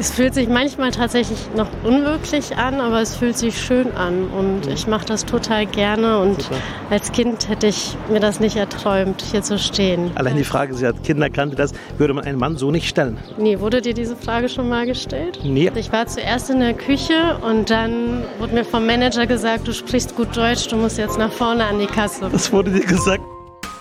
Es 0.00 0.12
fühlt 0.12 0.32
sich 0.32 0.48
manchmal 0.48 0.92
tatsächlich 0.92 1.40
noch 1.56 1.66
unwirklich 1.82 2.56
an, 2.56 2.80
aber 2.80 3.00
es 3.00 3.16
fühlt 3.16 3.36
sich 3.36 3.60
schön 3.60 3.90
an 3.96 4.28
und 4.28 4.68
ich 4.68 4.86
mache 4.86 5.04
das 5.04 5.24
total 5.24 5.66
gerne 5.66 6.20
und 6.20 6.40
Super. 6.40 6.54
als 6.88 7.10
Kind 7.10 7.48
hätte 7.48 7.66
ich 7.66 7.96
mir 8.08 8.20
das 8.20 8.38
nicht 8.38 8.54
erträumt, 8.54 9.20
hier 9.22 9.42
zu 9.42 9.58
stehen. 9.58 10.12
Allein 10.14 10.36
die 10.36 10.44
Frage, 10.44 10.72
sie 10.74 10.86
hat 10.86 11.02
Kinder, 11.02 11.28
kannte 11.30 11.56
das, 11.56 11.72
würde 11.98 12.14
man 12.14 12.24
einen 12.24 12.38
Mann 12.38 12.56
so 12.56 12.70
nicht 12.70 12.88
stellen. 12.88 13.18
Nee, 13.38 13.58
wurde 13.58 13.82
dir 13.82 13.92
diese 13.92 14.14
Frage 14.14 14.48
schon 14.48 14.68
mal 14.68 14.86
gestellt? 14.86 15.40
Nee. 15.42 15.72
Ich 15.74 15.90
war 15.90 16.06
zuerst 16.06 16.48
in 16.48 16.60
der 16.60 16.74
Küche 16.74 17.36
und 17.42 17.68
dann 17.68 18.22
wurde 18.38 18.54
mir 18.54 18.64
vom 18.64 18.86
Manager 18.86 19.26
gesagt, 19.26 19.66
du 19.66 19.74
sprichst 19.74 20.14
gut 20.14 20.36
Deutsch, 20.36 20.68
du 20.68 20.76
musst 20.76 20.98
jetzt 20.98 21.18
nach 21.18 21.32
vorne 21.32 21.64
an 21.64 21.80
die 21.80 21.86
Kasse. 21.86 22.28
Das 22.30 22.52
wurde 22.52 22.70
dir 22.70 22.86
gesagt. 22.86 23.24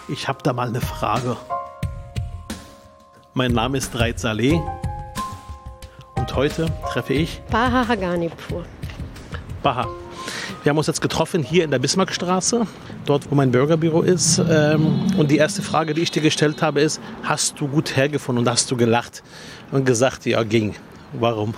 Ich 0.08 0.28
habe 0.28 0.40
da 0.42 0.52
mal 0.52 0.70
eine 0.70 0.82
Frage. 0.82 1.38
Mein 3.36 3.52
Name 3.52 3.78
ist 3.78 4.00
Reit 4.00 4.20
Saleh 4.20 4.60
und 6.28 6.36
heute 6.36 6.66
treffe 6.92 7.14
ich 7.14 7.42
Baha 7.50 7.88
Haganipur. 7.88 8.66
Baha. 9.64 9.88
Wir 10.64 10.72
haben 10.72 10.78
uns 10.78 10.88
jetzt 10.88 11.02
getroffen 11.02 11.42
hier 11.42 11.64
in 11.64 11.72
der 11.72 11.80
Bismarckstraße, 11.80 12.68
dort 13.06 13.32
wo 13.32 13.36
mein 13.36 13.52
Bürgerbüro 13.52 14.02
ist. 14.02 14.40
Ähm, 14.40 15.04
Und 15.18 15.32
die 15.32 15.38
erste 15.38 15.62
Frage, 15.62 15.94
die 15.94 16.02
ich 16.02 16.12
dir 16.12 16.22
gestellt 16.22 16.62
habe, 16.62 16.82
ist, 16.82 17.00
hast 17.24 17.60
du 17.62 17.68
gut 17.68 17.96
hergefunden 17.96 18.46
und 18.46 18.52
hast 18.52 18.70
du 18.70 18.76
gelacht 18.76 19.24
und 19.72 19.86
gesagt, 19.86 20.26
ja, 20.26 20.44
ging. 20.44 20.76
Warum? 21.14 21.54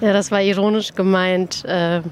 Ja, 0.00 0.12
das 0.12 0.32
war 0.32 0.42
ironisch 0.42 0.94
gemeint, 0.94 1.64
äh, 1.64 2.02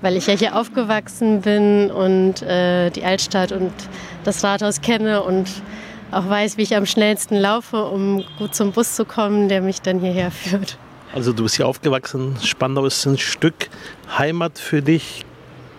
weil 0.00 0.16
ich 0.16 0.26
ja 0.26 0.34
hier 0.34 0.56
aufgewachsen 0.56 1.42
bin 1.42 1.92
und 1.92 2.42
äh, 2.42 2.90
die 2.90 3.04
Altstadt 3.04 3.52
und 3.52 3.72
das 4.24 4.42
Rathaus 4.42 4.80
kenne 4.80 5.22
und 5.22 5.48
auch 6.10 6.28
weiß, 6.28 6.56
wie 6.56 6.62
ich 6.62 6.74
am 6.74 6.86
schnellsten 6.86 7.36
laufe, 7.36 7.84
um 7.84 8.24
gut 8.38 8.56
zum 8.56 8.72
Bus 8.72 8.96
zu 8.96 9.04
kommen, 9.04 9.48
der 9.48 9.60
mich 9.60 9.80
dann 9.80 10.00
hierher 10.00 10.32
führt. 10.32 10.76
Also 11.12 11.32
du 11.32 11.42
bist 11.42 11.56
hier 11.56 11.66
aufgewachsen, 11.66 12.36
Spandau 12.40 12.86
ist 12.86 13.04
ein 13.04 13.18
Stück 13.18 13.68
Heimat 14.16 14.60
für 14.60 14.80
dich 14.80 15.24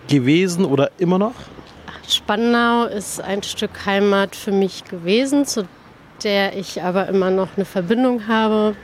gewesen 0.10 0.66
oder 0.66 0.92
immer 0.98 1.18
noch? 1.18 1.36
Spandau 2.06 2.86
ist 2.86 3.22
ein 3.22 3.42
Stück 3.42 3.86
Heimat 3.86 4.36
für 4.36 4.52
mich 4.52 4.84
gewesen, 4.84 5.46
zu 5.46 5.66
der 6.23 6.58
ich 6.58 6.84
aber 6.84 7.08
immer 7.08 7.32
noch 7.32 7.48
eine 7.56 7.64
Verbindung 7.64 8.28
habe. 8.28 8.76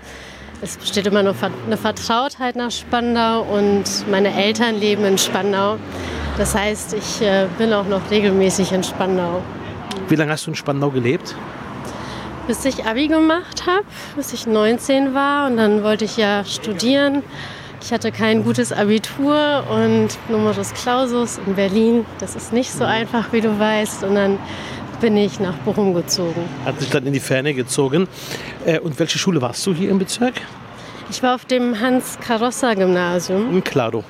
Es 0.62 0.78
besteht 0.78 1.06
immer 1.06 1.22
noch 1.22 1.36
eine 1.66 1.76
Vertrautheit 1.76 2.56
nach 2.56 2.72
Spandau 2.72 3.42
und 3.42 3.84
meine 4.10 4.34
Eltern 4.34 4.80
leben 4.80 5.04
in 5.04 5.18
Spandau. 5.18 5.78
Das 6.38 6.56
heißt, 6.56 6.94
ich 6.94 7.22
äh, 7.22 7.48
bin 7.58 7.74
auch 7.74 7.88
noch 7.88 8.10
regelmäßig 8.10 8.72
in 8.72 8.84
Spandau. 8.84 9.42
Wie 10.08 10.16
lange 10.16 10.32
hast 10.32 10.48
du 10.48 10.52
in 10.52 10.56
Spandau 10.56 10.92
gelebt? 10.92 11.36
Bis 12.48 12.64
ich 12.66 12.86
Abi 12.86 13.08
gemacht 13.08 13.66
habe, 13.68 13.84
bis 14.16 14.32
ich 14.34 14.48
19 14.48 15.14
war 15.14 15.48
und 15.48 15.58
dann 15.58 15.84
wollte 15.84 16.06
ich 16.06 16.16
ja 16.18 16.46
studieren. 16.46 17.22
Ich 17.82 17.92
hatte 17.94 18.12
kein 18.12 18.44
gutes 18.44 18.72
Abitur 18.72 19.64
und 19.70 20.10
Numerus 20.30 20.74
Clausus 20.74 21.40
in 21.46 21.56
Berlin. 21.56 22.06
Das 22.20 22.36
ist 22.36 22.54
nicht 22.54 22.72
so 22.72 22.84
einfach, 22.86 23.32
wie 23.34 23.42
du 23.42 23.60
weißt. 23.60 24.04
Und 24.04 24.16
dann 24.16 24.40
bin 25.00 25.16
ich 25.16 25.40
nach 25.40 25.54
Bochum 25.58 25.94
gezogen. 25.94 26.42
Hat 26.66 26.80
sich 26.80 26.90
dann 26.90 27.06
in 27.06 27.14
die 27.14 27.20
Ferne 27.20 27.54
gezogen. 27.54 28.08
Äh, 28.66 28.80
Und 28.80 28.98
welche 29.00 29.20
Schule 29.20 29.42
warst 29.42 29.66
du 29.68 29.74
hier 29.74 29.90
im 29.92 30.00
Bezirk? 30.00 30.34
Ich 31.10 31.22
war 31.22 31.36
auf 31.36 31.46
dem 31.46 31.80
Hans-Carosser-Gymnasium 31.80 33.52
In 33.52 33.64
Klado. 33.64 34.04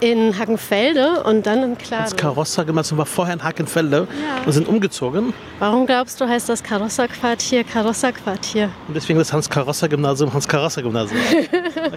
In 0.00 0.38
Hackenfelde 0.38 1.22
und 1.24 1.46
dann 1.46 1.62
in 1.62 1.76
Das 1.78 1.86
Klado. 1.88 2.16
Karosser-Gymnasium 2.16 2.98
war 2.98 3.06
vorher 3.06 3.34
in 3.34 3.42
Hakenfelde 3.42 4.08
Ja. 4.10 4.44
und 4.46 4.52
sind 4.52 4.66
umgezogen. 4.68 5.32
Warum 5.58 5.86
glaubst 5.86 6.20
du, 6.20 6.26
heißt 6.28 6.48
das 6.48 6.62
Karosserquartier 6.62 7.64
Karosserquartier? 7.64 8.70
Und 8.88 8.94
deswegen 8.96 9.18
das 9.18 9.32
Hans-Karosser-Gymnasium 9.32 10.32
Hans-Karosser-Gymnasium. 10.32 11.20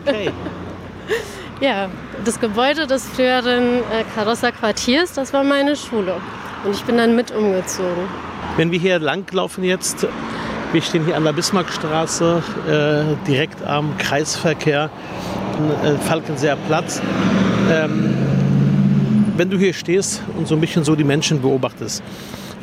Okay. 0.06 0.32
Ja, 1.62 1.88
das 2.26 2.40
Gebäude 2.40 2.88
des 2.88 3.06
früheren 3.06 3.78
äh, 3.78 4.04
Karosserquartiers, 4.16 5.14
das 5.14 5.32
war 5.34 5.44
meine 5.44 5.76
Schule. 5.76 6.16
Und 6.66 6.74
ich 6.76 6.84
bin 6.84 6.98
dann 6.98 7.16
mit 7.16 7.32
umgezogen. 7.32 8.04
Wenn 8.58 8.72
wir 8.72 8.80
hier 8.80 9.00
langlaufen 9.00 9.64
jetzt, 9.64 10.06
wir 10.74 10.82
stehen 10.82 11.06
hier 11.06 11.16
an 11.16 11.24
der 11.24 11.34
Bismarckstraße, 11.34 12.44
äh, 12.68 13.26
direkt 13.28 13.64
am 13.66 13.98
Kreisverkehr, 13.98 14.90
Falkenseer 16.02 16.58
Platz. 16.68 17.02
Ähm, 17.72 18.16
wenn 19.38 19.50
du 19.50 19.58
hier 19.58 19.74
stehst 19.74 20.22
und 20.38 20.48
so 20.48 20.56
ein 20.56 20.62
bisschen 20.62 20.84
so 20.84 20.96
die 20.96 21.04
Menschen 21.04 21.42
beobachtest, 21.42 22.04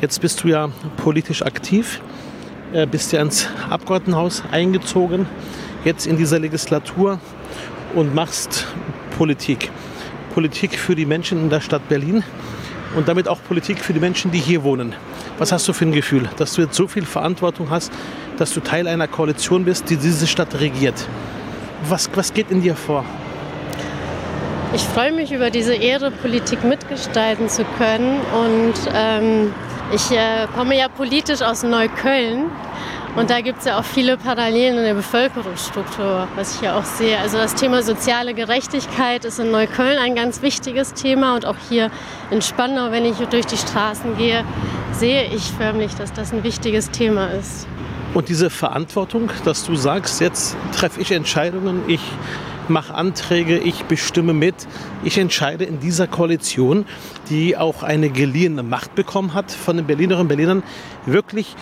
jetzt 0.01 0.21
bist 0.21 0.43
du 0.43 0.47
ja 0.47 0.69
politisch 0.97 1.41
aktiv, 1.41 2.01
äh, 2.73 2.85
bist 2.85 3.11
ja 3.11 3.21
ins 3.21 3.47
Abgeordnetenhaus 3.69 4.43
eingezogen, 4.51 5.25
jetzt 5.83 6.07
in 6.07 6.17
dieser 6.17 6.39
Legislatur 6.39 7.19
und 7.93 8.15
machst 8.15 8.67
Politik. 9.17 9.69
Politik 10.33 10.77
für 10.77 10.95
die 10.95 11.05
Menschen 11.05 11.41
in 11.41 11.49
der 11.49 11.59
Stadt 11.59 11.87
Berlin 11.89 12.23
und 12.95 13.07
damit 13.07 13.27
auch 13.27 13.39
Politik 13.43 13.79
für 13.79 13.93
die 13.93 13.99
Menschen, 13.99 14.31
die 14.31 14.39
hier 14.39 14.63
wohnen. 14.63 14.93
Was 15.37 15.51
hast 15.51 15.67
du 15.67 15.73
für 15.73 15.85
ein 15.85 15.91
Gefühl, 15.91 16.29
dass 16.37 16.53
du 16.53 16.61
jetzt 16.61 16.75
so 16.75 16.87
viel 16.87 17.05
Verantwortung 17.05 17.69
hast, 17.69 17.91
dass 18.37 18.53
du 18.53 18.61
Teil 18.61 18.87
einer 18.87 19.07
Koalition 19.07 19.65
bist, 19.65 19.89
die 19.89 19.97
diese 19.97 20.27
Stadt 20.27 20.59
regiert? 20.59 21.07
Was, 21.89 22.09
was 22.15 22.33
geht 22.33 22.51
in 22.51 22.61
dir 22.61 22.75
vor? 22.75 23.03
Ich 24.73 24.83
freue 24.83 25.11
mich 25.11 25.33
über 25.33 25.49
diese 25.49 25.73
Ehre, 25.73 26.11
Politik 26.11 26.63
mitgestalten 26.63 27.49
zu 27.49 27.65
können. 27.77 28.21
Und 28.33 28.73
ähm, 28.93 29.53
ich 29.93 30.11
äh, 30.11 30.47
komme 30.55 30.77
ja 30.77 30.87
politisch 30.87 31.41
aus 31.41 31.63
Neukölln. 31.63 32.49
Und 33.17 33.29
da 33.29 33.41
gibt 33.41 33.59
es 33.59 33.65
ja 33.65 33.77
auch 33.77 33.83
viele 33.83 34.15
Parallelen 34.15 34.77
in 34.77 34.85
der 34.85 34.93
Bevölkerungsstruktur, 34.93 36.29
was 36.37 36.55
ich 36.55 36.61
ja 36.61 36.79
auch 36.79 36.85
sehe. 36.85 37.19
Also 37.19 37.37
das 37.37 37.55
Thema 37.55 37.83
soziale 37.83 38.33
Gerechtigkeit 38.33 39.25
ist 39.25 39.39
in 39.39 39.51
Neukölln 39.51 39.97
ein 39.97 40.15
ganz 40.15 40.41
wichtiges 40.41 40.93
Thema. 40.93 41.35
Und 41.35 41.45
auch 41.45 41.57
hier 41.67 41.91
in 42.29 42.41
Spandau, 42.41 42.91
wenn 42.91 43.03
ich 43.03 43.17
durch 43.17 43.45
die 43.47 43.57
Straßen 43.57 44.17
gehe, 44.17 44.45
sehe 44.93 45.25
ich 45.25 45.51
förmlich, 45.51 45.93
dass 45.95 46.13
das 46.13 46.31
ein 46.31 46.43
wichtiges 46.43 46.91
Thema 46.91 47.27
ist. 47.27 47.67
Und 48.13 48.27
diese 48.27 48.49
Verantwortung, 48.49 49.29
dass 49.45 49.65
du 49.65 49.75
sagst, 49.75 50.19
jetzt 50.19 50.57
treffe 50.75 50.99
ich 50.99 51.13
Entscheidungen, 51.13 51.81
ich 51.87 52.01
mache 52.67 52.93
Anträge, 52.93 53.57
ich 53.57 53.85
bestimme 53.85 54.33
mit, 54.33 54.55
ich 55.05 55.17
entscheide 55.17 55.63
in 55.63 55.79
dieser 55.79 56.07
Koalition, 56.07 56.85
die 57.29 57.55
auch 57.55 57.83
eine 57.83 58.09
geliehene 58.09 58.63
Macht 58.63 58.95
bekommen 58.95 59.33
hat 59.33 59.49
von 59.49 59.77
den 59.77 59.87
Berlinerinnen 59.87 60.23
und 60.23 60.27
Berlinern, 60.27 60.63
wirklich 61.05 61.55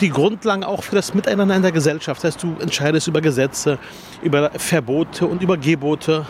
die 0.00 0.10
Grundlagen 0.10 0.64
auch 0.64 0.82
für 0.82 0.96
das 0.96 1.14
Miteinander 1.14 1.54
in 1.54 1.62
der 1.62 1.72
Gesellschaft. 1.72 2.24
Das 2.24 2.34
heißt, 2.34 2.42
du 2.42 2.56
entscheidest 2.60 3.06
über 3.06 3.20
Gesetze, 3.20 3.78
über 4.22 4.50
Verbote 4.56 5.26
und 5.26 5.40
über 5.40 5.56
Gebote, 5.56 6.26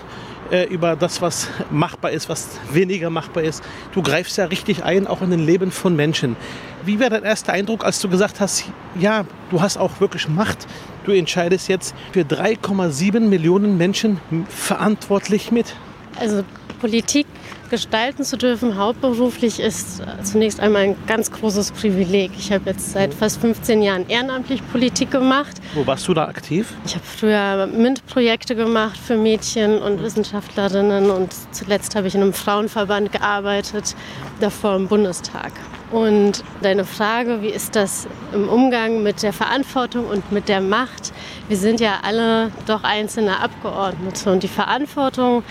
äh, 0.52 0.64
über 0.64 0.96
das, 0.96 1.22
was 1.22 1.48
machbar 1.70 2.10
ist, 2.10 2.28
was 2.28 2.60
weniger 2.70 3.10
machbar 3.10 3.42
ist. 3.42 3.64
Du 3.92 4.02
greifst 4.02 4.36
ja 4.36 4.44
richtig 4.44 4.84
ein, 4.84 5.06
auch 5.06 5.22
in 5.22 5.30
den 5.30 5.40
Leben 5.40 5.72
von 5.72 5.96
Menschen. 5.96 6.36
Wie 6.84 7.00
war 7.00 7.08
dein 7.08 7.24
erster 7.24 7.54
Eindruck, 7.54 7.84
als 7.84 8.00
du 8.00 8.08
gesagt 8.08 8.38
hast, 8.38 8.64
ja, 8.98 9.24
du 9.50 9.62
hast 9.62 9.78
auch 9.78 10.00
wirklich 10.00 10.28
Macht, 10.28 10.66
du 11.04 11.12
entscheidest 11.12 11.68
jetzt 11.68 11.94
für 12.12 12.20
3,7 12.20 13.20
Millionen 13.20 13.78
Menschen 13.78 14.20
verantwortlich 14.48 15.50
mit? 15.50 15.74
Also 16.20 16.44
Politik 16.80 17.26
gestalten 17.72 18.22
zu 18.22 18.36
dürfen, 18.36 18.76
hauptberuflich, 18.76 19.58
ist 19.58 20.02
zunächst 20.22 20.60
einmal 20.60 20.82
ein 20.82 20.96
ganz 21.06 21.32
großes 21.32 21.72
Privileg. 21.72 22.30
Ich 22.38 22.52
habe 22.52 22.68
jetzt 22.68 22.92
seit 22.92 23.14
fast 23.14 23.40
15 23.40 23.80
Jahren 23.80 24.06
ehrenamtlich 24.10 24.60
Politik 24.70 25.10
gemacht. 25.10 25.56
Wo 25.72 25.86
warst 25.86 26.06
du 26.06 26.12
da 26.12 26.26
aktiv? 26.26 26.74
Ich 26.84 26.94
habe 26.94 27.04
früher 27.06 27.66
MINT-Projekte 27.66 28.54
gemacht 28.54 28.98
für 28.98 29.16
Mädchen 29.16 29.80
und 29.80 30.02
Wissenschaftlerinnen 30.02 31.10
und 31.10 31.32
zuletzt 31.52 31.96
habe 31.96 32.08
ich 32.08 32.14
in 32.14 32.20
einem 32.20 32.34
Frauenverband 32.34 33.10
gearbeitet, 33.10 33.96
davor 34.38 34.76
im 34.76 34.88
Bundestag. 34.88 35.52
Und 35.92 36.44
deine 36.60 36.84
Frage, 36.84 37.40
wie 37.40 37.48
ist 37.48 37.74
das 37.74 38.06
im 38.34 38.50
Umgang 38.50 39.02
mit 39.02 39.22
der 39.22 39.32
Verantwortung 39.32 40.06
und 40.06 40.30
mit 40.30 40.48
der 40.48 40.60
Macht? 40.60 41.12
Wir 41.48 41.56
sind 41.56 41.80
ja 41.80 42.00
alle 42.02 42.50
doch 42.66 42.84
einzelne 42.84 43.40
Abgeordnete 43.40 44.30
und 44.30 44.42
die 44.42 44.48
Verantwortung, 44.48 45.42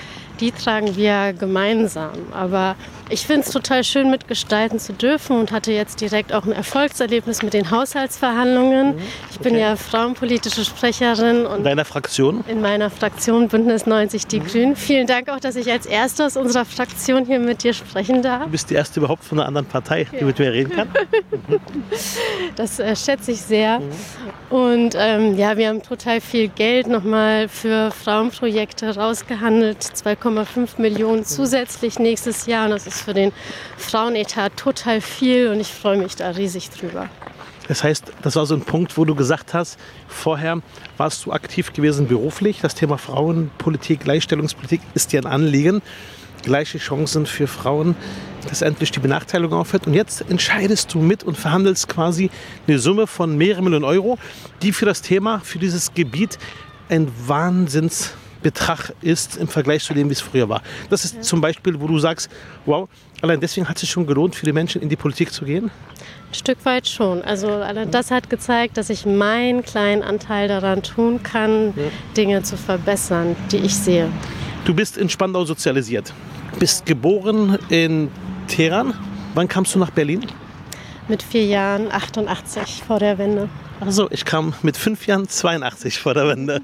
die 0.41 0.51
tragen 0.51 0.95
wir 0.95 1.33
gemeinsam. 1.33 2.11
Aber 2.33 2.75
ich 3.11 3.25
finde 3.25 3.41
es 3.41 3.51
total 3.51 3.83
schön, 3.83 4.09
mitgestalten 4.09 4.79
zu 4.79 4.93
dürfen 4.93 5.37
und 5.37 5.51
hatte 5.51 5.71
jetzt 5.71 6.01
direkt 6.01 6.33
auch 6.33 6.45
ein 6.45 6.51
Erfolgserlebnis 6.51 7.43
mit 7.43 7.53
den 7.53 7.69
Haushaltsverhandlungen. 7.71 8.95
Ich 9.31 9.39
bin 9.39 9.57
ja 9.57 9.75
frauenpolitische 9.75 10.63
Sprecherin 10.63 11.45
und 11.45 11.59
In 11.59 11.63
deiner 11.63 11.85
Fraktion? 11.85 12.43
in 12.47 12.61
meiner 12.61 12.89
Fraktion 12.89 13.47
Bündnis 13.47 13.85
90 13.85 14.27
Die 14.27 14.39
Grünen. 14.39 14.75
Vielen 14.75 15.07
Dank 15.07 15.29
auch, 15.29 15.39
dass 15.39 15.55
ich 15.55 15.69
als 15.71 15.85
Erste 15.85 16.25
aus 16.25 16.37
unserer 16.37 16.65
Fraktion 16.65 17.25
hier 17.25 17.39
mit 17.39 17.63
dir 17.63 17.73
sprechen 17.73 18.21
darf. 18.21 18.43
Du 18.45 18.49
bist 18.51 18.69
die 18.69 18.75
erste 18.75 18.99
überhaupt 18.99 19.23
von 19.23 19.39
einer 19.39 19.47
anderen 19.47 19.67
Partei, 19.67 20.07
die 20.19 20.23
mit 20.23 20.39
mir 20.39 20.51
reden 20.51 20.71
kann. 20.75 20.89
Das 22.55 22.79
äh, 22.79 22.95
schätze 22.95 23.31
ich 23.31 23.41
sehr. 23.41 23.81
Und 24.49 24.95
ähm, 24.97 25.37
ja, 25.37 25.57
wir 25.57 25.69
haben 25.69 25.81
total 25.81 26.19
viel 26.21 26.47
Geld 26.49 26.87
nochmal 26.87 27.47
für 27.47 27.91
Frauenprojekte 27.91 28.95
rausgehandelt. 28.95 29.77
2,5 29.81 30.81
Millionen 30.81 31.23
zusätzlich 31.25 31.99
nächstes 31.99 32.45
Jahr. 32.45 32.65
Und 32.65 32.71
das 32.71 32.87
ist 32.87 33.00
für 33.01 33.13
den 33.13 33.31
Frauenetat 33.77 34.56
total 34.57 35.01
viel 35.01 35.50
und 35.50 35.59
ich 35.59 35.74
freue 35.74 35.98
mich 35.98 36.15
da 36.15 36.30
riesig 36.30 36.69
drüber. 36.69 37.09
Das 37.68 37.83
heißt, 37.83 38.12
das 38.21 38.36
war 38.36 38.45
so 38.45 38.53
ein 38.53 38.62
Punkt, 38.62 38.98
wo 38.98 39.06
du 39.06 39.15
gesagt 39.15 39.53
hast, 39.53 39.80
vorher 40.07 40.62
warst 40.98 41.25
du 41.25 41.31
aktiv 41.31 41.71
gewesen 41.74 42.07
beruflich. 42.07 42.59
Das 42.62 42.75
Thema 42.75 42.98
Frauenpolitik, 42.98 44.01
Gleichstellungspolitik 44.01 44.81
ist 44.94 45.13
dir 45.13 45.21
ein 45.21 45.25
Anliegen. 45.25 45.81
Gleiche 46.44 46.80
Chancen 46.80 47.25
für 47.25 47.48
Frauen, 47.48 47.95
dass 48.50 48.62
endlich 48.62 48.92
die 48.92 49.00
Benachteiligung 49.00 49.57
aufhört. 49.57 49.88
Und 49.88 49.94
jetzt 49.94 50.25
entscheidest 50.30 50.94
du 50.94 51.00
mit 51.00 51.24
und 51.24 51.38
verhandelst 51.38 51.88
quasi 51.88 52.30
eine 52.68 52.80
Summe 52.80 53.07
von 53.07 53.38
mehreren 53.38 53.63
Millionen 53.63 53.86
Euro, 53.86 54.18
die 54.63 54.74
für 54.74 54.86
das 54.86 55.01
Thema, 55.01 55.39
für 55.39 55.59
dieses 55.59 55.94
Gebiet 55.94 56.39
ein 56.89 57.09
Wahnsinnsbetrag 58.41 58.93
ist 59.01 59.38
im 59.38 59.47
Vergleich 59.47 59.83
zu 59.83 59.93
dem, 59.93 60.09
wie 60.09 60.13
es 60.13 60.21
früher 60.21 60.49
war. 60.49 60.61
Das 60.89 61.05
ist 61.05 61.15
ja. 61.15 61.21
zum 61.21 61.41
Beispiel, 61.41 61.79
wo 61.79 61.88
du 61.88 61.99
sagst, 61.99 62.29
wow, 62.65 62.89
allein 63.21 63.39
deswegen 63.39 63.67
hat 63.67 63.77
es 63.77 63.81
sich 63.81 63.89
schon 63.89 64.05
gelohnt, 64.05 64.35
für 64.35 64.45
die 64.45 64.53
Menschen 64.53 64.81
in 64.81 64.89
die 64.89 64.95
Politik 64.95 65.31
zu 65.31 65.45
gehen? 65.45 65.65
Ein 65.65 66.33
Stück 66.33 66.63
weit 66.63 66.88
schon. 66.88 67.21
Also 67.21 67.61
das 67.91 68.11
hat 68.11 68.29
gezeigt, 68.29 68.77
dass 68.77 68.89
ich 68.89 69.05
meinen 69.05 69.63
kleinen 69.63 70.01
Anteil 70.01 70.47
daran 70.47 70.81
tun 70.81 71.21
kann, 71.23 71.73
ja. 71.75 71.83
Dinge 72.15 72.43
zu 72.43 72.57
verbessern, 72.57 73.35
die 73.51 73.57
ich 73.57 73.75
sehe. 73.75 74.09
Du 74.65 74.73
bist 74.73 74.97
in 74.97 75.09
Spandau 75.09 75.43
sozialisiert, 75.45 76.13
bist 76.59 76.85
geboren 76.85 77.57
in 77.69 78.09
Teheran. 78.47 78.93
Wann 79.33 79.47
kamst 79.47 79.75
du 79.75 79.79
nach 79.79 79.91
Berlin? 79.91 80.25
Mit 81.07 81.24
vier 81.24 81.45
Jahren, 81.45 81.92
88 81.92 82.83
vor 82.86 83.00
der 83.00 83.18
Wende. 83.18 83.50
Achso, 83.80 84.07
ich 84.12 84.25
kam 84.25 84.53
mit 84.62 84.77
fünf 84.77 85.07
Jahren 85.07 85.27
82 85.27 86.00
vor 86.00 86.13
der 86.13 86.27
Wende. 86.27 86.62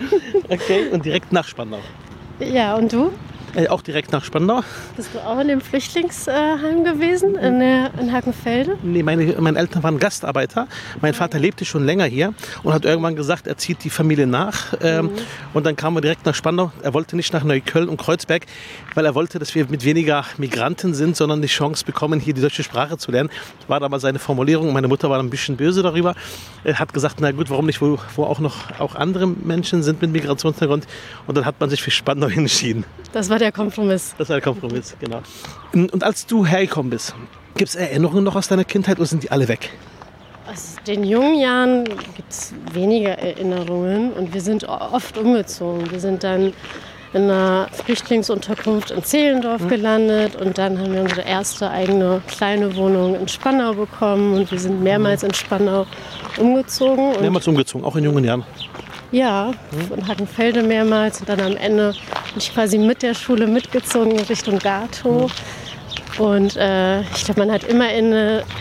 okay, 0.48 0.88
und 0.90 1.04
direkt 1.04 1.32
nach 1.32 1.46
Spandau. 1.46 1.80
Ja, 2.38 2.76
und 2.76 2.92
du? 2.92 3.12
Äh, 3.54 3.68
auch 3.68 3.82
direkt 3.82 4.12
nach 4.12 4.24
Spandau. 4.24 4.62
Bist 4.96 5.10
du 5.12 5.18
auch 5.18 5.40
in 5.40 5.48
dem 5.48 5.60
Flüchtlingsheim 5.60 6.84
gewesen, 6.84 7.34
in, 7.34 7.60
in 7.60 8.12
Hakenfelde? 8.12 8.78
Nee, 8.82 9.02
meine, 9.02 9.34
meine 9.40 9.58
Eltern 9.58 9.82
waren 9.82 9.98
Gastarbeiter. 9.98 10.68
Mein 11.00 11.14
Vater 11.14 11.38
lebte 11.38 11.64
schon 11.64 11.84
länger 11.84 12.04
hier 12.04 12.32
und 12.62 12.72
hat 12.72 12.84
irgendwann 12.84 13.16
gesagt, 13.16 13.48
er 13.48 13.56
zieht 13.56 13.82
die 13.82 13.90
Familie 13.90 14.26
nach. 14.26 14.74
Ähm, 14.80 15.06
mhm. 15.06 15.10
Und 15.52 15.66
dann 15.66 15.74
kamen 15.74 15.96
wir 15.96 16.00
direkt 16.00 16.26
nach 16.26 16.34
Spandau. 16.34 16.70
Er 16.82 16.94
wollte 16.94 17.16
nicht 17.16 17.32
nach 17.32 17.42
Neukölln 17.42 17.88
und 17.88 17.96
Kreuzberg, 17.96 18.46
weil 18.94 19.04
er 19.04 19.16
wollte, 19.16 19.40
dass 19.40 19.54
wir 19.54 19.66
mit 19.68 19.84
weniger 19.84 20.24
Migranten 20.38 20.94
sind, 20.94 21.16
sondern 21.16 21.42
die 21.42 21.48
Chance 21.48 21.84
bekommen, 21.84 22.20
hier 22.20 22.34
die 22.34 22.40
deutsche 22.40 22.62
Sprache 22.62 22.98
zu 22.98 23.10
lernen. 23.10 23.30
War 23.66 23.80
damals 23.80 24.02
seine 24.02 24.20
Formulierung. 24.20 24.72
Meine 24.72 24.86
Mutter 24.86 25.10
war 25.10 25.18
ein 25.18 25.30
bisschen 25.30 25.56
böse 25.56 25.82
darüber. 25.82 26.14
Er 26.62 26.78
hat 26.78 26.92
gesagt, 26.92 27.16
na 27.20 27.32
gut, 27.32 27.50
warum 27.50 27.66
nicht, 27.66 27.80
wo, 27.80 27.98
wo 28.14 28.24
auch 28.24 28.38
noch 28.38 28.78
auch 28.78 28.94
andere 28.94 29.26
Menschen 29.26 29.82
sind 29.82 30.00
mit 30.02 30.12
Migrationshintergrund. 30.12 30.86
Und 31.26 31.36
dann 31.36 31.44
hat 31.44 31.58
man 31.58 31.68
sich 31.68 31.82
für 31.82 31.90
Spandau 31.90 32.28
entschieden. 32.34 32.84
Das 33.12 33.28
war 33.28 33.39
der 33.40 33.52
Kompromiss. 33.52 34.14
Das 34.18 34.28
war 34.28 34.36
der 34.36 34.42
Kompromiss, 34.42 34.96
genau. 35.00 35.22
Und 35.72 36.02
als 36.02 36.26
du 36.26 36.46
hergekommen 36.46 36.90
bist, 36.90 37.14
gibt 37.56 37.70
es 37.70 37.74
Erinnerungen 37.74 38.24
noch 38.24 38.36
aus 38.36 38.48
deiner 38.48 38.64
Kindheit 38.64 38.98
oder 38.98 39.06
sind 39.06 39.22
die 39.22 39.30
alle 39.30 39.48
weg? 39.48 39.70
Aus 40.50 40.76
den 40.86 41.04
jungen 41.04 41.38
Jahren 41.38 41.84
gibt 41.84 42.30
es 42.30 42.52
weniger 42.72 43.18
Erinnerungen 43.18 44.12
und 44.12 44.34
wir 44.34 44.40
sind 44.40 44.64
oft 44.64 45.16
umgezogen. 45.16 45.90
Wir 45.90 46.00
sind 46.00 46.24
dann 46.24 46.52
in 47.12 47.22
einer 47.22 47.68
Flüchtlingsunterkunft 47.72 48.90
in 48.90 49.02
Zehlendorf 49.02 49.62
mhm. 49.62 49.68
gelandet 49.68 50.36
und 50.36 50.58
dann 50.58 50.78
haben 50.78 50.92
wir 50.92 51.02
unsere 51.02 51.22
erste 51.22 51.70
eigene 51.70 52.22
kleine 52.28 52.74
Wohnung 52.76 53.16
in 53.16 53.26
Spandau 53.28 53.74
bekommen 53.74 54.34
und 54.34 54.50
wir 54.50 54.58
sind 54.58 54.82
mehrmals 54.82 55.22
in 55.22 55.34
Spandau 55.34 55.86
umgezogen. 56.38 57.20
Mehrmals 57.20 57.48
umgezogen, 57.48 57.84
auch 57.84 57.96
in 57.96 58.04
jungen 58.04 58.24
Jahren. 58.24 58.44
Ja, 59.12 59.50
von 59.88 60.06
Hagenfelde 60.06 60.62
mehrmals 60.62 61.20
und 61.20 61.28
dann 61.28 61.40
am 61.40 61.56
Ende 61.56 61.92
bin 61.92 62.38
ich 62.38 62.54
quasi 62.54 62.78
mit 62.78 63.02
der 63.02 63.14
Schule 63.14 63.46
mitgezogen 63.46 64.18
Richtung 64.20 64.58
Gato. 64.58 65.28
Und 66.18 66.56
äh, 66.56 67.00
ich 67.00 67.24
glaube, 67.24 67.40
man 67.40 67.50
hat 67.50 67.64
immer 67.64 67.88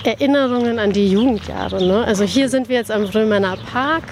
Erinnerungen 0.03 0.79
an 0.79 0.91
die 0.91 1.11
Jugendjahre. 1.11 1.83
Ne? 1.85 2.03
Also 2.03 2.23
hier 2.23 2.49
sind 2.49 2.69
wir 2.69 2.77
jetzt 2.77 2.91
am 2.91 3.03
Römerner 3.03 3.57
Park. 3.71 4.03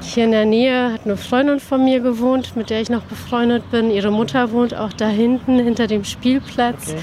Hier 0.00 0.24
in 0.24 0.32
der 0.32 0.44
Nähe 0.44 0.92
hat 0.92 1.04
eine 1.04 1.16
Freundin 1.16 1.60
von 1.60 1.84
mir 1.84 2.00
gewohnt, 2.00 2.56
mit 2.56 2.70
der 2.70 2.80
ich 2.80 2.90
noch 2.90 3.02
befreundet 3.02 3.70
bin. 3.70 3.90
Ihre 3.90 4.10
Mutter 4.10 4.52
wohnt 4.52 4.74
auch 4.74 4.92
da 4.92 5.08
hinten, 5.08 5.58
hinter 5.58 5.86
dem 5.86 6.04
Spielplatz. 6.04 6.90
Okay. 6.90 7.00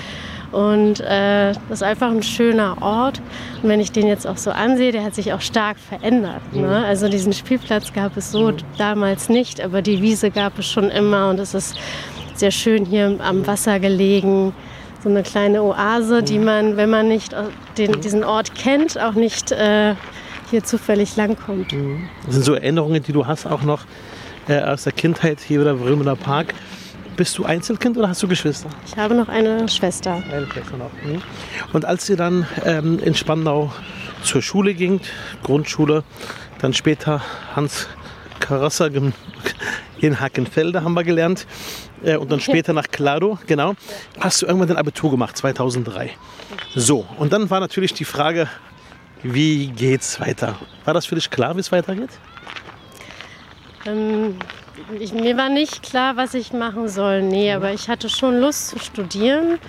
Und 0.51 0.99
äh, 1.01 1.53
das 1.53 1.79
ist 1.79 1.83
einfach 1.83 2.09
ein 2.09 2.23
schöner 2.23 2.81
Ort. 2.81 3.21
Und 3.61 3.69
wenn 3.69 3.79
ich 3.79 3.91
den 3.91 4.07
jetzt 4.07 4.25
auch 4.25 4.37
so 4.37 4.51
ansehe, 4.51 4.91
der 4.91 5.03
hat 5.03 5.15
sich 5.15 5.33
auch 5.33 5.41
stark 5.41 5.77
verändert. 5.77 6.41
Ne? 6.53 6.61
Mhm. 6.61 6.85
Also 6.85 7.07
diesen 7.07 7.33
Spielplatz 7.33 7.93
gab 7.93 8.17
es 8.17 8.31
so 8.31 8.51
mhm. 8.51 8.57
damals 8.77 9.29
nicht, 9.29 9.61
aber 9.61 9.81
die 9.81 10.01
Wiese 10.01 10.31
gab 10.31 10.57
es 10.57 10.67
schon 10.67 10.89
immer. 10.89 11.29
Und 11.29 11.39
es 11.39 11.53
ist 11.53 11.77
sehr 12.33 12.51
schön 12.51 12.85
hier 12.85 13.19
am 13.19 13.45
Wasser 13.45 13.79
gelegen. 13.79 14.53
So 15.03 15.09
eine 15.09 15.23
kleine 15.23 15.63
Oase, 15.63 16.23
die 16.23 16.39
mhm. 16.39 16.45
man, 16.45 16.77
wenn 16.77 16.89
man 16.89 17.07
nicht 17.07 17.35
den, 17.77 18.01
diesen 18.01 18.23
Ort 18.23 18.55
kennt, 18.55 18.99
auch 18.99 19.13
nicht 19.13 19.51
äh, 19.51 19.95
hier 20.49 20.63
zufällig 20.63 21.15
langkommt. 21.15 21.73
Das 22.25 22.35
sind 22.35 22.43
so 22.43 22.53
Erinnerungen, 22.53 23.03
die 23.03 23.13
du 23.13 23.27
hast 23.27 23.45
auch 23.45 23.61
noch 23.61 23.85
äh, 24.47 24.59
aus 24.59 24.83
der 24.83 24.93
Kindheit 24.93 25.39
hier 25.39 25.61
oder 25.61 25.79
Römener 25.79 26.15
Park. 26.15 26.53
Bist 27.19 27.37
du 27.37 27.43
Einzelkind 27.43 27.97
oder 27.97 28.07
hast 28.07 28.23
du 28.23 28.29
Geschwister? 28.29 28.69
Ich 28.87 28.95
habe 28.95 29.13
noch 29.13 29.27
eine 29.27 29.67
Schwester. 29.67 30.23
Eine 30.31 30.47
Schwester 30.47 30.77
noch. 30.77 30.89
Mhm. 31.03 31.21
Und 31.73 31.83
als 31.83 32.09
ihr 32.09 32.15
dann 32.15 32.47
ähm, 32.63 32.97
in 32.99 33.13
Spandau 33.13 33.73
zur 34.23 34.41
Schule 34.41 34.73
ging, 34.73 35.01
Grundschule, 35.43 36.05
dann 36.59 36.71
später 36.73 37.21
Hans 37.57 37.89
Karasser 38.39 38.89
in 39.99 40.19
Hackenfelde 40.21 40.81
haben 40.81 40.93
wir 40.93 41.03
gelernt 41.03 41.45
äh, 42.05 42.15
und 42.15 42.31
dann 42.31 42.39
später 42.39 42.71
nach 42.71 42.87
Claro, 42.89 43.37
genau. 43.47 43.73
Hast 44.17 44.41
du 44.41 44.45
irgendwann 44.45 44.69
dein 44.69 44.77
Abitur 44.77 45.11
gemacht, 45.11 45.35
2003. 45.35 46.11
So, 46.73 47.05
und 47.17 47.33
dann 47.33 47.49
war 47.49 47.59
natürlich 47.59 47.93
die 47.93 48.05
Frage, 48.05 48.47
wie 49.23 49.67
geht's 49.67 50.21
weiter? 50.21 50.57
War 50.85 50.93
das 50.93 51.05
für 51.05 51.15
dich 51.15 51.29
klar, 51.29 51.57
wie 51.57 51.59
es 51.59 51.73
weitergeht? 51.73 52.11
Ähm, 53.85 54.37
ich, 54.99 55.13
mir 55.13 55.37
war 55.37 55.49
nicht 55.49 55.83
klar, 55.83 56.15
was 56.17 56.33
ich 56.33 56.53
machen 56.53 56.87
soll. 56.87 57.21
Nee, 57.21 57.51
aber 57.53 57.73
ich 57.73 57.89
hatte 57.89 58.09
schon 58.09 58.39
Lust 58.39 58.69
zu 58.69 58.79
studieren. 58.79 59.59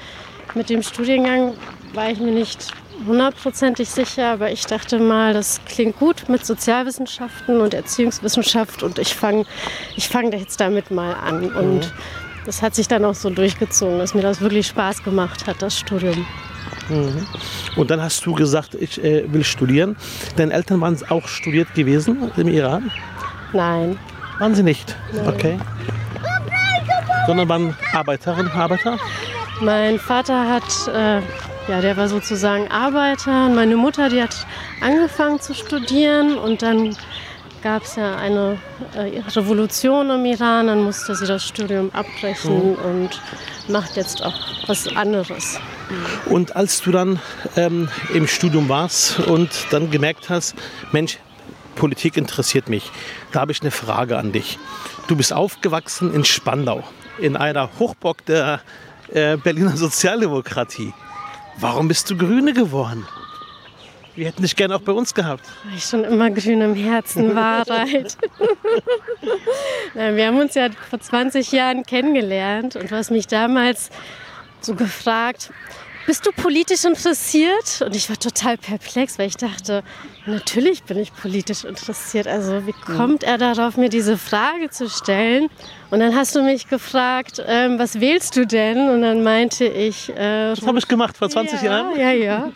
Mit 0.54 0.70
dem 0.70 0.82
Studiengang 0.82 1.54
war 1.94 2.10
ich 2.10 2.18
mir 2.18 2.32
nicht 2.32 2.68
hundertprozentig 3.06 3.88
sicher, 3.88 4.32
aber 4.32 4.50
ich 4.50 4.66
dachte 4.66 4.98
mal, 4.98 5.32
das 5.32 5.60
klingt 5.64 5.98
gut 5.98 6.28
mit 6.28 6.44
Sozialwissenschaften 6.44 7.60
und 7.60 7.72
Erziehungswissenschaft 7.74 8.82
und 8.82 8.98
ich 8.98 9.14
fange 9.14 9.46
ich 9.96 10.08
fang 10.08 10.32
jetzt 10.32 10.60
damit 10.60 10.90
mal 10.90 11.14
an. 11.14 11.50
Und 11.52 11.80
mhm. 11.80 11.92
das 12.46 12.62
hat 12.62 12.74
sich 12.74 12.88
dann 12.88 13.04
auch 13.04 13.14
so 13.14 13.30
durchgezogen, 13.30 13.98
dass 13.98 14.14
mir 14.14 14.22
das 14.22 14.40
wirklich 14.40 14.66
Spaß 14.66 15.02
gemacht 15.02 15.46
hat, 15.46 15.62
das 15.62 15.78
Studium. 15.78 16.26
Mhm. 16.88 17.26
Und 17.76 17.90
dann 17.90 18.02
hast 18.02 18.24
du 18.26 18.34
gesagt, 18.34 18.74
ich 18.74 19.02
äh, 19.02 19.32
will 19.32 19.44
studieren. 19.44 19.96
Deine 20.36 20.52
Eltern 20.52 20.80
waren 20.80 20.98
auch 21.08 21.26
studiert 21.28 21.72
gewesen 21.74 22.30
im 22.36 22.48
Iran? 22.48 22.90
Nein. 23.52 23.98
Waren 24.40 24.54
sie 24.54 24.62
nicht? 24.62 24.96
Okay. 25.26 25.58
Sondern 27.26 27.46
waren 27.50 27.76
Arbeiterinnen, 27.92 28.50
Arbeiter? 28.50 28.98
Mein 29.60 29.98
Vater 29.98 30.48
hat, 30.48 30.64
äh, 30.88 31.20
ja, 31.70 31.82
der 31.82 31.94
war 31.98 32.08
sozusagen 32.08 32.66
Arbeiter. 32.68 33.44
Und 33.44 33.54
meine 33.54 33.76
Mutter, 33.76 34.08
die 34.08 34.22
hat 34.22 34.46
angefangen 34.80 35.40
zu 35.40 35.52
studieren 35.52 36.38
und 36.38 36.62
dann 36.62 36.96
gab 37.62 37.82
es 37.82 37.96
ja 37.96 38.16
eine 38.16 38.56
äh, 38.94 39.20
Revolution 39.36 40.08
im 40.08 40.24
Iran, 40.24 40.68
dann 40.68 40.84
musste 40.84 41.14
sie 41.14 41.26
das 41.26 41.46
Studium 41.46 41.90
abbrechen 41.92 42.70
mhm. 42.70 42.74
und 42.76 43.20
macht 43.68 43.96
jetzt 43.96 44.24
auch 44.24 44.40
was 44.66 44.88
anderes. 44.96 45.60
Und 46.30 46.56
als 46.56 46.80
du 46.80 46.92
dann 46.92 47.20
ähm, 47.56 47.90
im 48.14 48.26
Studium 48.26 48.70
warst 48.70 49.20
und 49.20 49.50
dann 49.70 49.90
gemerkt 49.90 50.30
hast, 50.30 50.54
Mensch, 50.92 51.18
Politik 51.80 52.18
interessiert 52.18 52.68
mich. 52.68 52.92
Da 53.32 53.40
habe 53.40 53.52
ich 53.52 53.62
eine 53.62 53.70
Frage 53.70 54.18
an 54.18 54.32
dich. 54.32 54.58
Du 55.08 55.16
bist 55.16 55.32
aufgewachsen 55.32 56.12
in 56.12 56.26
Spandau, 56.26 56.84
in 57.18 57.38
einer 57.38 57.70
Hochbock 57.78 58.22
der 58.26 58.60
äh, 59.08 59.38
Berliner 59.38 59.78
Sozialdemokratie. 59.78 60.92
Warum 61.58 61.88
bist 61.88 62.10
du 62.10 62.18
Grüne 62.18 62.52
geworden? 62.52 63.08
Wir 64.14 64.26
hätten 64.26 64.42
dich 64.42 64.56
gerne 64.56 64.76
auch 64.76 64.82
bei 64.82 64.92
uns 64.92 65.14
gehabt. 65.14 65.46
Weil 65.64 65.78
ich 65.78 65.84
schon 65.84 66.04
immer 66.04 66.30
grün 66.30 66.60
im 66.60 66.74
Herzen 66.74 67.34
war. 67.34 67.64
Halt. 67.70 68.18
wir 69.94 70.26
haben 70.26 70.38
uns 70.38 70.54
ja 70.56 70.68
vor 70.90 71.00
20 71.00 71.50
Jahren 71.50 71.84
kennengelernt 71.84 72.76
und 72.76 72.90
du 72.90 72.94
hast 72.94 73.10
mich 73.10 73.26
damals 73.26 73.88
so 74.60 74.74
gefragt, 74.74 75.50
bist 76.06 76.26
du 76.26 76.32
politisch 76.32 76.84
interessiert? 76.84 77.82
Und 77.84 77.94
ich 77.94 78.08
war 78.08 78.18
total 78.18 78.56
perplex, 78.56 79.18
weil 79.18 79.28
ich 79.28 79.36
dachte, 79.36 79.82
natürlich 80.26 80.82
bin 80.84 80.98
ich 80.98 81.14
politisch 81.14 81.64
interessiert. 81.64 82.26
Also 82.26 82.66
wie 82.66 82.72
kommt 82.72 83.22
er 83.22 83.38
darauf, 83.38 83.76
mir 83.76 83.88
diese 83.88 84.18
Frage 84.18 84.70
zu 84.70 84.88
stellen? 84.88 85.48
Und 85.90 86.00
dann 86.00 86.14
hast 86.14 86.34
du 86.34 86.42
mich 86.42 86.68
gefragt, 86.68 87.42
ähm, 87.46 87.78
was 87.78 88.00
wählst 88.00 88.36
du 88.36 88.46
denn? 88.46 88.88
Und 88.88 89.02
dann 89.02 89.22
meinte 89.22 89.64
ich... 89.64 90.10
Äh, 90.10 90.54
das 90.54 90.66
habe 90.66 90.78
ich 90.78 90.88
gemacht 90.88 91.16
vor 91.16 91.28
20 91.28 91.62
ja, 91.62 91.66
Jahren. 91.66 91.98
Ja, 91.98 92.10
ja. 92.12 92.52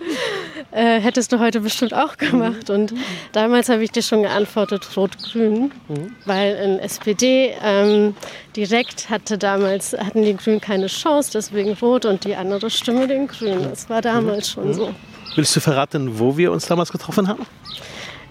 Äh, 0.70 1.00
hättest 1.00 1.32
du 1.32 1.38
heute 1.38 1.60
bestimmt 1.60 1.94
auch 1.94 2.16
gemacht. 2.16 2.70
Und 2.70 2.94
damals 3.32 3.68
habe 3.68 3.82
ich 3.84 3.90
dir 3.90 4.02
schon 4.02 4.22
geantwortet, 4.22 4.88
Rot-Grün, 4.96 5.72
mhm. 5.88 6.16
weil 6.24 6.54
in 6.56 6.78
SPD 6.78 7.54
ähm, 7.62 8.14
direkt 8.56 9.10
hatte 9.10 9.38
damals, 9.38 9.92
hatten 9.92 10.22
die 10.22 10.36
Grünen 10.36 10.60
keine 10.60 10.86
Chance, 10.86 11.30
deswegen 11.32 11.72
Rot 11.74 12.04
und 12.04 12.24
die 12.24 12.36
andere 12.36 12.70
Stimme 12.70 13.06
den 13.06 13.26
Grünen. 13.26 13.64
Das 13.70 13.88
war 13.88 14.02
damals 14.02 14.50
schon 14.50 14.68
mhm. 14.68 14.74
so. 14.74 14.94
Willst 15.36 15.56
du 15.56 15.60
verraten, 15.60 16.18
wo 16.18 16.36
wir 16.36 16.52
uns 16.52 16.66
damals 16.66 16.92
getroffen 16.92 17.26
haben? 17.28 17.44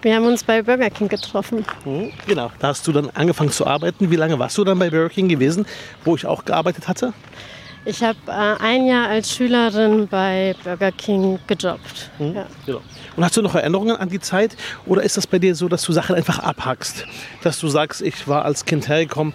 Wir 0.04 0.16
haben 0.16 0.26
uns 0.26 0.44
bei 0.44 0.60
Burger 0.60 0.90
King 0.90 1.08
getroffen. 1.08 1.64
Mhm, 1.86 2.12
genau, 2.26 2.50
da 2.58 2.68
hast 2.68 2.86
du 2.86 2.92
dann 2.92 3.08
angefangen 3.14 3.50
zu 3.50 3.66
arbeiten. 3.66 4.10
Wie 4.10 4.16
lange 4.16 4.38
warst 4.38 4.58
du 4.58 4.64
dann 4.64 4.78
bei 4.78 4.90
Burger 4.90 5.08
King 5.08 5.28
gewesen, 5.28 5.64
wo 6.04 6.14
ich 6.14 6.26
auch 6.26 6.44
gearbeitet 6.44 6.88
hatte? 6.88 7.14
Ich 7.86 8.02
habe 8.02 8.18
äh, 8.26 8.62
ein 8.62 8.86
Jahr 8.86 9.08
als 9.08 9.34
Schülerin 9.34 10.08
bei 10.08 10.54
Burger 10.64 10.92
King 10.92 11.38
gejobbt. 11.46 12.10
Mhm, 12.18 12.34
ja. 12.34 12.46
genau. 12.64 12.80
Und 13.16 13.24
hast 13.24 13.36
du 13.36 13.42
noch 13.42 13.54
Erinnerungen 13.54 13.96
an 13.96 14.08
die 14.08 14.20
Zeit? 14.20 14.56
Oder 14.86 15.02
ist 15.02 15.16
das 15.16 15.26
bei 15.26 15.38
dir 15.38 15.54
so, 15.54 15.68
dass 15.68 15.82
du 15.82 15.92
Sachen 15.92 16.16
einfach 16.16 16.40
abhackst? 16.40 17.06
Dass 17.42 17.60
du 17.60 17.68
sagst, 17.68 18.02
ich 18.02 18.26
war 18.26 18.44
als 18.44 18.64
Kind 18.64 18.88
hergekommen, 18.88 19.32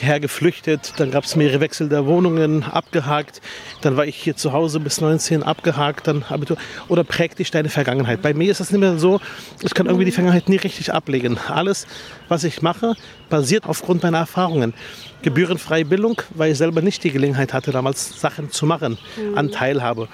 hergeflüchtet, 0.00 0.94
dann 0.98 1.10
gab 1.10 1.24
es 1.24 1.36
mehrere 1.36 1.60
Wechsel 1.60 1.88
der 1.88 2.06
Wohnungen, 2.06 2.64
abgehakt, 2.64 3.40
dann 3.82 3.96
war 3.96 4.04
ich 4.04 4.16
hier 4.16 4.36
zu 4.36 4.52
Hause 4.52 4.80
bis 4.80 5.00
19, 5.00 5.42
abgehakt, 5.42 6.06
dann 6.06 6.24
Abitur. 6.24 6.56
Oder 6.88 7.04
prägt 7.04 7.38
dich 7.38 7.50
deine 7.50 7.68
Vergangenheit? 7.68 8.20
Bei 8.20 8.34
mir 8.34 8.50
ist 8.50 8.60
das 8.60 8.70
nicht 8.70 8.80
mehr 8.80 8.98
so, 8.98 9.20
ich 9.62 9.74
kann 9.74 9.86
irgendwie 9.86 10.04
die 10.04 10.12
Vergangenheit 10.12 10.48
nie 10.48 10.56
richtig 10.56 10.92
ablegen. 10.92 11.38
Alles, 11.48 11.86
was 12.28 12.44
ich 12.44 12.62
mache, 12.62 12.94
basiert 13.30 13.66
aufgrund 13.66 14.02
meiner 14.02 14.18
Erfahrungen. 14.18 14.74
Gebührenfreie 15.22 15.84
Bildung, 15.84 16.20
weil 16.30 16.52
ich 16.52 16.58
selber 16.58 16.82
nicht 16.82 17.04
die 17.04 17.12
Gelegenheit 17.12 17.52
hatte, 17.52 17.70
damals 17.70 18.20
Sachen 18.20 18.50
zu 18.50 18.66
machen, 18.66 18.98
an 19.36 19.52
Teilhabe. 19.52 20.08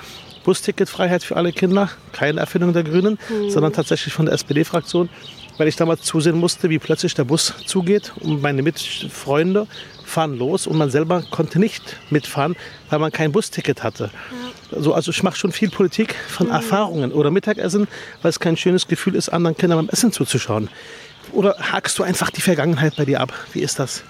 Busticketfreiheit 0.48 1.22
für 1.24 1.36
alle 1.36 1.52
Kinder, 1.52 1.90
keine 2.12 2.40
Erfindung 2.40 2.72
der 2.72 2.82
Grünen, 2.82 3.18
mhm. 3.28 3.50
sondern 3.50 3.74
tatsächlich 3.74 4.14
von 4.14 4.24
der 4.24 4.32
SPD-Fraktion, 4.32 5.10
weil 5.58 5.68
ich 5.68 5.76
damals 5.76 6.04
zusehen 6.04 6.38
musste, 6.38 6.70
wie 6.70 6.78
plötzlich 6.78 7.12
der 7.12 7.24
Bus 7.24 7.52
zugeht 7.66 8.14
und 8.20 8.40
meine 8.40 8.62
Mitfreunde 8.62 9.66
fahren 10.06 10.38
los 10.38 10.66
und 10.66 10.78
man 10.78 10.90
selber 10.90 11.22
konnte 11.30 11.58
nicht 11.58 11.82
mitfahren, 12.08 12.56
weil 12.88 12.98
man 12.98 13.12
kein 13.12 13.30
Busticket 13.30 13.82
hatte. 13.82 14.04
Ja. 14.04 14.76
Also, 14.78 14.94
also 14.94 15.10
ich 15.10 15.22
mache 15.22 15.36
schon 15.36 15.52
viel 15.52 15.68
Politik 15.68 16.14
von 16.14 16.46
mhm. 16.46 16.54
Erfahrungen 16.54 17.12
oder 17.12 17.30
Mittagessen, 17.30 17.86
weil 18.22 18.30
es 18.30 18.40
kein 18.40 18.56
schönes 18.56 18.88
Gefühl 18.88 19.16
ist, 19.16 19.28
anderen 19.28 19.54
Kindern 19.54 19.80
beim 19.80 19.90
Essen 19.90 20.12
zuzuschauen. 20.12 20.70
Oder 21.32 21.56
hakst 21.60 21.98
du 21.98 22.04
einfach 22.04 22.30
die 22.30 22.40
Vergangenheit 22.40 22.96
bei 22.96 23.04
dir 23.04 23.20
ab? 23.20 23.34
Wie 23.52 23.60
ist 23.60 23.78
das? 23.78 24.02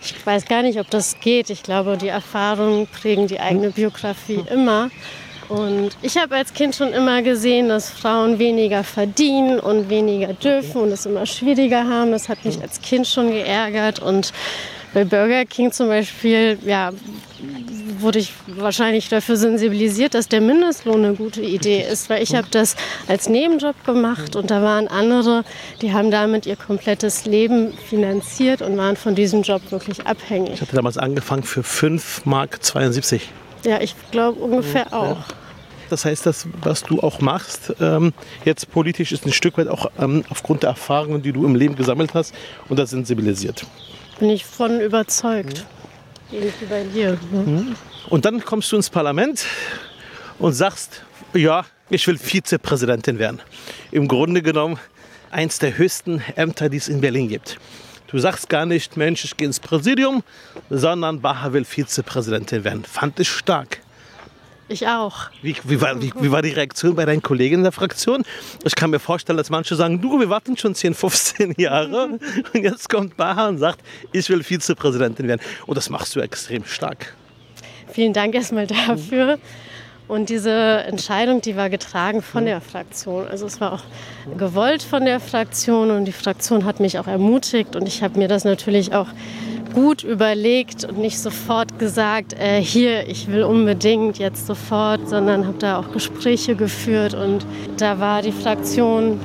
Ich 0.00 0.24
weiß 0.24 0.44
gar 0.44 0.62
nicht, 0.62 0.78
ob 0.78 0.88
das 0.90 1.18
geht. 1.18 1.50
Ich 1.50 1.64
glaube, 1.64 1.96
die 1.96 2.06
Erfahrungen 2.06 2.86
prägen 2.86 3.26
die 3.26 3.40
eigene 3.40 3.70
Biografie 3.70 4.38
mhm. 4.38 4.46
immer. 4.46 4.90
Und 5.48 5.90
ich 6.02 6.16
habe 6.16 6.34
als 6.36 6.52
Kind 6.52 6.74
schon 6.74 6.92
immer 6.92 7.22
gesehen, 7.22 7.68
dass 7.68 7.90
Frauen 7.90 8.38
weniger 8.38 8.84
verdienen 8.84 9.60
und 9.60 9.88
weniger 9.88 10.32
dürfen 10.32 10.82
und 10.82 10.92
es 10.92 11.06
immer 11.06 11.26
schwieriger 11.26 11.88
haben. 11.88 12.12
Das 12.12 12.28
hat 12.28 12.44
mich 12.44 12.60
als 12.60 12.80
Kind 12.80 13.06
schon 13.06 13.30
geärgert. 13.30 14.00
Und 14.00 14.32
bei 14.92 15.04
Burger 15.04 15.44
King 15.44 15.72
zum 15.72 15.88
Beispiel, 15.88 16.58
ja, 16.64 16.92
wurde 18.00 18.18
ich 18.18 18.32
wahrscheinlich 18.46 19.08
dafür 19.08 19.36
sensibilisiert, 19.36 20.14
dass 20.14 20.28
der 20.28 20.40
Mindestlohn 20.40 21.04
eine 21.04 21.14
gute 21.14 21.40
Idee 21.40 21.84
ist, 21.90 22.10
weil 22.10 22.22
ich 22.22 22.34
habe 22.34 22.48
das 22.50 22.76
als 23.08 23.28
Nebenjob 23.28 23.84
gemacht 23.84 24.36
und 24.36 24.50
da 24.50 24.62
waren 24.62 24.88
andere, 24.88 25.44
die 25.82 25.92
haben 25.92 26.10
damit 26.10 26.46
ihr 26.46 26.56
komplettes 26.56 27.26
Leben 27.26 27.72
finanziert 27.88 28.62
und 28.62 28.76
waren 28.76 28.96
von 28.96 29.14
diesem 29.14 29.42
Job 29.42 29.62
wirklich 29.70 30.06
abhängig. 30.06 30.54
Ich 30.54 30.60
hatte 30.60 30.76
damals 30.76 30.98
angefangen 30.98 31.42
für 31.42 31.62
5 31.62 32.26
Mark 32.26 32.62
72. 32.62 33.30
Ja, 33.66 33.80
ich 33.80 33.96
glaube 34.12 34.40
ungefähr 34.40 34.92
auch. 34.92 35.18
Das 35.90 36.04
heißt, 36.04 36.24
das, 36.24 36.46
was 36.62 36.84
du 36.84 37.00
auch 37.00 37.20
machst, 37.20 37.74
ähm, 37.80 38.12
jetzt 38.44 38.70
politisch 38.70 39.12
ist 39.12 39.26
ein 39.26 39.32
Stück 39.32 39.58
weit 39.58 39.68
auch 39.68 39.90
ähm, 39.98 40.24
aufgrund 40.30 40.62
der 40.62 40.70
Erfahrungen, 40.70 41.22
die 41.22 41.32
du 41.32 41.44
im 41.44 41.54
Leben 41.54 41.74
gesammelt 41.74 42.14
hast 42.14 42.34
und 42.68 42.78
das 42.78 42.90
sensibilisiert. 42.90 43.66
Bin 44.20 44.30
ich 44.30 44.44
von 44.44 44.80
überzeugt. 44.80 45.64
Mhm. 46.30 46.36
Ähnlich 46.36 46.54
wie 46.60 46.66
bei 46.66 46.84
dir. 46.84 47.18
Mhm. 47.32 47.76
Und 48.08 48.24
dann 48.24 48.44
kommst 48.44 48.70
du 48.70 48.76
ins 48.76 48.88
Parlament 48.88 49.44
und 50.38 50.52
sagst, 50.52 51.02
ja, 51.34 51.64
ich 51.90 52.06
will 52.06 52.18
Vizepräsidentin 52.18 53.18
werden. 53.18 53.40
Im 53.90 54.06
Grunde 54.06 54.42
genommen 54.42 54.78
eins 55.30 55.58
der 55.58 55.76
höchsten 55.76 56.22
Ämter, 56.36 56.68
die 56.68 56.76
es 56.76 56.88
in 56.88 57.00
Berlin 57.00 57.28
gibt. 57.28 57.58
Du 58.08 58.18
sagst 58.18 58.48
gar 58.48 58.66
nicht, 58.66 58.96
Mensch, 58.96 59.24
ich 59.24 59.36
gehe 59.36 59.46
ins 59.46 59.60
Präsidium, 59.60 60.22
sondern 60.70 61.20
Baha 61.20 61.52
will 61.52 61.64
Vizepräsidentin 61.64 62.64
werden. 62.64 62.84
Fand 62.84 63.18
ich 63.18 63.28
stark. 63.28 63.80
Ich 64.68 64.86
auch. 64.88 65.30
Wie, 65.42 65.56
wie, 65.64 65.80
war, 65.80 66.00
wie, 66.02 66.12
wie, 66.18 66.30
war, 66.32 66.42
die 66.42 66.50
Reaktion 66.50 66.96
bei 66.96 67.04
deinen 67.04 67.22
Kollegen 67.22 67.56
in 67.56 67.62
der 67.62 67.72
Fraktion? 67.72 68.24
Ich 68.64 68.74
kann 68.74 68.90
mir 68.90 68.98
vorstellen, 68.98 69.36
dass 69.36 69.48
manche 69.48 69.76
sagen, 69.76 70.00
du, 70.00 70.18
wir 70.18 70.28
warten 70.28 70.56
schon 70.56 70.74
10, 70.74 70.94
15 70.94 71.54
Jahre 71.58 72.18
und 72.52 72.62
jetzt 72.62 72.88
kommt 72.88 73.16
Baha 73.16 73.48
und 73.48 73.58
sagt, 73.58 73.80
ich 74.12 74.28
will 74.28 74.42
Vizepräsidentin 74.42 75.28
werden. 75.28 75.40
Und 75.66 75.76
das 75.76 75.88
machst 75.88 76.16
du 76.16 76.20
extrem 76.20 76.64
stark. 76.64 77.14
Vielen 77.92 78.12
Dank 78.12 78.34
erstmal 78.34 78.66
dafür. 78.66 79.38
Und 80.08 80.28
diese 80.28 80.52
Entscheidung, 80.52 81.40
die 81.40 81.56
war 81.56 81.68
getragen 81.68 82.22
von 82.22 82.44
der 82.44 82.60
Fraktion. 82.60 83.26
Also 83.26 83.46
es 83.46 83.60
war 83.60 83.72
auch 83.72 83.82
gewollt 84.38 84.82
von 84.82 85.04
der 85.04 85.18
Fraktion 85.18 85.90
und 85.90 86.04
die 86.04 86.12
Fraktion 86.12 86.64
hat 86.64 86.78
mich 86.78 86.98
auch 86.98 87.08
ermutigt 87.08 87.74
und 87.74 87.88
ich 87.88 88.02
habe 88.02 88.18
mir 88.18 88.28
das 88.28 88.44
natürlich 88.44 88.94
auch 88.94 89.08
gut 89.74 90.04
überlegt 90.04 90.84
und 90.84 90.98
nicht 90.98 91.18
sofort 91.18 91.78
gesagt, 91.78 92.34
äh, 92.38 92.62
hier, 92.62 93.08
ich 93.08 93.26
will 93.26 93.42
unbedingt 93.42 94.18
jetzt 94.18 94.46
sofort, 94.46 95.08
sondern 95.08 95.46
habe 95.46 95.58
da 95.58 95.78
auch 95.78 95.92
Gespräche 95.92 96.54
geführt 96.54 97.12
und 97.12 97.44
da 97.76 97.98
war 97.98 98.22
die 98.22 98.32
Fraktion 98.32 99.20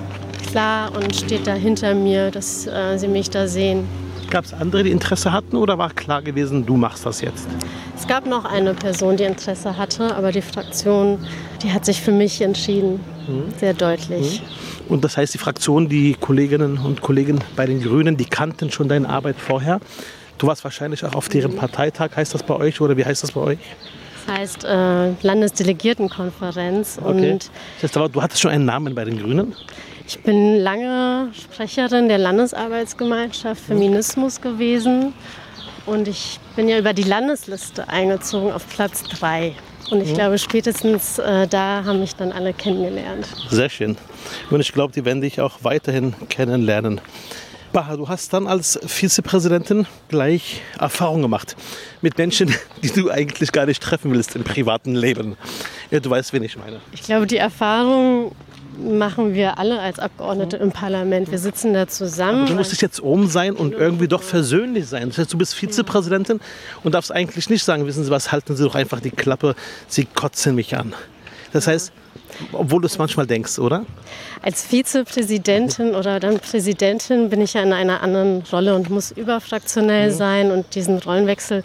klar 0.50 0.92
und 0.94 1.16
steht 1.16 1.48
da 1.48 1.54
hinter 1.54 1.94
mir, 1.94 2.32
dass 2.32 2.68
äh, 2.68 2.98
sie 2.98 3.08
mich 3.08 3.30
da 3.30 3.48
sehen. 3.48 3.88
Gab 4.32 4.46
es 4.46 4.54
andere, 4.54 4.84
die 4.86 4.92
Interesse 4.92 5.34
hatten 5.34 5.58
oder 5.58 5.78
war 5.78 5.90
klar 5.90 6.22
gewesen, 6.22 6.66
du 6.66 6.78
machst 6.78 7.06
das 7.06 7.20
jetzt? 7.20 7.50
Es 7.98 8.08
gab 8.08 8.26
noch 8.26 8.46
eine 8.46 8.74
Person, 8.74 9.18
die 9.18 9.26
Interesse 9.26 9.78
hatte, 9.78 10.16
aber 10.16 10.32
die 10.32 10.42
Fraktion, 10.42 11.20
die 11.62 11.74
hat 11.74 11.84
sich 11.84 12.00
für 12.00 12.14
mich 12.14 12.42
entschieden, 12.42 13.02
mhm. 13.28 13.54
sehr 13.60 13.74
deutlich. 13.74 14.42
Mhm. 14.42 14.94
Und 14.94 15.04
das 15.04 15.18
heißt, 15.18 15.34
die 15.34 15.38
Fraktion, 15.38 15.90
die 15.90 16.14
Kolleginnen 16.14 16.78
und 16.78 17.02
Kollegen 17.02 17.40
bei 17.58 17.66
den 17.66 17.84
Grünen, 17.84 18.16
die 18.16 18.24
kannten 18.24 18.72
schon 18.72 18.88
deine 18.88 19.10
Arbeit 19.10 19.36
vorher. 19.36 19.82
Du 20.38 20.48
warst 20.48 20.64
wahrscheinlich 20.64 21.04
auch 21.04 21.14
auf 21.14 21.28
deren 21.28 21.58
Parteitag, 21.58 22.16
heißt 22.16 22.34
das 22.34 22.44
bei 22.44 22.56
euch 22.56 22.80
oder 22.80 22.96
wie 22.96 23.04
heißt 23.04 23.24
das 23.24 23.34
bei 23.34 23.42
euch? 23.42 23.60
Das 24.26 24.38
heißt 24.38 24.64
äh, 24.64 25.12
Landesdelegiertenkonferenz. 25.22 27.00
Okay. 27.04 27.32
Und 27.34 27.52
das 27.82 27.94
heißt, 27.94 28.16
du 28.16 28.22
hattest 28.22 28.42
schon 28.42 28.52
einen 28.52 28.66
Namen 28.66 28.96
bei 28.96 29.04
den 29.04 29.20
Grünen? 29.22 29.54
Ich 30.12 30.20
bin 30.20 30.58
lange 30.58 31.32
Sprecherin 31.34 32.10
der 32.10 32.18
Landesarbeitsgemeinschaft 32.18 33.62
Feminismus 33.62 34.42
gewesen 34.42 35.14
und 35.86 36.06
ich 36.10 36.38
bin 36.58 36.68
ja 36.68 36.78
über 36.78 36.92
die 36.92 37.04
Landesliste 37.04 37.88
eingezogen 37.88 38.52
auf 38.52 38.68
Platz 38.68 39.04
3. 39.04 39.56
Und 39.90 40.02
ich 40.02 40.10
mhm. 40.10 40.16
glaube, 40.16 40.38
spätestens 40.38 41.18
äh, 41.18 41.48
da 41.48 41.86
haben 41.86 42.02
mich 42.02 42.14
dann 42.18 42.34
alle 42.34 42.52
kennengelernt. 42.52 43.26
Sehr 43.50 43.70
schön. 43.70 43.96
Und 44.50 44.60
ich 44.60 44.74
glaube, 44.74 44.92
die 44.92 45.06
werden 45.06 45.22
dich 45.22 45.40
auch 45.40 45.60
weiterhin 45.62 46.14
kennenlernen. 46.28 47.00
Baha, 47.72 47.96
du 47.96 48.10
hast 48.10 48.34
dann 48.34 48.48
als 48.48 48.78
Vizepräsidentin 48.86 49.88
gleich 50.10 50.62
Erfahrung 50.78 51.22
gemacht 51.22 51.56
mit 52.02 52.18
Menschen, 52.18 52.54
die 52.84 52.92
du 52.92 53.10
eigentlich 53.10 53.54
gar 53.54 53.66
nicht 53.66 53.82
treffen 53.82 54.12
willst 54.12 54.36
im 54.36 54.44
privaten 54.44 54.94
Leben. 54.94 55.38
Ja, 55.90 56.02
du 56.02 56.10
weißt, 56.10 56.34
wen 56.34 56.44
ich 56.44 56.58
meine. 56.58 56.82
Ich 56.92 57.04
glaube, 57.04 57.28
die 57.28 57.38
Erfahrung 57.38 58.36
machen 58.82 59.34
wir 59.34 59.58
alle 59.58 59.80
als 59.80 60.00
Abgeordnete 60.00 60.58
im 60.58 60.72
Parlament. 60.72 61.32
Wir 61.32 61.40
sitzen 61.40 61.74
da 61.74 61.88
zusammen. 61.88 62.42
Aber 62.42 62.50
du 62.50 62.56
musst 62.56 62.82
jetzt 62.82 63.02
oben 63.02 63.28
sein 63.28 63.56
und 63.56 63.74
irgendwie 63.74 64.08
doch 64.08 64.24
versöhnlich 64.24 64.88
sein. 64.88 65.10
Das 65.10 65.18
heißt, 65.18 65.34
du 65.34 65.38
bist 65.38 65.54
Vizepräsidentin 65.54 66.40
und 66.84 66.94
darfst 66.94 67.12
eigentlich 67.12 67.50
nicht 67.50 67.64
sagen, 67.64 67.86
wissen 67.86 68.04
Sie 68.04 68.12
was, 68.12 68.32
halten 68.32 68.56
Sie 68.56 68.64
doch 68.64 68.76
einfach 68.76 69.00
die 69.00 69.12
Klappe, 69.12 69.56
Sie 69.88 70.06
kotzen 70.06 70.56
mich 70.56 70.76
an. 70.76 70.94
Das 71.54 71.68
heißt, 71.68 71.92
obwohl 72.54 72.82
du 72.82 72.88
es 72.88 72.98
manchmal 72.98 73.28
denkst, 73.28 73.60
oder? 73.60 73.86
Als 74.42 74.66
Vizepräsidentin 74.66 75.96
oder 75.96 76.20
dann 76.20 76.40
Präsidentin 76.40 77.30
bin 77.30 77.42
ich 77.42 77.54
ja 77.54 77.62
in 77.62 77.74
einer 77.74 78.02
anderen 78.02 78.44
Rolle 78.52 78.76
und 78.76 78.90
muss 78.90 79.12
überfraktionell 79.12 80.12
mhm. 80.12 80.16
sein 80.16 80.52
und 80.52 80.76
diesen 80.76 81.00
Rollenwechsel 81.00 81.64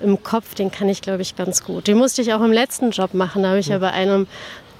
im 0.00 0.22
Kopf, 0.22 0.54
den 0.54 0.70
kann 0.70 0.88
ich, 0.88 1.02
glaube 1.02 1.22
ich, 1.22 1.36
ganz 1.36 1.64
gut. 1.64 1.88
Den 1.88 1.98
musste 1.98 2.22
ich 2.22 2.32
auch 2.32 2.42
im 2.42 2.52
letzten 2.52 2.90
Job 2.90 3.14
machen. 3.14 3.42
Da 3.42 3.50
habe 3.50 3.58
ich 3.58 3.68
ja 3.68 3.78
bei 3.78 3.90
einem 3.90 4.26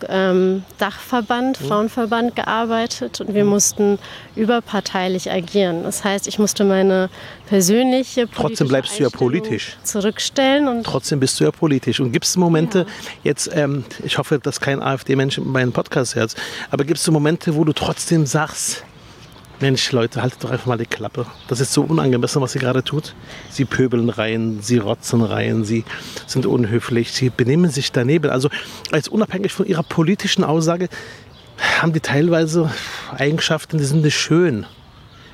ähm, 0.08 0.64
Dachverband, 0.78 1.60
mhm. 1.60 1.66
Frauenverband 1.66 2.36
gearbeitet 2.36 3.20
und 3.20 3.34
wir 3.34 3.44
mhm. 3.44 3.50
mussten 3.50 3.98
überparteilich 4.36 5.30
agieren. 5.30 5.82
Das 5.82 6.04
heißt, 6.04 6.28
ich 6.28 6.38
musste 6.38 6.64
meine 6.64 7.10
persönliche 7.46 8.28
Trotzdem 8.30 8.68
bleibst 8.68 8.98
du 8.98 9.04
ja 9.04 9.10
politisch. 9.10 9.76
Zurückstellen. 9.82 10.68
Und 10.68 10.84
Trotzdem 10.84 11.20
bist 11.20 11.40
du 11.40 11.44
ja 11.44 11.50
politisch. 11.50 12.00
Und 12.00 12.12
gibt 12.12 12.26
es 12.26 12.36
Momente, 12.36 12.80
ja. 12.80 12.84
jetzt, 13.24 13.50
ähm, 13.54 13.84
ich 14.04 14.18
hoffe, 14.18 14.38
dass 14.38 14.60
kein 14.60 14.82
AfD-Mensch 14.82 15.38
meinen 15.38 15.72
Podcast 15.72 16.14
hört, 16.14 16.34
aber 16.70 16.84
gibt 16.84 16.98
es 16.98 17.10
Momente, 17.10 17.54
wo 17.54 17.64
du 17.64 17.72
trotzdem 17.72 18.26
sagst, 18.26 18.84
Mensch, 19.60 19.90
Leute, 19.90 20.22
haltet 20.22 20.44
doch 20.44 20.50
einfach 20.50 20.66
mal 20.66 20.78
die 20.78 20.86
Klappe. 20.86 21.26
Das 21.48 21.58
ist 21.58 21.72
so 21.72 21.82
unangemessen, 21.82 22.40
was 22.40 22.52
sie 22.52 22.60
gerade 22.60 22.84
tut. 22.84 23.14
Sie 23.50 23.64
pöbeln 23.64 24.08
rein, 24.08 24.58
sie 24.62 24.78
rotzen 24.78 25.22
rein, 25.22 25.64
sie 25.64 25.84
sind 26.26 26.46
unhöflich, 26.46 27.10
sie 27.10 27.30
benehmen 27.30 27.68
sich 27.68 27.90
daneben. 27.90 28.30
Also 28.30 28.50
als 28.92 29.08
unabhängig 29.08 29.52
von 29.52 29.66
ihrer 29.66 29.82
politischen 29.82 30.44
Aussage 30.44 30.88
haben 31.80 31.92
die 31.92 32.00
teilweise 32.00 32.70
Eigenschaften, 33.10 33.78
die 33.78 33.84
sind 33.84 34.02
nicht 34.02 34.16
schön. 34.16 34.64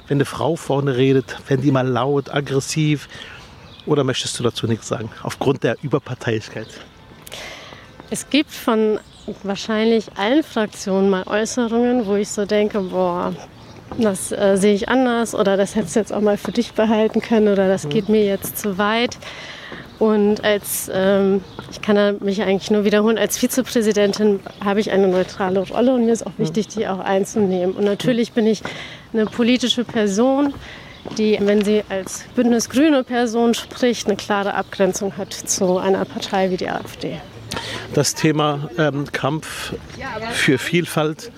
Wenn 0.09 0.17
eine 0.17 0.25
Frau 0.25 0.57
vorne 0.57 0.97
redet, 0.97 1.37
wenn 1.49 1.61
die 1.61 1.71
mal 1.71 1.87
laut, 1.87 2.33
aggressiv. 2.33 3.09
Oder 3.85 4.05
möchtest 4.05 4.39
du 4.39 4.43
dazu 4.43 4.67
nichts 4.67 4.89
sagen, 4.89 5.11
aufgrund 5.23 5.65
der 5.65 5.77
Überparteilichkeit? 5.83 6.69
Es 8.09 8.31
gibt 8.31 8.53
von 8.53 8.99
wahrscheinlich 9.43 10.07
allen 10.17 10.43
Fraktionen 10.43 11.11
mal 11.11 11.25
Äußerungen, 11.27 12.07
wo 12.07 12.15
ich 12.15 12.29
so 12.31 12.47
denke, 12.47 12.81
boah, 12.81 13.35
das 13.99 14.33
äh, 14.33 14.57
sehe 14.57 14.75
ich 14.75 14.89
anders 14.89 15.35
oder 15.35 15.57
das 15.57 15.75
hättest 15.75 15.97
du 15.97 16.01
jetzt 16.01 16.13
auch 16.13 16.21
mal 16.21 16.37
für 16.37 16.53
dich 16.53 16.73
behalten 16.73 17.21
können 17.21 17.49
oder 17.49 17.69
das 17.69 17.89
geht 17.89 18.09
mir 18.09 18.25
jetzt 18.25 18.59
zu 18.59 18.79
weit. 18.79 19.19
Und 19.99 20.43
als, 20.45 20.91
ähm, 20.93 21.43
ich 21.71 21.81
kann 21.81 22.19
mich 22.19 22.43
eigentlich 22.43 22.71
nur 22.71 22.85
wiederholen, 22.85 23.17
als 23.17 23.39
Vizepräsidentin 23.39 24.41
habe 24.65 24.81
ich 24.81 24.91
eine 24.91 25.07
neutrale 25.07 25.61
Rolle 25.61 25.95
und 25.95 26.07
mir 26.07 26.13
ist 26.13 26.27
auch 26.27 26.37
wichtig, 26.37 26.69
die 26.69 26.89
auch 26.89 26.99
einzunehmen. 26.99 27.77
Und 27.77 27.85
natürlich 27.85 28.33
bin 28.33 28.47
ich 28.47 28.63
eine 29.13 29.27
politische 29.27 29.85
Person, 29.85 30.53
die, 31.17 31.39
wenn 31.41 31.65
sie 31.65 31.85
als 31.89 32.25
bündnisgrüne 32.35 33.05
Person 33.05 33.55
spricht, 33.55 34.07
eine 34.07 34.17
klare 34.17 34.55
Abgrenzung 34.55 35.17
hat 35.17 35.33
zu 35.33 35.79
einer 35.79 36.05
Partei 36.05 36.51
wie 36.51 36.57
die 36.57 36.69
AfD. 36.69 37.21
Das 37.93 38.15
Thema 38.15 38.69
ähm, 38.79 39.05
Kampf 39.13 39.75
für 40.33 40.59
Vielfalt, 40.59 41.31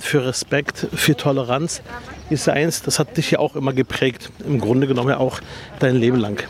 für 0.00 0.24
Respekt, 0.24 0.86
für 0.94 1.16
Toleranz 1.16 1.82
ist 2.30 2.48
eins, 2.48 2.82
das 2.82 2.98
hat 2.98 3.16
dich 3.16 3.32
ja 3.32 3.38
auch 3.38 3.56
immer 3.56 3.72
geprägt, 3.72 4.30
im 4.46 4.60
Grunde 4.60 4.86
genommen 4.86 5.10
ja 5.10 5.18
auch 5.18 5.40
dein 5.78 5.96
Leben 5.96 6.18
lang. 6.18 6.42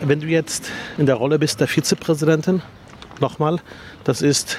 Wenn 0.00 0.20
du 0.20 0.26
jetzt 0.26 0.70
in 0.98 1.06
der 1.06 1.16
Rolle 1.16 1.38
bist 1.38 1.60
der 1.60 1.68
Vizepräsidentin, 1.68 2.62
nochmal, 3.20 3.60
das 4.04 4.22
ist 4.22 4.56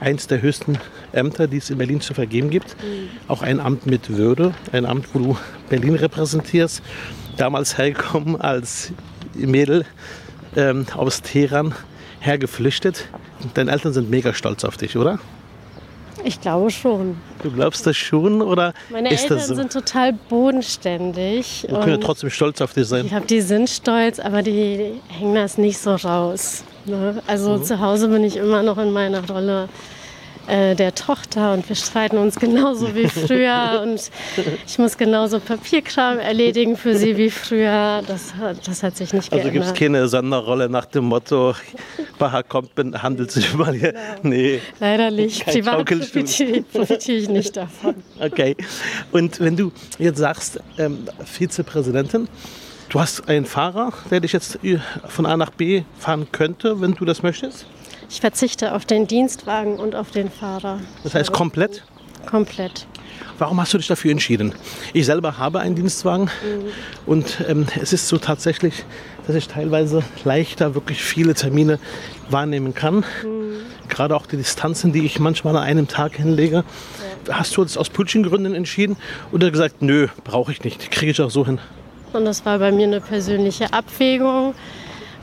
eins 0.00 0.26
der 0.26 0.42
höchsten 0.42 0.78
Ämter, 1.12 1.46
die 1.48 1.56
es 1.56 1.70
in 1.70 1.78
Berlin 1.78 2.00
zu 2.00 2.14
vergeben 2.14 2.50
gibt. 2.50 2.76
Mhm. 2.82 3.08
Auch 3.28 3.42
ein 3.42 3.60
Amt 3.60 3.86
mit 3.86 4.10
Würde, 4.10 4.54
ein 4.72 4.86
Amt, 4.86 5.08
wo 5.12 5.18
du 5.18 5.36
Berlin 5.68 5.94
repräsentierst. 5.94 6.82
Damals 7.36 7.78
hergekommen 7.78 8.40
als 8.40 8.92
Mädel 9.34 9.84
ähm, 10.56 10.86
aus 10.94 11.22
Teheran, 11.22 11.74
hergeflüchtet. 12.20 13.08
Deine 13.54 13.70
Eltern 13.70 13.92
sind 13.92 14.10
mega 14.10 14.32
stolz 14.34 14.64
auf 14.64 14.76
dich, 14.76 14.96
oder? 14.96 15.18
Ich 16.26 16.40
glaube 16.40 16.72
schon. 16.72 17.16
Du 17.40 17.52
glaubst 17.52 17.86
das 17.86 17.96
schon 17.96 18.42
oder 18.42 18.74
Meine 18.90 19.12
ist 19.12 19.22
Eltern 19.22 19.38
das 19.38 19.46
so? 19.46 19.54
sind 19.54 19.72
total 19.72 20.12
bodenständig. 20.12 21.64
Wir 21.68 21.78
können 21.78 22.00
ja 22.00 22.04
trotzdem 22.04 22.30
stolz 22.30 22.60
auf 22.60 22.72
dich 22.72 22.88
sein. 22.88 23.04
Ich 23.04 23.12
glaube, 23.12 23.26
die 23.26 23.40
sind 23.40 23.70
stolz, 23.70 24.18
aber 24.18 24.42
die 24.42 25.00
hängen 25.06 25.36
das 25.36 25.56
nicht 25.56 25.78
so 25.78 25.94
raus. 25.94 26.64
Ne? 26.84 27.22
Also 27.28 27.58
mhm. 27.58 27.62
zu 27.62 27.78
Hause 27.78 28.08
bin 28.08 28.24
ich 28.24 28.36
immer 28.36 28.64
noch 28.64 28.76
in 28.78 28.90
meiner 28.90 29.24
Rolle 29.24 29.68
äh, 30.46 30.74
der 30.74 30.94
Tochter 30.94 31.52
und 31.52 31.68
wir 31.68 31.76
streiten 31.76 32.18
uns 32.18 32.36
genauso 32.36 32.94
wie 32.94 33.08
früher 33.26 33.82
und 33.82 34.10
ich 34.66 34.78
muss 34.78 34.96
genauso 34.96 35.40
Papierkram 35.40 36.18
erledigen 36.18 36.76
für 36.76 36.96
sie 36.96 37.16
wie 37.16 37.30
früher. 37.30 38.02
Das, 38.06 38.34
das 38.64 38.82
hat 38.82 38.96
sich 38.96 39.12
nicht 39.12 39.32
also 39.32 39.42
geändert. 39.42 39.44
Also 39.44 39.52
gibt 39.52 39.64
es 39.66 39.74
keine 39.74 40.08
Sonderrolle 40.08 40.68
nach 40.68 40.86
dem 40.86 41.04
Motto, 41.04 41.54
Baha 42.18 42.42
kommt, 42.42 42.70
handelt 43.02 43.30
sich 43.30 43.54
mal 43.54 43.74
hier. 43.74 43.94
Nee. 44.22 44.60
Leider 44.80 45.10
nicht. 45.10 45.44
Privat 45.46 45.84
profitiere, 45.84 46.62
profitiere 46.62 47.18
ich 47.18 47.28
nicht 47.28 47.56
davon. 47.56 47.94
Okay. 48.18 48.56
Und 49.12 49.40
wenn 49.40 49.56
du 49.56 49.72
jetzt 49.98 50.18
sagst, 50.18 50.60
ähm, 50.78 51.06
Vizepräsidentin, 51.24 52.28
Du 52.88 53.00
hast 53.00 53.28
einen 53.28 53.46
Fahrer, 53.46 53.92
der 54.10 54.20
dich 54.20 54.32
jetzt 54.32 54.60
von 55.08 55.26
A 55.26 55.36
nach 55.36 55.50
B 55.50 55.82
fahren 55.98 56.28
könnte, 56.30 56.80
wenn 56.80 56.94
du 56.94 57.04
das 57.04 57.22
möchtest? 57.22 57.66
Ich 58.08 58.20
verzichte 58.20 58.74
auf 58.74 58.84
den 58.84 59.06
Dienstwagen 59.06 59.78
und 59.78 59.94
auf 59.94 60.10
den 60.10 60.30
Fahrer. 60.30 60.80
Das 61.02 61.14
heißt 61.14 61.32
komplett? 61.32 61.82
Komplett. 62.26 62.86
Warum 63.38 63.60
hast 63.60 63.74
du 63.74 63.78
dich 63.78 63.86
dafür 63.86 64.10
entschieden? 64.10 64.54
Ich 64.92 65.06
selber 65.06 65.38
habe 65.38 65.60
einen 65.60 65.74
Dienstwagen 65.74 66.24
mhm. 66.24 66.70
und 67.04 67.44
ähm, 67.46 67.66
es 67.80 67.92
ist 67.92 68.08
so 68.08 68.18
tatsächlich, 68.18 68.84
dass 69.26 69.36
ich 69.36 69.48
teilweise 69.48 70.02
leichter 70.24 70.74
wirklich 70.74 71.02
viele 71.02 71.34
Termine 71.34 71.78
wahrnehmen 72.30 72.74
kann. 72.74 73.04
Mhm. 73.22 73.58
Gerade 73.88 74.16
auch 74.16 74.26
die 74.26 74.36
Distanzen, 74.36 74.92
die 74.92 75.04
ich 75.04 75.18
manchmal 75.18 75.56
an 75.56 75.62
einem 75.62 75.88
Tag 75.88 76.16
hinlege. 76.16 76.64
Ja. 77.26 77.38
Hast 77.38 77.56
du 77.56 77.62
das 77.62 77.76
aus 77.76 77.92
Gründen 77.92 78.54
entschieden 78.54 78.96
oder 79.32 79.50
gesagt, 79.50 79.82
nö, 79.82 80.08
brauche 80.24 80.52
ich 80.52 80.64
nicht, 80.64 80.90
kriege 80.90 81.12
ich 81.12 81.20
auch 81.20 81.30
so 81.30 81.44
hin? 81.44 81.58
Und 82.12 82.24
das 82.24 82.44
war 82.46 82.58
bei 82.58 82.72
mir 82.72 82.86
eine 82.86 83.00
persönliche 83.00 83.72
Abwägung. 83.72 84.54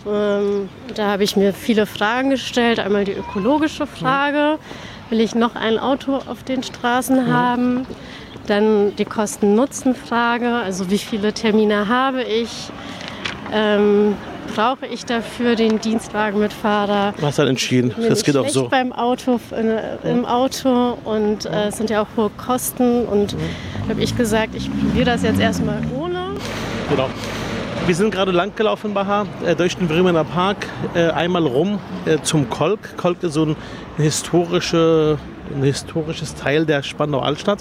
Ähm, 0.08 0.70
da 0.96 1.12
habe 1.12 1.24
ich 1.24 1.36
mir 1.36 1.54
viele 1.54 1.86
Fragen 1.86 2.30
gestellt. 2.30 2.80
Einmal 2.80 3.06
die 3.06 3.14
ökologische 3.14 3.88
Frage, 3.88 4.60
will 5.10 5.22
ich 5.22 5.36
noch 5.36 5.56
ein 5.56 5.80
Auto 5.80 6.16
auf 6.16 6.44
den 6.44 6.64
Straßen 6.64 7.32
haben? 7.32 7.86
Dann 8.48 8.96
die 8.98 9.06
Kosten-Nutzen-Frage, 9.06 10.50
also 10.50 10.90
wie 10.90 10.98
viele 10.98 11.32
Termine 11.34 11.88
habe 11.88 12.24
ich? 12.24 12.70
Ähm, 13.54 14.16
brauche 14.54 14.86
ich 14.86 15.06
dafür 15.06 15.56
den 15.56 15.80
Dienstwagen 15.80 16.40
mit 16.40 16.52
Fahrer? 16.52 17.14
Was 17.22 17.40
hat 17.40 17.48
entschieden? 17.48 17.94
Mir 17.98 18.10
das 18.10 18.24
geht 18.24 18.36
auch 18.36 18.50
so. 18.50 18.68
beim 18.68 18.92
Auto, 18.92 19.40
äh, 19.52 20.10
im 20.10 20.26
Auto 20.26 20.98
und 21.06 21.46
äh, 21.46 21.68
es 21.68 21.78
sind 21.78 21.90
ja 21.90 22.02
auch 22.02 22.08
hohe 22.18 22.30
Kosten 22.32 23.06
und 23.06 23.34
mhm. 23.34 23.90
habe 23.90 24.02
ich 24.02 24.16
gesagt, 24.18 24.56
ich 24.56 24.70
probiere 24.70 25.06
das 25.06 25.24
jetzt 25.24 25.40
erstmal 25.40 25.82
ohne. 25.98 26.32
Genau. 26.90 27.10
Wir 27.86 27.96
sind 27.96 28.12
gerade 28.12 28.32
lang 28.32 28.56
gelaufen 28.56 28.88
in 28.88 28.94
Baha, 28.94 29.28
äh, 29.46 29.58
durch 29.58 29.76
den 29.76 29.90
Bremener 29.90 30.24
Park, 30.24 30.56
äh, 30.96 31.10
einmal 31.10 31.46
rum 31.46 31.80
äh, 32.06 32.18
zum 32.24 32.50
Kolk. 32.50 32.96
Kolk 32.96 33.22
ist 33.24 33.34
so 33.34 33.44
ein, 33.44 33.56
historische, 33.98 35.18
ein 35.54 35.64
historisches 35.64 36.34
Teil 36.34 36.66
der 36.66 36.82
Spandau 36.82 37.20
Altstadt. 37.20 37.60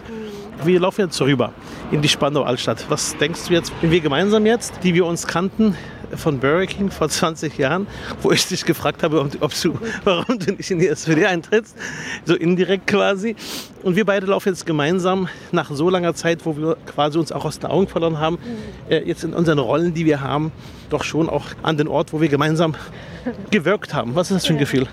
Wir 0.63 0.79
laufen 0.79 1.01
jetzt 1.01 1.21
rüber 1.21 1.53
in 1.91 2.03
die 2.03 2.09
Spandau 2.09 2.45
Altstadt. 2.45 2.87
Was 2.89 3.17
denkst 3.17 3.49
du 3.49 3.55
jetzt, 3.55 3.73
wenn 3.81 3.91
wir 3.91 4.01
gemeinsam 4.01 4.47
jetzt, 4.47 4.85
die 4.85 4.95
wir 4.95 5.07
uns 5.07 5.27
kannten, 5.27 5.77
von 6.17 6.39
Burger 6.39 6.67
King 6.67 6.91
vor 6.91 7.09
20 7.09 7.57
Jahren, 7.59 7.87
wo 8.23 8.31
ich 8.33 8.47
dich 8.47 8.65
gefragt 8.65 9.03
habe, 9.03 9.21
ob 9.21 9.53
du, 9.63 9.79
warum 10.05 10.39
du 10.39 10.53
nicht 10.53 10.71
in 10.71 10.79
die 10.79 10.89
SPD 10.89 11.27
eintrittst, 11.27 11.77
so 12.25 12.35
indirekt 12.35 12.87
quasi. 12.87 13.37
Und 13.83 13.97
wir 13.97 14.05
beide 14.05 14.27
laufen 14.27 14.51
jetzt 14.51 14.65
gemeinsam 14.67 15.29
nach 15.51 15.71
so 15.71 15.91
langer 15.91 16.15
Zeit, 16.15 16.45
wo 16.45 16.57
wir 16.57 16.77
quasi 16.87 17.19
uns 17.19 17.33
auch 17.33 17.45
aus 17.45 17.59
den 17.59 17.71
Augen 17.71 17.89
verloren 17.89 18.19
haben, 18.19 18.39
äh, 18.89 19.03
jetzt 19.07 19.25
in 19.25 19.35
unseren 19.35 19.59
Rollen, 19.59 19.95
die 19.95 20.07
wir 20.07 20.21
haben, 20.21 20.53
doch 20.91 21.05
schon 21.05 21.29
auch 21.29 21.47
an 21.63 21.77
den 21.77 21.89
Ort, 21.89 22.13
wo 22.13 22.21
wir 22.21 22.29
gemeinsam 22.29 22.75
gewirkt 23.51 23.95
haben. 23.95 24.15
Was 24.15 24.31
ist 24.31 24.37
das 24.37 24.47
für 24.47 24.53
ein 24.53 24.59
Gefühl? 24.59 24.87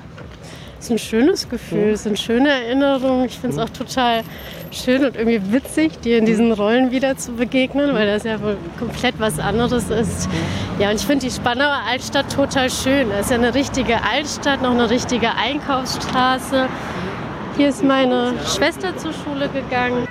Es 0.79 0.85
ist 0.85 0.91
ein 0.91 0.99
schönes 0.99 1.49
Gefühl, 1.49 1.89
es 1.89 2.03
sind 2.03 2.17
schöne 2.17 2.49
Erinnerungen. 2.49 3.25
Ich 3.25 3.37
finde 3.37 3.57
es 3.57 3.61
auch 3.61 3.69
total 3.69 4.23
schön 4.71 5.03
und 5.05 5.15
irgendwie 5.15 5.51
witzig, 5.51 5.99
dir 6.01 6.17
in 6.17 6.25
diesen 6.25 6.51
Rollen 6.51 6.91
wieder 6.91 7.17
zu 7.17 7.33
begegnen, 7.33 7.93
weil 7.93 8.07
das 8.07 8.23
ja 8.23 8.41
wohl 8.41 8.57
komplett 8.77 9.19
was 9.19 9.39
anderes 9.39 9.89
ist. 9.89 10.29
Ja, 10.79 10.89
und 10.89 10.95
ich 10.95 11.05
finde 11.05 11.25
die 11.25 11.31
Spandauer 11.31 11.81
Altstadt 11.87 12.33
total 12.33 12.69
schön. 12.69 13.09
Das 13.09 13.25
ist 13.25 13.31
ja 13.31 13.37
eine 13.37 13.53
richtige 13.53 14.03
Altstadt, 14.03 14.61
noch 14.61 14.71
eine 14.71 14.89
richtige 14.89 15.35
Einkaufsstraße. 15.35 16.67
Hier 17.57 17.69
ist 17.69 17.83
meine 17.83 18.33
Schwester 18.45 18.95
zur 18.97 19.13
Schule 19.13 19.49
gegangen. 19.49 20.07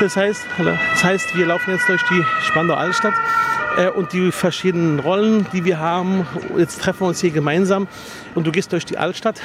Das 0.00 0.16
heißt, 0.16 0.42
das 0.58 1.04
heißt, 1.04 1.36
wir 1.36 1.46
laufen 1.46 1.72
jetzt 1.72 1.88
durch 1.88 2.02
die 2.10 2.24
Spandauer 2.42 2.78
Altstadt 2.78 3.14
äh, 3.76 3.88
und 3.88 4.12
die 4.12 4.30
verschiedenen 4.32 4.98
Rollen, 5.00 5.46
die 5.52 5.64
wir 5.64 5.78
haben. 5.78 6.26
Jetzt 6.56 6.80
treffen 6.80 7.00
wir 7.00 7.08
uns 7.08 7.20
hier 7.20 7.30
gemeinsam 7.30 7.88
und 8.34 8.46
du 8.46 8.52
gehst 8.52 8.72
durch 8.72 8.84
die 8.84 8.98
Altstadt. 8.98 9.40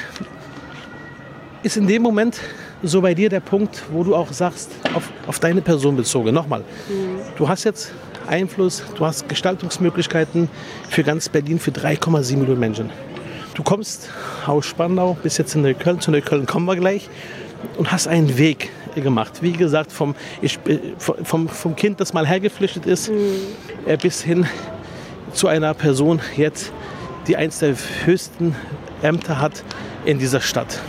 Ist 1.62 1.76
in 1.76 1.86
dem 1.86 2.02
Moment 2.02 2.40
so 2.82 3.00
bei 3.00 3.14
dir 3.14 3.28
der 3.28 3.40
Punkt, 3.40 3.82
wo 3.92 4.02
du 4.02 4.14
auch 4.14 4.32
sagst, 4.32 4.70
auf, 4.94 5.10
auf 5.26 5.38
deine 5.38 5.62
Person 5.62 5.96
bezogen, 5.96 6.34
nochmal, 6.34 6.60
mhm. 6.60 7.20
du 7.36 7.48
hast 7.48 7.64
jetzt 7.64 7.92
Einfluss, 8.26 8.82
du 8.96 9.04
hast 9.04 9.28
Gestaltungsmöglichkeiten 9.28 10.48
für 10.88 11.02
ganz 11.02 11.28
Berlin, 11.28 11.58
für 11.58 11.70
3,7 11.70 12.36
Millionen 12.36 12.60
Menschen. 12.60 12.90
Du 13.54 13.62
kommst 13.62 14.08
aus 14.46 14.64
Spandau, 14.66 15.16
bis 15.22 15.38
jetzt 15.38 15.54
in 15.54 15.62
Neukölln, 15.62 16.00
zu 16.00 16.10
Neukölln 16.10 16.46
kommen 16.46 16.66
wir 16.66 16.76
gleich 16.76 17.08
und 17.76 17.92
hast 17.92 18.08
einen 18.08 18.38
Weg 18.38 18.70
gemacht. 18.94 19.42
Wie 19.42 19.52
gesagt, 19.52 19.92
vom, 19.92 20.14
ich, 20.40 20.58
äh, 20.66 20.78
vom, 20.98 21.48
vom 21.48 21.76
Kind, 21.76 22.00
das 22.00 22.12
mal 22.12 22.26
hergeflüchtet 22.26 22.86
ist, 22.86 23.10
mhm. 23.10 23.98
bis 24.00 24.22
hin 24.22 24.46
zu 25.32 25.48
einer 25.48 25.74
Person 25.74 26.20
jetzt, 26.36 26.72
die 27.26 27.36
eins 27.36 27.58
der 27.58 27.74
höchsten 28.04 28.54
Ämter 29.02 29.40
hat 29.40 29.62
in 30.04 30.18
dieser 30.18 30.40
Stadt. 30.40 30.80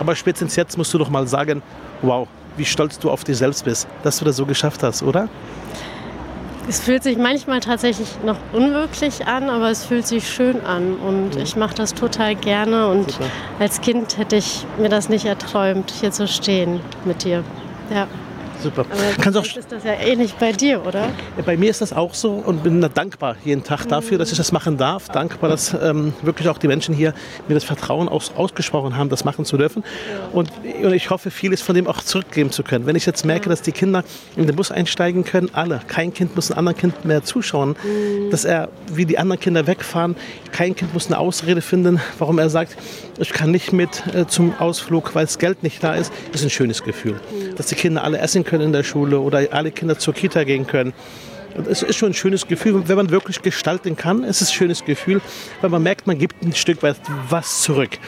Aber 0.00 0.16
spätestens 0.16 0.56
jetzt 0.56 0.76
musst 0.76 0.92
du 0.92 0.98
doch 0.98 1.10
mal 1.10 1.28
sagen, 1.28 1.62
wow, 2.02 2.26
wie 2.56 2.64
stolz 2.64 2.98
du 2.98 3.10
auf 3.10 3.22
dich 3.22 3.36
selbst 3.36 3.64
bist, 3.64 3.86
dass 4.02 4.18
du 4.18 4.24
das 4.24 4.34
so 4.34 4.46
geschafft 4.46 4.82
hast, 4.82 5.02
oder? 5.02 5.28
Es 6.68 6.80
fühlt 6.80 7.02
sich 7.02 7.18
manchmal 7.18 7.60
tatsächlich 7.60 8.08
noch 8.24 8.36
unwirklich 8.52 9.26
an, 9.26 9.50
aber 9.50 9.70
es 9.70 9.84
fühlt 9.84 10.06
sich 10.06 10.28
schön 10.28 10.64
an 10.64 10.96
und 10.96 11.34
mhm. 11.34 11.42
ich 11.42 11.54
mache 11.56 11.74
das 11.74 11.94
total 11.94 12.34
gerne 12.34 12.88
und 12.88 13.10
Super. 13.12 13.26
als 13.58 13.80
Kind 13.80 14.16
hätte 14.16 14.36
ich 14.36 14.64
mir 14.78 14.88
das 14.88 15.08
nicht 15.08 15.26
erträumt, 15.26 15.90
hier 15.90 16.12
zu 16.12 16.26
stehen 16.26 16.80
mit 17.04 17.24
dir. 17.24 17.44
Ja. 17.92 18.06
Super. 18.62 18.82
Aber 18.82 19.22
Kannst 19.22 19.38
auch 19.38 19.44
ist 19.44 19.72
das 19.72 19.84
ja 19.84 19.94
ähnlich 19.94 20.34
bei 20.34 20.52
dir, 20.52 20.84
oder? 20.86 21.08
Bei 21.46 21.56
mir 21.56 21.70
ist 21.70 21.80
das 21.80 21.92
auch 21.92 22.14
so 22.14 22.32
und 22.32 22.62
bin 22.62 22.80
dankbar 22.94 23.36
jeden 23.44 23.64
Tag 23.64 23.86
dafür, 23.86 24.18
dass 24.18 24.30
ich 24.30 24.38
das 24.38 24.52
machen 24.52 24.76
darf. 24.76 25.08
Dankbar, 25.08 25.50
dass 25.50 25.74
ähm, 25.74 26.12
wirklich 26.22 26.48
auch 26.48 26.58
die 26.58 26.68
Menschen 26.68 26.94
hier 26.94 27.14
mir 27.48 27.54
das 27.54 27.64
Vertrauen 27.64 28.08
aus, 28.08 28.32
ausgesprochen 28.36 28.96
haben, 28.96 29.08
das 29.08 29.24
machen 29.24 29.44
zu 29.44 29.56
dürfen. 29.56 29.82
Und, 30.32 30.50
und, 30.82 30.92
ich 30.92 31.10
hoffe, 31.10 31.30
vieles 31.30 31.62
von 31.62 31.74
dem 31.74 31.86
auch 31.86 32.02
zurückgeben 32.02 32.50
zu 32.50 32.62
können. 32.62 32.86
Wenn 32.86 32.96
ich 32.96 33.06
jetzt 33.06 33.24
merke, 33.24 33.48
dass 33.48 33.62
die 33.62 33.72
Kinder 33.72 34.04
in 34.36 34.46
den 34.46 34.56
Bus 34.56 34.70
einsteigen 34.70 35.24
können, 35.24 35.50
alle, 35.52 35.80
kein 35.86 36.12
Kind 36.12 36.36
muss 36.36 36.50
einem 36.50 36.58
anderen 36.58 36.78
Kind 36.78 37.04
mehr 37.04 37.22
zuschauen, 37.22 37.76
mhm. 37.82 38.30
dass 38.30 38.44
er 38.44 38.68
wie 38.92 39.06
die 39.06 39.18
anderen 39.18 39.40
Kinder 39.40 39.66
wegfahren, 39.66 40.16
kein 40.52 40.74
Kind 40.74 40.92
muss 40.92 41.06
eine 41.06 41.18
Ausrede 41.18 41.62
finden, 41.62 42.00
warum 42.18 42.38
er 42.38 42.50
sagt, 42.50 42.76
ich 43.20 43.32
kann 43.32 43.50
nicht 43.50 43.72
mit 43.72 44.02
äh, 44.14 44.26
zum 44.26 44.54
Ausflug, 44.58 45.14
weil 45.14 45.26
das 45.26 45.38
Geld 45.38 45.62
nicht 45.62 45.82
da 45.82 45.94
ist, 45.94 46.12
ist 46.32 46.42
ein 46.42 46.50
schönes 46.50 46.82
Gefühl. 46.82 47.14
Mhm. 47.14 47.56
Dass 47.56 47.66
die 47.66 47.74
Kinder 47.74 48.02
alle 48.02 48.18
essen 48.18 48.44
können 48.44 48.64
in 48.64 48.72
der 48.72 48.82
Schule 48.82 49.20
oder 49.20 49.46
alle 49.50 49.70
Kinder 49.70 49.98
zur 49.98 50.14
Kita 50.14 50.44
gehen 50.44 50.66
können. 50.66 50.92
Und 51.56 51.66
es 51.66 51.82
ist 51.82 51.96
schon 51.96 52.10
ein 52.10 52.14
schönes 52.14 52.46
Gefühl, 52.46 52.88
wenn 52.88 52.96
man 52.96 53.10
wirklich 53.10 53.42
gestalten 53.42 53.96
kann. 53.96 54.24
Es 54.24 54.40
ist 54.40 54.50
ein 54.50 54.54
schönes 54.54 54.84
Gefühl, 54.84 55.20
weil 55.60 55.70
man 55.70 55.82
merkt, 55.82 56.06
man 56.06 56.18
gibt 56.18 56.42
ein 56.42 56.54
Stück 56.54 56.82
weit 56.82 56.96
was 57.28 57.62
zurück. 57.62 57.98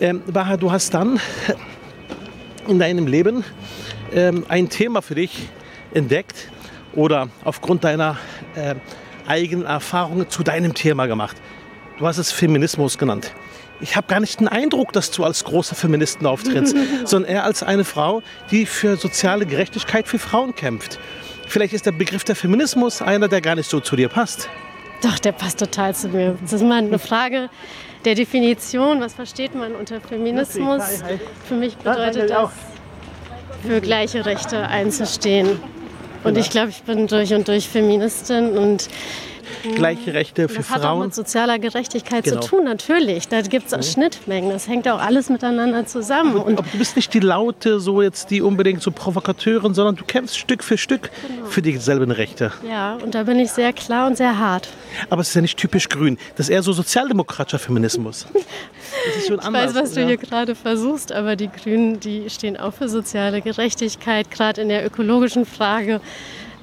Ähm, 0.00 0.22
Baha, 0.26 0.56
du 0.56 0.70
hast 0.72 0.92
dann 0.92 1.20
in 2.68 2.78
deinem 2.78 3.06
Leben 3.06 3.44
ähm, 4.12 4.44
ein 4.48 4.68
Thema 4.68 5.02
für 5.02 5.14
dich 5.14 5.48
entdeckt 5.92 6.48
oder 6.94 7.28
aufgrund 7.44 7.84
deiner 7.84 8.18
äh, 8.56 8.74
eigenen 9.26 9.64
Erfahrungen 9.64 10.28
zu 10.28 10.42
deinem 10.42 10.74
Thema 10.74 11.06
gemacht. 11.06 11.36
Du 11.98 12.06
hast 12.06 12.18
es 12.18 12.32
Feminismus 12.32 12.98
genannt. 12.98 13.32
Ich 13.80 13.96
habe 13.96 14.06
gar 14.06 14.20
nicht 14.20 14.40
den 14.40 14.48
Eindruck, 14.48 14.92
dass 14.92 15.10
du 15.10 15.24
als 15.24 15.44
großer 15.44 15.74
Feministin 15.74 16.26
auftrittst, 16.26 16.76
sondern 17.04 17.30
eher 17.30 17.44
als 17.44 17.62
eine 17.62 17.84
Frau, 17.84 18.22
die 18.50 18.66
für 18.66 18.96
soziale 18.96 19.46
Gerechtigkeit 19.46 20.08
für 20.08 20.18
Frauen 20.18 20.54
kämpft. 20.54 20.98
Vielleicht 21.48 21.74
ist 21.74 21.86
der 21.86 21.92
Begriff 21.92 22.24
der 22.24 22.36
Feminismus 22.36 23.02
einer, 23.02 23.28
der 23.28 23.40
gar 23.40 23.54
nicht 23.54 23.68
so 23.68 23.80
zu 23.80 23.96
dir 23.96 24.08
passt. 24.08 24.48
Doch, 25.02 25.18
der 25.18 25.32
passt 25.32 25.58
total 25.58 25.94
zu 25.94 26.08
mir. 26.08 26.38
Das 26.40 26.54
ist 26.54 26.62
mal 26.62 26.78
eine 26.78 26.98
Frage 26.98 27.50
der 28.04 28.14
Definition. 28.14 29.00
Was 29.00 29.14
versteht 29.14 29.54
man 29.54 29.74
unter 29.74 30.00
Feminismus? 30.00 30.82
Für 31.46 31.54
mich 31.54 31.76
bedeutet 31.76 32.30
das, 32.30 32.50
für 33.62 33.80
gleiche 33.80 34.24
Rechte 34.24 34.66
einzustehen. 34.66 35.60
Und 36.22 36.38
ich 36.38 36.48
glaube, 36.48 36.70
ich 36.70 36.82
bin 36.82 37.06
durch 37.06 37.34
und 37.34 37.48
durch 37.48 37.68
Feministin 37.68 38.56
und 38.56 38.88
gleiche 39.74 40.14
Rechte 40.14 40.48
für 40.48 40.58
das 40.58 40.66
Frauen. 40.66 40.80
Das 40.80 40.84
hat 40.84 40.90
auch 40.90 41.04
mit 41.04 41.14
sozialer 41.14 41.58
Gerechtigkeit 41.58 42.24
genau. 42.24 42.40
zu 42.40 42.48
tun, 42.48 42.64
natürlich. 42.64 43.28
Da 43.28 43.40
gibt 43.42 43.72
es 43.72 43.76
mhm. 43.76 43.82
Schnittmengen. 43.82 44.50
Das 44.50 44.68
hängt 44.68 44.88
auch 44.88 45.00
alles 45.00 45.28
miteinander 45.28 45.86
zusammen. 45.86 46.36
Und 46.36 46.60
du 46.60 46.78
bist 46.78 46.96
nicht 46.96 47.12
die 47.14 47.20
Laute, 47.20 47.80
so 47.80 48.02
jetzt 48.02 48.30
die 48.30 48.42
unbedingt 48.42 48.82
so 48.82 48.90
Provokateurin, 48.90 49.74
sondern 49.74 49.96
du 49.96 50.04
kämpfst 50.04 50.38
Stück 50.38 50.62
für 50.62 50.78
Stück 50.78 51.10
genau. 51.26 51.46
für 51.46 51.62
dieselben 51.62 52.10
Rechte. 52.10 52.52
Ja, 52.68 52.96
und 52.96 53.14
da 53.14 53.24
bin 53.24 53.38
ich 53.38 53.50
sehr 53.50 53.72
klar 53.72 54.06
und 54.06 54.16
sehr 54.16 54.38
hart. 54.38 54.68
Aber 55.10 55.22
es 55.22 55.28
ist 55.28 55.34
ja 55.34 55.40
nicht 55.40 55.58
typisch 55.58 55.88
grün. 55.88 56.18
Das 56.36 56.46
ist 56.46 56.50
eher 56.50 56.62
so 56.62 56.72
sozialdemokratischer 56.72 57.58
Feminismus. 57.58 58.26
Das 59.06 59.16
ist 59.16 59.26
schon 59.26 59.38
ich 59.38 59.44
anders, 59.44 59.74
weiß, 59.74 59.82
was 59.82 59.94
ja. 59.96 60.02
du 60.02 60.08
hier 60.08 60.16
gerade 60.16 60.54
versuchst, 60.54 61.10
aber 61.10 61.36
die 61.36 61.48
Grünen, 61.48 62.00
die 62.00 62.30
stehen 62.30 62.56
auch 62.56 62.72
für 62.72 62.88
soziale 62.88 63.42
Gerechtigkeit, 63.42 64.30
gerade 64.30 64.62
in 64.62 64.68
der 64.68 64.86
ökologischen 64.86 65.46
Frage 65.46 66.00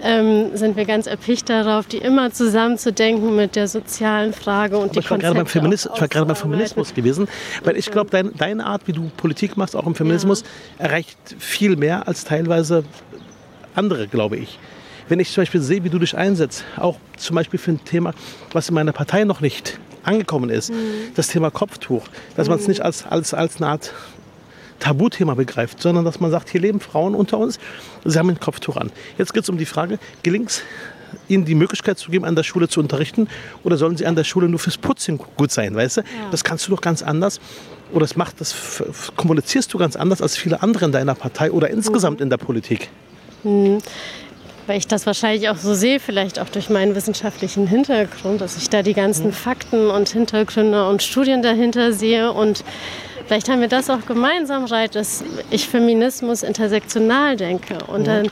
ähm, 0.04 0.56
sind 0.56 0.76
wir 0.76 0.86
ganz 0.86 1.08
erpicht 1.08 1.50
darauf, 1.50 1.88
die 1.88 1.98
immer 1.98 2.32
zusammenzudenken 2.32 3.36
mit 3.36 3.56
der 3.56 3.68
sozialen 3.68 4.34
Frage 4.34 4.78
und 4.78 4.84
Aber 4.84 4.94
die 4.94 5.00
ich 5.00 5.12
war 5.12 5.18
gerade 5.18 5.36
beim 5.36 5.46
Feminismus, 5.46 5.96
Ich 5.96 6.02
war 6.02 6.08
gerade 6.08 6.26
beim 6.26 6.36
Feminismus 6.36 6.94
gewesen, 6.94 7.28
weil 7.64 7.78
ich 7.78 7.92
glaube, 7.92 8.10
dein, 8.10 8.32
deine 8.36 8.66
Art, 8.66 8.88
wie 8.88 8.94
du 8.94 9.12
Politik 9.18 9.58
machst, 9.58 9.76
auch 9.76 9.86
im 9.86 9.96
Feminismus, 9.96 10.44
ja. 10.80 10.86
erreicht 10.86 11.18
viel 11.40 11.76
mehr 11.76 12.08
als 12.08 12.24
teilweise 12.24 12.84
andere, 13.76 14.08
glaube 14.08 14.38
ich. 14.38 14.60
Wenn 15.08 15.20
ich 15.20 15.32
zum 15.32 15.42
Beispiel 15.42 15.62
sehe, 15.62 15.84
wie 15.84 15.90
du 15.90 16.00
dich 16.00 16.16
einsetzt, 16.18 16.64
auch 16.78 16.98
zum 17.18 17.36
Beispiel 17.36 17.60
für 17.60 17.72
ein 17.72 17.84
Thema, 17.84 18.14
was 18.54 18.70
in 18.70 18.76
meiner 18.76 18.94
Partei 18.94 19.24
noch 19.24 19.42
nicht 19.42 19.80
angekommen 20.04 20.50
ist, 20.50 20.72
mhm. 20.72 20.76
das 21.16 21.28
Thema 21.28 21.52
Kopftuch, 21.52 22.08
dass 22.36 22.48
mhm. 22.48 22.52
man 22.52 22.60
es 22.60 22.68
nicht 22.68 22.82
als, 22.82 23.06
als, 23.06 23.34
als 23.34 23.58
eine 23.58 23.68
Art 23.68 23.94
Tabuthema 24.82 25.36
begreift, 25.36 25.82
sondern 25.82 26.04
dass 26.04 26.20
man 26.20 26.32
sagt, 26.32 26.50
hier 26.50 26.60
leben 26.60 26.82
Frauen 26.82 27.16
unter 27.16 27.38
uns, 27.38 27.60
sie 28.04 28.20
haben 28.20 28.30
ein 28.30 28.40
Kopftuch 28.40 28.76
an. 28.76 28.92
Jetzt 29.18 29.34
geht 29.34 29.44
es 29.44 29.50
um 29.50 29.58
die 29.58 29.66
Frage, 29.66 30.00
gelingt 30.24 30.50
es 30.50 30.64
ihnen 31.28 31.46
die 31.46 31.56
Möglichkeit 31.56 31.98
zu 31.98 32.12
geben, 32.12 32.26
an 32.26 32.36
der 32.36 32.44
Schule 32.44 32.68
zu 32.68 32.80
unterrichten 32.80 33.28
oder 33.64 33.78
sollen 33.78 33.98
sie 33.98 34.06
an 34.06 34.16
der 34.16 34.24
Schule 34.24 34.50
nur 34.50 34.60
fürs 34.60 34.78
Putzen 34.78 35.20
gut 35.38 35.52
sein, 35.52 35.76
weißt 35.76 35.98
du? 35.98 36.02
Ja. 36.02 36.08
Das 36.32 36.44
kannst 36.44 36.68
du 36.68 36.72
doch 36.72 36.82
ganz 36.82 37.04
anders 37.04 37.40
oder 37.92 38.02
das 38.02 38.16
macht 38.16 38.40
das 38.40 38.84
kommunizierst 39.16 39.74
du 39.74 39.78
ganz 39.78 39.96
anders 39.96 40.22
als 40.22 40.38
viele 40.38 40.62
andere 40.62 40.86
in 40.86 40.92
deiner 40.92 41.16
Partei 41.16 41.52
oder 41.52 41.70
insgesamt 41.70 42.20
mhm. 42.20 42.24
in 42.24 42.30
der 42.30 42.38
Politik. 42.38 42.90
Mhm. 43.44 43.80
Weil 44.68 44.78
ich 44.78 44.88
das 44.88 45.06
wahrscheinlich 45.06 45.50
auch 45.50 45.58
so 45.58 45.74
sehe, 45.74 46.00
vielleicht 46.00 46.40
auch 46.40 46.48
durch 46.48 46.70
meinen 46.70 46.96
wissenschaftlichen 46.96 47.68
Hintergrund, 47.68 48.42
dass 48.42 48.58
ich 48.58 48.70
da 48.70 48.84
die 48.84 48.94
ganzen 48.94 49.28
mhm. 49.28 49.34
Fakten 49.34 49.90
und 49.90 50.10
Hintergründe 50.10 50.88
und 50.88 51.04
Studien 51.04 51.42
dahinter 51.42 51.94
sehe 51.94 52.32
und 52.32 52.64
Vielleicht 53.32 53.48
haben 53.48 53.62
wir 53.62 53.70
das 53.70 53.90
auch 53.90 54.06
gemeinsam, 54.06 54.66
Reit, 54.66 54.94
dass 54.94 55.24
ich 55.52 55.70
Feminismus 55.70 56.44
intersektional 56.44 57.38
denke. 57.38 57.78
Und 57.88 58.06
dann 58.06 58.28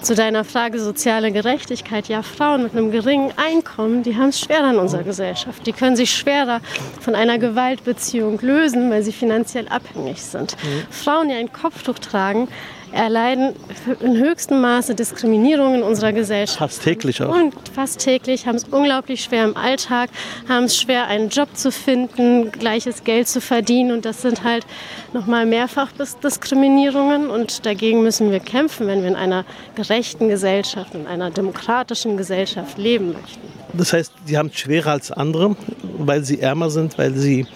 zu 0.00 0.14
deiner 0.14 0.44
Frage 0.44 0.78
soziale 0.78 1.32
Gerechtigkeit. 1.32 2.06
Ja, 2.06 2.22
Frauen 2.22 2.62
mit 2.62 2.70
einem 2.70 2.92
geringen 2.92 3.32
Einkommen, 3.36 4.04
die 4.04 4.16
haben 4.16 4.28
es 4.28 4.38
schwerer 4.38 4.70
in 4.70 4.76
unserer 4.76 5.02
Gesellschaft. 5.02 5.66
Die 5.66 5.72
können 5.72 5.96
sich 5.96 6.14
schwerer 6.14 6.60
von 7.00 7.16
einer 7.16 7.38
Gewaltbeziehung 7.38 8.38
lösen, 8.42 8.92
weil 8.92 9.02
sie 9.02 9.10
finanziell 9.10 9.66
abhängig 9.66 10.22
sind. 10.22 10.54
Mhm. 10.62 10.86
Frauen, 10.88 11.28
die 11.30 11.34
ein 11.34 11.52
Kopftuch 11.52 11.98
tragen, 11.98 12.46
erleiden 12.94 13.54
in 14.00 14.16
höchstem 14.16 14.60
Maße 14.60 14.94
Diskriminierung 14.94 15.74
in 15.74 15.82
unserer 15.82 16.12
Gesellschaft. 16.12 16.58
Fast 16.58 16.82
täglich 16.82 17.22
auch. 17.22 17.34
Und 17.34 17.54
fast 17.74 18.00
täglich, 18.00 18.46
haben 18.46 18.56
es 18.56 18.64
unglaublich 18.64 19.24
schwer 19.24 19.44
im 19.44 19.56
Alltag, 19.56 20.10
haben 20.48 20.64
es 20.64 20.78
schwer, 20.78 21.06
einen 21.06 21.28
Job 21.28 21.48
zu 21.54 21.72
finden, 21.72 22.52
gleiches 22.52 23.04
Geld 23.04 23.28
zu 23.28 23.40
verdienen. 23.40 23.92
Und 23.92 24.04
das 24.04 24.22
sind 24.22 24.44
halt 24.44 24.64
nochmal 25.12 25.44
mehrfach 25.46 25.90
Diskriminierungen. 26.22 27.30
Und 27.30 27.66
dagegen 27.66 28.02
müssen 28.02 28.30
wir 28.30 28.40
kämpfen, 28.40 28.86
wenn 28.86 29.02
wir 29.02 29.08
in 29.08 29.16
einer 29.16 29.44
gerechten 29.74 30.28
Gesellschaft, 30.28 30.94
in 30.94 31.06
einer 31.06 31.30
demokratischen 31.30 32.16
Gesellschaft 32.16 32.78
leben 32.78 33.12
möchten. 33.12 33.40
Das 33.72 33.92
heißt, 33.92 34.12
die 34.28 34.38
haben 34.38 34.50
es 34.52 34.60
schwerer 34.60 34.92
als 34.92 35.10
andere, 35.10 35.56
weil 35.98 36.24
sie 36.24 36.40
ärmer 36.40 36.70
sind, 36.70 36.96
weil 36.96 37.14
sie 37.14 37.46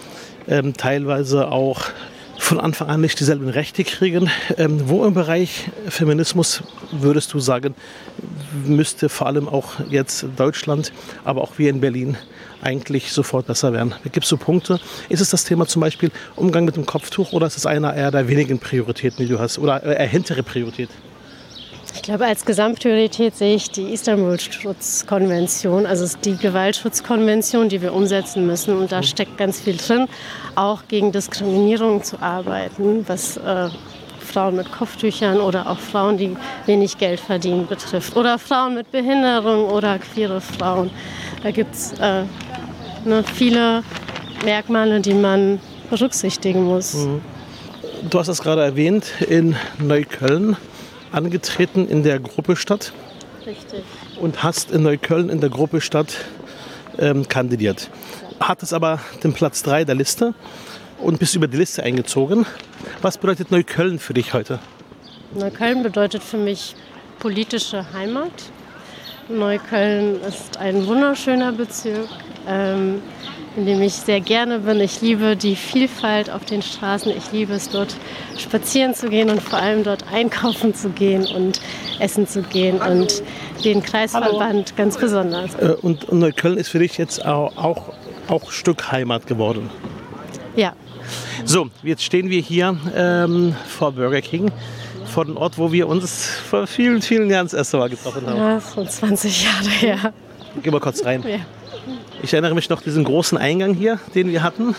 ähm, 0.49 0.73
teilweise 0.73 1.49
auch 1.51 1.81
von 2.49 2.59
Anfang 2.59 2.87
an 2.87 2.99
nicht 2.99 3.19
dieselben 3.19 3.47
Rechte 3.47 3.83
kriegen. 3.83 4.27
Ähm, 4.57 4.89
wo 4.89 5.05
im 5.05 5.13
Bereich 5.13 5.69
Feminismus 5.87 6.63
würdest 6.91 7.31
du 7.35 7.39
sagen, 7.39 7.75
müsste 8.65 9.07
vor 9.07 9.27
allem 9.27 9.47
auch 9.47 9.73
jetzt 9.91 10.25
Deutschland, 10.35 10.91
aber 11.23 11.41
auch 11.41 11.59
wir 11.59 11.69
in 11.69 11.79
Berlin 11.79 12.17
eigentlich 12.63 13.11
sofort 13.11 13.45
besser 13.45 13.71
werden? 13.71 13.93
Gibt 14.11 14.23
es 14.23 14.29
so 14.29 14.37
Punkte? 14.37 14.79
Ist 15.09 15.21
es 15.21 15.29
das 15.29 15.43
Thema 15.43 15.67
zum 15.67 15.81
Beispiel 15.81 16.09
Umgang 16.35 16.65
mit 16.65 16.75
dem 16.75 16.87
Kopftuch 16.87 17.33
oder 17.33 17.45
ist 17.45 17.55
es 17.55 17.67
einer 17.67 17.93
eher 17.93 18.09
der 18.09 18.27
wenigen 18.27 18.57
Prioritäten, 18.57 19.23
die 19.23 19.31
du 19.31 19.37
hast 19.37 19.59
oder 19.59 19.83
eher 19.83 20.07
hintere 20.07 20.41
Priorität? 20.41 20.89
Ich 21.93 22.01
glaube, 22.03 22.25
als 22.25 22.45
Gesamtpriorität 22.45 23.35
sehe 23.35 23.55
ich 23.55 23.71
die 23.71 23.93
Istanbul-Schutzkonvention, 23.93 25.85
also 25.85 26.17
die 26.23 26.37
Gewaltschutzkonvention, 26.37 27.69
die 27.69 27.81
wir 27.81 27.93
umsetzen 27.93 28.45
müssen. 28.45 28.77
Und 28.77 28.91
da 28.91 29.03
steckt 29.03 29.37
ganz 29.37 29.59
viel 29.59 29.77
drin, 29.77 30.07
auch 30.55 30.83
gegen 30.87 31.11
Diskriminierung 31.11 32.03
zu 32.03 32.21
arbeiten, 32.21 33.05
was 33.07 33.37
äh, 33.37 33.69
Frauen 34.19 34.55
mit 34.55 34.71
Kopftüchern 34.71 35.39
oder 35.39 35.69
auch 35.69 35.79
Frauen, 35.79 36.17
die 36.17 36.35
wenig 36.65 36.97
Geld 36.97 37.19
verdienen, 37.19 37.67
betrifft. 37.67 38.15
Oder 38.15 38.37
Frauen 38.37 38.75
mit 38.75 38.91
Behinderung 38.91 39.65
oder 39.65 39.97
queere 39.99 40.41
Frauen. 40.41 40.91
Da 41.43 41.51
gibt 41.51 41.73
es 41.73 41.93
äh, 41.93 42.23
ne, 43.05 43.23
viele 43.33 43.83
Merkmale, 44.45 45.01
die 45.01 45.15
man 45.15 45.59
berücksichtigen 45.89 46.63
muss. 46.63 46.93
Mhm. 46.93 47.21
Du 48.09 48.19
hast 48.19 48.27
es 48.27 48.41
gerade 48.41 48.63
erwähnt, 48.63 49.11
in 49.27 49.55
Neukölln 49.79 50.55
angetreten 51.11 51.87
in 51.87 52.03
der 52.03 52.19
Gruppe 52.19 52.55
Stadt. 52.55 52.93
Richtig. 53.45 53.83
Und 54.19 54.43
hast 54.43 54.71
in 54.71 54.83
Neukölln 54.83 55.29
in 55.29 55.41
der 55.41 55.49
Gruppe 55.49 55.81
Stadt 55.81 56.17
ähm, 56.97 57.27
kandidiert. 57.27 57.89
Hattest 58.39 58.73
aber 58.73 58.99
den 59.23 59.33
Platz 59.33 59.63
3 59.63 59.85
der 59.85 59.95
Liste 59.95 60.33
und 60.99 61.19
bist 61.19 61.35
über 61.35 61.47
die 61.47 61.57
Liste 61.57 61.83
eingezogen. 61.83 62.45
Was 63.01 63.17
bedeutet 63.17 63.51
Neukölln 63.51 63.99
für 63.99 64.13
dich 64.13 64.33
heute? 64.33 64.59
Neukölln 65.33 65.83
bedeutet 65.83 66.23
für 66.23 66.37
mich 66.37 66.75
politische 67.19 67.93
Heimat. 67.93 68.31
Neukölln 69.29 70.21
ist 70.21 70.57
ein 70.57 70.85
wunderschöner 70.87 71.51
Bezirk. 71.51 72.07
Ähm, 72.47 73.01
in 73.55 73.65
dem 73.65 73.81
ich 73.81 73.93
sehr 73.93 74.21
gerne 74.21 74.59
bin. 74.59 74.79
Ich 74.79 75.01
liebe 75.01 75.35
die 75.35 75.55
Vielfalt 75.55 76.29
auf 76.29 76.45
den 76.45 76.61
Straßen. 76.61 77.11
Ich 77.15 77.31
liebe 77.31 77.53
es, 77.53 77.69
dort 77.69 77.95
spazieren 78.37 78.93
zu 78.93 79.09
gehen 79.09 79.29
und 79.29 79.41
vor 79.41 79.59
allem 79.59 79.83
dort 79.83 80.05
einkaufen 80.11 80.73
zu 80.73 80.89
gehen 80.89 81.25
und 81.25 81.59
essen 81.99 82.27
zu 82.27 82.41
gehen 82.43 82.79
und 82.81 83.21
den 83.65 83.83
Kreisverband 83.83 84.41
Hallo. 84.41 84.63
ganz 84.77 84.97
besonders. 84.97 85.55
Äh, 85.55 85.75
und 85.81 86.11
Neukölln 86.11 86.57
ist 86.57 86.69
für 86.69 86.79
dich 86.79 86.97
jetzt 86.97 87.25
auch, 87.25 87.57
auch, 87.57 87.93
auch 88.27 88.51
Stück 88.51 88.91
Heimat 88.91 89.27
geworden? 89.27 89.69
Ja. 90.55 90.73
So, 91.43 91.69
jetzt 91.83 92.03
stehen 92.03 92.29
wir 92.29 92.41
hier 92.41 92.77
ähm, 92.95 93.55
vor 93.67 93.91
Burger 93.91 94.21
King 94.21 94.51
vor 95.09 95.25
dem 95.25 95.37
Ort, 95.37 95.57
wo 95.57 95.71
wir 95.71 95.87
uns 95.87 96.27
vor 96.49 96.67
vielen, 96.67 97.01
vielen 97.01 97.29
Jahren 97.29 97.45
das 97.45 97.53
erste 97.53 97.77
Mal 97.77 97.89
getroffen 97.89 98.25
haben. 98.27 98.37
Ja, 98.37 98.59
von 98.59 98.87
20 98.87 99.43
Jahre 99.43 99.69
her. 99.69 100.13
Geh 100.63 100.71
mal 100.71 100.79
kurz 100.79 101.03
rein. 101.05 101.23
Ja. 101.27 101.37
Ich 102.21 102.33
erinnere 102.33 102.53
mich 102.55 102.69
noch 102.69 102.81
diesen 102.81 103.03
großen 103.03 103.37
Eingang 103.37 103.73
hier, 103.73 103.99
den 104.15 104.29
wir 104.29 104.43
hatten. 104.43 104.75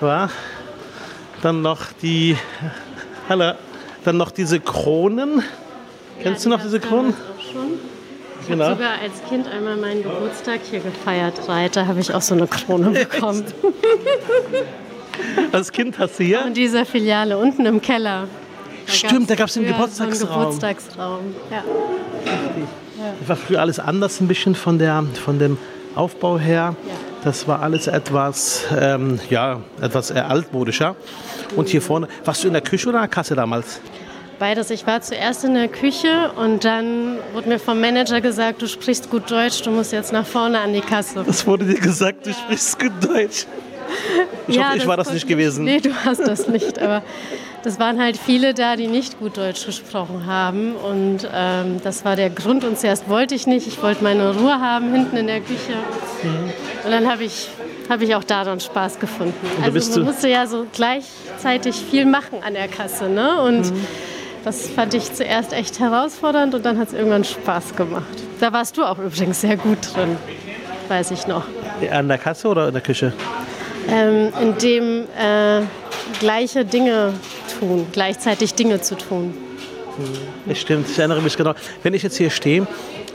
War 0.00 0.30
dann 1.42 1.62
noch 1.62 1.80
die, 2.02 2.36
hallo, 3.28 3.52
dann 4.04 4.16
noch 4.16 4.30
diese 4.30 4.60
Kronen. 4.60 5.42
Kennst 6.22 6.44
du 6.46 6.48
noch 6.48 6.62
diese 6.62 6.80
Kronen? 6.80 7.14
Schon. 7.52 7.74
Ich 8.40 8.48
Genau. 8.48 8.64
habe 8.66 8.74
sogar 8.76 8.98
als 9.00 9.22
Kind 9.28 9.46
einmal 9.48 9.76
meinen 9.76 10.02
Geburtstag 10.02 10.60
hier 10.70 10.80
gefeiert. 10.80 11.48
Reiter 11.48 11.86
habe 11.86 12.00
ich 12.00 12.12
auch 12.12 12.20
so 12.22 12.34
eine 12.34 12.46
Krone 12.46 12.90
bekommen. 12.90 13.44
Als 15.52 15.72
Kind 15.72 15.98
hast 15.98 16.18
du 16.18 16.24
hier. 16.24 16.44
In 16.46 16.54
dieser 16.54 16.84
Filiale 16.84 17.38
unten 17.38 17.64
im 17.66 17.80
Keller. 17.80 18.26
Stimmt, 18.86 19.30
da 19.30 19.34
gab's 19.34 19.54
den 19.54 19.64
früher 19.64 19.72
Geburtstagsraum. 19.72 20.38
Geburtstagsraum. 20.40 21.34
Ja. 21.50 21.64
Das 23.20 23.28
war 23.28 23.36
früher 23.36 23.60
alles 23.60 23.78
anders 23.78 24.20
ein 24.20 24.28
bisschen 24.28 24.54
von, 24.54 24.78
der, 24.78 25.04
von 25.24 25.38
dem 25.38 25.58
Aufbau 25.94 26.38
her. 26.38 26.74
Ja. 26.86 26.94
Das 27.24 27.48
war 27.48 27.62
alles 27.62 27.86
etwas, 27.86 28.64
ähm, 28.78 29.18
ja, 29.30 29.60
etwas 29.80 30.12
altmodischer. 30.12 30.94
Und 31.56 31.68
hier 31.68 31.80
vorne, 31.80 32.08
warst 32.24 32.44
du 32.44 32.48
in 32.48 32.52
der 32.52 32.62
Küche 32.62 32.88
oder 32.88 32.98
in 32.98 33.02
der 33.02 33.08
Kasse 33.08 33.34
damals? 33.34 33.80
Beides. 34.38 34.70
Ich 34.70 34.86
war 34.86 35.00
zuerst 35.00 35.44
in 35.44 35.54
der 35.54 35.68
Küche 35.68 36.32
und 36.36 36.64
dann 36.64 37.18
wurde 37.32 37.48
mir 37.48 37.58
vom 37.58 37.80
Manager 37.80 38.20
gesagt, 38.20 38.60
du 38.60 38.66
sprichst 38.66 39.10
gut 39.10 39.30
Deutsch, 39.30 39.62
du 39.62 39.70
musst 39.70 39.92
jetzt 39.92 40.12
nach 40.12 40.26
vorne 40.26 40.60
an 40.60 40.72
die 40.72 40.80
Kasse. 40.80 41.22
Das 41.24 41.46
wurde 41.46 41.64
dir 41.64 41.80
gesagt, 41.80 42.26
du 42.26 42.32
sprichst 42.32 42.78
gut 42.78 42.92
Deutsch. 43.00 43.46
Ich 44.46 44.58
hoffe, 44.58 44.76
ich 44.76 44.86
war 44.86 44.96
das 44.96 45.10
nicht 45.12 45.26
gewesen. 45.26 45.64
Nee, 45.64 45.80
du 45.80 45.90
hast 46.04 46.26
das 46.26 46.48
nicht. 46.48 46.78
Aber 46.78 47.02
das 47.64 47.80
waren 47.80 48.00
halt 48.00 48.16
viele 48.18 48.54
da, 48.54 48.76
die 48.76 48.86
nicht 48.86 49.18
gut 49.18 49.36
Deutsch 49.36 49.64
gesprochen 49.66 50.26
haben. 50.26 50.74
Und 50.76 51.28
ähm, 51.34 51.80
das 51.82 52.04
war 52.04 52.14
der 52.14 52.30
Grund. 52.30 52.62
Und 52.64 52.78
zuerst 52.78 53.08
wollte 53.08 53.34
ich 53.34 53.46
nicht. 53.46 53.66
Ich 53.66 53.82
wollte 53.82 54.04
meine 54.04 54.36
Ruhe 54.36 54.60
haben 54.60 54.92
hinten 54.92 55.16
in 55.16 55.26
der 55.26 55.40
Küche. 55.40 55.72
Und 56.84 56.90
dann 56.90 57.10
habe 57.10 57.24
ich, 57.24 57.48
hab 57.88 58.00
ich 58.02 58.14
auch 58.14 58.24
da 58.24 58.44
dann 58.44 58.60
Spaß 58.60 59.00
gefunden. 59.00 59.34
Also 59.62 59.98
man 59.98 60.04
musste 60.08 60.28
ja 60.28 60.46
so 60.46 60.66
gleichzeitig 60.72 61.74
viel 61.76 62.04
machen 62.06 62.38
an 62.46 62.54
der 62.54 62.68
Kasse. 62.68 63.08
Ne? 63.08 63.40
Und 63.42 63.70
Mhm. 63.72 63.86
das 64.44 64.68
fand 64.68 64.92
ich 64.94 65.12
zuerst 65.12 65.52
echt 65.54 65.80
herausfordernd 65.80 66.54
und 66.54 66.64
dann 66.66 66.78
hat 66.78 66.88
es 66.88 66.94
irgendwann 66.94 67.24
Spaß 67.24 67.76
gemacht. 67.76 68.04
Da 68.40 68.52
warst 68.52 68.76
du 68.76 68.84
auch 68.84 68.98
übrigens 68.98 69.40
sehr 69.40 69.56
gut 69.56 69.78
drin, 69.94 70.16
weiß 70.88 71.12
ich 71.12 71.26
noch. 71.26 71.44
An 71.90 72.08
der 72.08 72.18
Kasse 72.18 72.48
oder 72.48 72.66
in 72.68 72.74
der 72.74 72.82
Küche? 72.82 73.12
ähm, 73.88 74.32
in 74.40 74.56
dem 74.58 75.04
äh, 75.18 75.62
gleiche 76.20 76.64
Dinge 76.64 77.12
tun, 77.58 77.86
gleichzeitig 77.92 78.54
Dinge 78.54 78.80
zu 78.80 78.96
tun. 78.96 79.34
Das 80.46 80.58
stimmt, 80.58 80.88
ich 80.90 80.98
erinnere 80.98 81.20
mich 81.22 81.36
genau. 81.36 81.54
Wenn 81.82 81.94
ich 81.94 82.02
jetzt 82.02 82.16
hier 82.16 82.30
stehe 82.30 82.66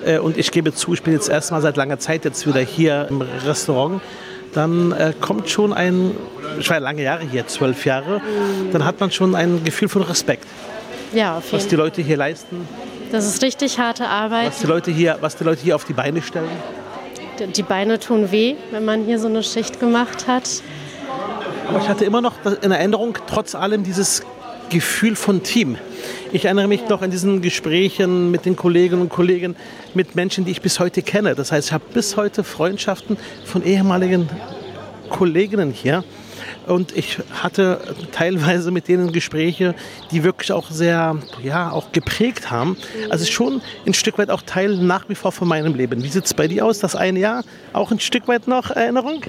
äh, 0.06 0.18
und 0.20 0.38
ich 0.38 0.52
gebe 0.52 0.74
zu, 0.74 0.94
ich 0.94 1.04
bin 1.04 1.14
jetzt 1.14 1.28
erstmal 1.30 1.62
seit 1.62 1.76
langer 1.78 2.00
Zeit 2.00 2.24
jetzt 2.26 2.48
wieder 2.48 2.62
hier 2.62 3.08
im 3.10 3.22
Restaurant, 3.22 4.02
dann 4.54 4.94
äh, 4.94 5.14
kommt 5.20 5.50
schon 5.50 5.74
ein, 5.74 6.12
ich 6.60 6.70
war 6.70 6.80
lange 6.80 7.04
Jahre 7.04 7.24
hier, 7.30 7.46
zwölf 7.48 7.86
Jahre, 7.86 8.22
dann 8.72 8.86
hat 8.86 9.00
man 9.00 9.12
schon 9.12 9.36
ein 9.36 9.62
Gefühl 9.64 9.90
von 9.90 10.02
Respekt, 10.04 10.46
Ja, 11.14 11.38
auf 11.38 11.52
was 11.52 11.64
jeden 11.64 11.70
die 11.72 11.76
Fall. 11.76 11.86
Leute 11.86 12.02
hier 12.02 12.18
leisten, 12.18 12.68
Das 13.12 13.26
ist 13.28 13.44
richtig 13.44 13.78
harte 13.78 14.08
Arbeit. 14.08 14.48
was 14.48 14.60
die 14.60 14.68
Leute 14.68 14.92
hier, 14.92 15.18
was 15.22 15.36
die 15.36 15.44
Leute 15.44 15.62
hier 15.62 15.76
auf 15.76 15.84
die 15.84 15.94
Beine 15.94 16.22
stellen. 16.22 16.50
Die 17.56 17.64
Beine 17.64 18.00
tun 18.00 18.32
weh, 18.32 18.56
wenn 18.72 18.86
man 18.86 19.04
hier 19.06 19.20
so 19.20 19.28
eine 19.28 19.44
Schicht 19.44 19.80
gemacht 19.80 20.28
hat. 20.28 20.50
Aber 21.70 21.78
ich 21.78 21.88
hatte 21.88 22.04
immer 22.04 22.20
noch 22.20 22.34
in 22.64 22.72
Erinnerung, 22.72 23.16
trotz 23.28 23.54
allem, 23.54 23.84
dieses 23.84 24.24
Gefühl 24.72 25.16
von 25.16 25.44
Team. 25.44 25.78
Ich 26.32 26.46
erinnere 26.46 26.68
mich 26.68 26.90
noch 26.90 27.04
an 27.04 27.12
diesen 27.12 27.44
Gesprächen 27.44 28.32
mit 28.32 28.46
den 28.46 28.56
Kolleginnen 28.56 29.04
und 29.04 29.10
Kollegen, 29.10 29.56
mit 29.94 30.16
Menschen, 30.16 30.46
die 30.46 30.52
ich 30.52 30.64
bis 30.64 30.80
heute 30.80 31.04
kenne. 31.04 31.36
Das 31.36 31.52
heißt, 31.52 31.68
ich 31.68 31.74
habe 31.74 31.84
bis 31.94 32.18
heute 32.18 32.44
Freundschaften 32.44 33.18
von 33.46 33.64
ehemaligen 33.64 34.28
Kolleginnen 35.10 35.70
hier. 35.70 36.04
Und 36.66 36.98
ich 36.98 37.20
hatte 37.34 37.80
teilweise 38.14 38.72
mit 38.72 38.88
denen 38.88 39.12
Gespräche, 39.12 39.76
die 40.10 40.24
wirklich 40.24 40.52
auch 40.52 40.72
sehr, 40.72 41.18
ja, 41.44 41.70
auch 41.70 41.92
geprägt 41.92 42.50
haben. 42.50 42.78
Also 43.12 43.26
schon 43.26 43.62
ein 43.86 43.94
Stück 43.94 44.18
weit 44.18 44.32
auch 44.32 44.42
Teil 44.42 44.76
nach 44.76 45.08
wie 45.08 45.16
vor 45.16 45.32
von 45.32 45.48
meinem 45.48 45.76
Leben. 45.76 46.04
Wie 46.04 46.10
sieht 46.10 46.26
es 46.26 46.34
bei 46.34 46.48
dir 46.48 46.66
aus? 46.66 46.80
Das 46.80 46.96
eine 46.96 47.20
Jahr 47.20 47.44
auch 47.74 47.92
ein 47.92 48.00
Stück 48.00 48.28
weit 48.28 48.48
noch 48.48 48.72
Erinnerung? 48.72 49.22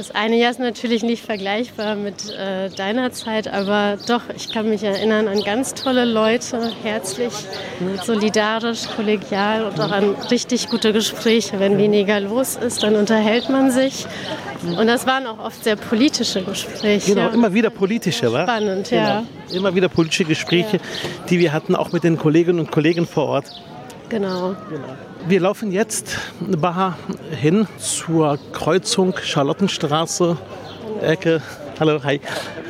Das 0.00 0.12
eine 0.12 0.36
Jahr 0.36 0.50
ist 0.50 0.58
natürlich 0.58 1.02
nicht 1.02 1.22
vergleichbar 1.22 1.94
mit 1.94 2.30
äh, 2.30 2.70
deiner 2.70 3.12
Zeit, 3.12 3.48
aber 3.48 3.98
doch, 4.08 4.22
ich 4.34 4.50
kann 4.50 4.70
mich 4.70 4.82
erinnern 4.82 5.28
an 5.28 5.42
ganz 5.42 5.74
tolle 5.74 6.06
Leute, 6.06 6.72
herzlich, 6.82 7.34
solidarisch, 8.02 8.86
kollegial 8.96 9.62
und 9.66 9.78
auch 9.78 9.90
an 9.90 10.14
richtig 10.30 10.70
gute 10.70 10.94
Gespräche. 10.94 11.60
Wenn 11.60 11.76
weniger 11.76 12.18
los 12.18 12.56
ist, 12.56 12.82
dann 12.82 12.96
unterhält 12.96 13.50
man 13.50 13.70
sich. 13.70 14.06
Und 14.78 14.86
das 14.86 15.06
waren 15.06 15.26
auch 15.26 15.38
oft 15.38 15.62
sehr 15.62 15.76
politische 15.76 16.42
Gespräche. 16.44 17.14
Genau, 17.14 17.28
immer 17.28 17.52
wieder 17.52 17.68
politische, 17.68 18.32
wa? 18.32 18.44
Spannend, 18.44 18.90
ja. 18.90 19.22
Genau. 19.50 19.58
Immer 19.58 19.74
wieder 19.74 19.90
politische 19.90 20.24
Gespräche, 20.24 20.80
die 21.28 21.38
wir 21.40 21.52
hatten, 21.52 21.76
auch 21.76 21.92
mit 21.92 22.04
den 22.04 22.16
Kolleginnen 22.16 22.60
und 22.60 22.70
Kollegen 22.70 23.06
vor 23.06 23.26
Ort. 23.26 23.62
Genau. 24.08 24.56
Wir 25.28 25.40
laufen 25.40 25.70
jetzt 25.70 26.18
Baha 26.40 26.96
hin 27.30 27.66
zur 27.78 28.38
Kreuzung 28.52 29.14
Charlottenstraße, 29.22 30.36
Ecke. 31.02 31.42
Hallo, 31.78 32.02
hi, 32.02 32.20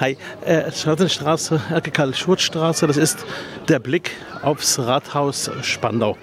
hi. 0.01 0.17
Äh, 0.45 0.71
Charlottenstraße, 0.73 1.61
Ecke 1.75 1.91
Karl-Schurz-Straße. 1.91 2.87
Das 2.87 2.97
ist 2.97 3.25
der 3.69 3.79
Blick 3.79 4.11
aufs 4.43 4.79
Rathaus 4.79 5.51
Spandau. 5.63 6.17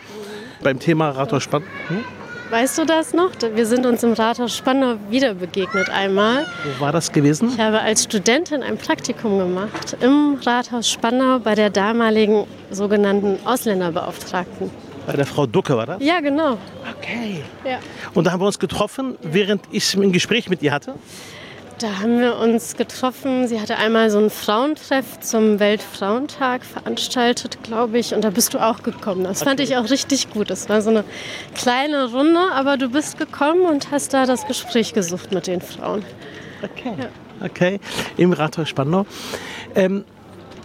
Beim 0.61 0.79
Thema 0.79 1.09
Rathaus 1.11 1.43
Spandau. 1.43 1.67
Hm? 1.87 2.03
Weißt 2.49 2.77
du 2.77 2.85
das 2.85 3.13
noch? 3.13 3.31
Wir 3.55 3.65
sind 3.65 3.85
uns 3.85 4.03
im 4.03 4.13
Rathaus 4.13 4.55
Spandau 4.55 4.95
wieder 5.09 5.33
begegnet 5.33 5.89
einmal. 5.89 6.45
Wo 6.63 6.81
war 6.81 6.91
das 6.91 7.11
gewesen? 7.11 7.49
Ich 7.53 7.59
habe 7.59 7.81
als 7.81 8.03
Studentin 8.03 8.63
ein 8.63 8.77
Praktikum 8.77 9.37
gemacht 9.37 9.97
im 10.01 10.37
Rathaus 10.45 10.89
Spandau 10.89 11.39
bei 11.39 11.55
der 11.55 11.69
damaligen 11.69 12.45
sogenannten 12.69 13.37
Ausländerbeauftragten. 13.45 14.69
Bei 15.07 15.13
der 15.13 15.25
Frau 15.25 15.47
Ducke 15.47 15.77
war 15.77 15.85
das? 15.85 16.03
Ja, 16.03 16.19
genau. 16.19 16.57
Okay. 16.97 17.41
Ja. 17.65 17.79
Und 18.13 18.27
da 18.27 18.33
haben 18.33 18.41
wir 18.41 18.45
uns 18.45 18.59
getroffen, 18.59 19.15
während 19.21 19.63
ich 19.71 19.95
ein 19.95 20.11
Gespräch 20.11 20.49
mit 20.49 20.61
ihr 20.61 20.73
hatte. 20.73 20.95
Da 21.79 21.99
haben 21.99 22.19
wir 22.19 22.37
uns 22.37 22.75
getroffen. 22.75 23.47
Sie 23.47 23.61
hatte 23.61 23.77
einmal 23.77 24.09
so 24.09 24.17
einen 24.17 24.29
Frauentreff 24.29 25.21
zum 25.21 25.59
Weltfrauentag 25.59 26.65
veranstaltet, 26.65 27.63
glaube 27.63 27.99
ich. 27.99 28.13
Und 28.13 28.23
da 28.25 28.31
bist 28.31 28.53
du 28.53 28.57
auch 28.59 28.83
gekommen. 28.83 29.23
Das 29.23 29.43
fand 29.43 29.61
ich 29.61 29.77
auch 29.77 29.89
richtig 29.89 30.29
gut. 30.29 30.49
Das 30.49 30.67
war 30.67 30.81
so 30.81 30.89
eine 30.89 31.05
kleine 31.55 32.11
Runde, 32.11 32.41
aber 32.53 32.75
du 32.75 32.89
bist 32.89 33.17
gekommen 33.17 33.61
und 33.61 33.91
hast 33.91 34.13
da 34.13 34.25
das 34.25 34.45
Gespräch 34.45 34.93
gesucht 34.93 35.31
mit 35.31 35.47
den 35.47 35.61
Frauen. 35.61 36.03
Okay. 36.63 36.95
Okay, 37.39 37.79
im 38.17 38.33
Rathaus 38.33 38.67
Spandau. 38.67 39.05
Ähm, 39.75 40.03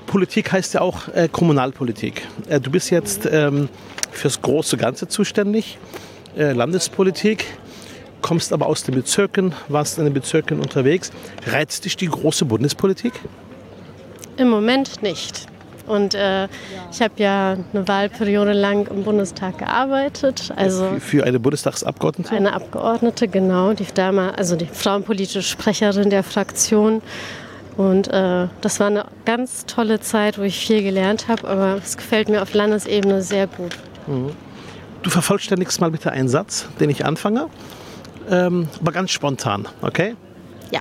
Politik 0.06 0.50
heißt 0.50 0.74
ja 0.74 0.80
auch 0.80 1.08
äh, 1.08 1.28
Kommunalpolitik. 1.30 2.26
Äh, 2.48 2.58
du 2.60 2.70
bist 2.70 2.90
jetzt 2.90 3.28
ähm, 3.30 3.68
fürs 4.12 4.40
große 4.40 4.76
Ganze 4.76 5.08
zuständig, 5.08 5.78
äh, 6.36 6.52
Landespolitik, 6.52 7.46
kommst 8.22 8.52
aber 8.52 8.66
aus 8.66 8.84
den 8.84 8.94
Bezirken, 8.94 9.52
warst 9.68 9.98
in 9.98 10.04
den 10.04 10.14
Bezirken 10.14 10.60
unterwegs. 10.60 11.10
Reizt 11.46 11.84
dich 11.84 11.96
die 11.96 12.06
große 12.06 12.44
Bundespolitik? 12.44 13.12
Im 14.36 14.48
Moment 14.48 15.02
nicht. 15.02 15.46
Und 15.86 16.14
äh, 16.14 16.44
ich 16.92 17.02
habe 17.02 17.14
ja 17.16 17.56
eine 17.72 17.88
Wahlperiode 17.88 18.52
lang 18.52 18.86
im 18.86 19.02
Bundestag 19.02 19.58
gearbeitet. 19.58 20.52
Also 20.54 20.84
Für, 20.94 21.00
für 21.00 21.24
eine 21.24 21.40
Bundestagsabgeordnete? 21.40 22.34
eine 22.34 22.52
Abgeordnete, 22.52 23.26
genau, 23.28 23.72
die 23.72 23.86
damals, 23.92 24.38
also 24.38 24.56
die 24.56 24.66
frauenpolitische 24.66 25.42
Sprecherin 25.42 26.08
der 26.08 26.22
Fraktion. 26.22 27.02
Und 27.76 28.08
äh, 28.08 28.48
das 28.60 28.80
war 28.80 28.86
eine 28.86 29.06
ganz 29.24 29.66
tolle 29.66 30.00
Zeit, 30.00 30.38
wo 30.38 30.42
ich 30.42 30.58
viel 30.58 30.82
gelernt 30.82 31.26
habe, 31.28 31.48
aber 31.48 31.78
es 31.82 31.96
gefällt 31.96 32.28
mir 32.28 32.42
auf 32.42 32.54
Landesebene 32.54 33.22
sehr 33.22 33.46
gut. 33.46 33.76
Du 35.02 35.10
vervollständigst 35.10 35.80
mal 35.80 35.90
bitte 35.90 36.12
einen 36.12 36.28
Satz, 36.28 36.68
den 36.80 36.90
ich 36.90 37.04
anfange, 37.04 37.48
ähm, 38.30 38.68
aber 38.80 38.92
ganz 38.92 39.10
spontan, 39.10 39.66
okay? 39.82 40.14
Ja, 40.70 40.80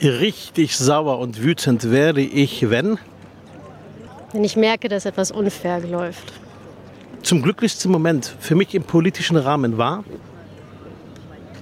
Richtig 0.00 0.76
sauer 0.76 1.18
und 1.20 1.42
wütend 1.42 1.90
werde 1.90 2.22
ich, 2.22 2.68
wenn 2.70 2.98
wenn 4.32 4.42
ich 4.44 4.56
merke, 4.56 4.88
dass 4.88 5.04
etwas 5.04 5.30
unfair 5.30 5.80
läuft. 5.80 6.32
zum 7.22 7.40
glücklichsten 7.42 7.92
Moment 7.92 8.34
für 8.40 8.54
mich 8.56 8.74
im 8.74 8.82
politischen 8.82 9.36
Rahmen 9.36 9.78
war 9.78 10.02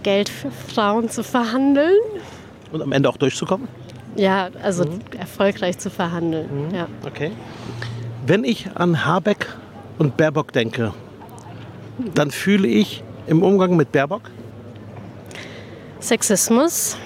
Geld 0.02 0.30
für 0.30 0.50
Frauen 0.50 1.11
zu 1.11 1.22
verhandeln. 1.22 1.98
und 2.72 2.80
am 2.80 2.92
Ende 2.92 3.09
auch 3.11 3.18
durchzukommen. 3.18 3.68
Ja, 4.16 4.48
also 4.62 4.85
erfolgreich 5.18 5.78
zu 5.78 5.90
verhandeln. 5.90 6.72
Ja. 6.74 6.88
Okay. 7.06 7.33
Wenn 8.26 8.44
ich 8.44 8.68
an 8.74 9.04
Habeck 9.04 9.46
und 10.00 10.16
Baerbock 10.16 10.52
denke, 10.52 10.94
dann 12.14 12.30
fühle 12.30 12.66
ich 12.66 13.04
im 13.26 13.42
Umgang 13.42 13.76
mit 13.76 13.92
Baerbock 13.92 14.22
Sexismus 16.00 16.96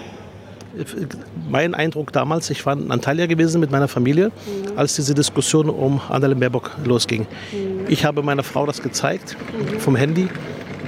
Mein 1.50 1.74
Eindruck 1.74 2.12
damals, 2.12 2.50
ich 2.50 2.64
war 2.64 2.74
in 2.74 2.92
Antalya 2.92 3.26
gewesen 3.26 3.61
mit 3.61 3.72
meiner 3.72 3.88
Familie, 3.88 4.28
mhm. 4.28 4.78
als 4.78 4.94
diese 4.94 5.12
Diskussion 5.12 5.68
um 5.68 6.00
Annalena 6.09 6.38
Baerbock 6.38 6.70
losging. 6.85 7.22
Mhm. 7.50 7.87
Ich 7.88 8.04
habe 8.04 8.22
meiner 8.22 8.44
Frau 8.44 8.64
das 8.64 8.80
gezeigt 8.80 9.37
mhm. 9.59 9.80
vom 9.80 9.96
Handy 9.96 10.28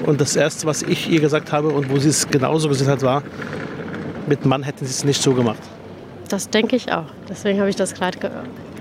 und 0.07 0.21
das 0.21 0.37
Erste, 0.37 0.69
was 0.69 0.83
ich 0.83 1.11
ihr 1.11 1.21
gesagt 1.21 1.51
habe 1.51 1.69
und 1.71 1.91
wo 1.91 1.99
sie 1.99 2.11
es 2.11 2.29
genauso 2.29 2.69
gesehen 2.69 2.87
hat, 2.87 3.03
war, 3.03 3.25
mit 4.29 4.47
Mann 4.47 4.63
hätten 4.63 4.85
sie 4.87 4.93
es 4.93 5.03
nicht 5.03 5.21
so 5.21 5.35
gemacht. 5.35 5.63
Das 6.29 6.51
denke 6.51 6.77
ich 6.77 6.93
auch. 6.93 7.05
Deswegen 7.29 7.61
habe 7.61 7.71
ich 7.71 7.77
das 7.77 7.95
gerade 7.95 8.19
ge 8.19 8.31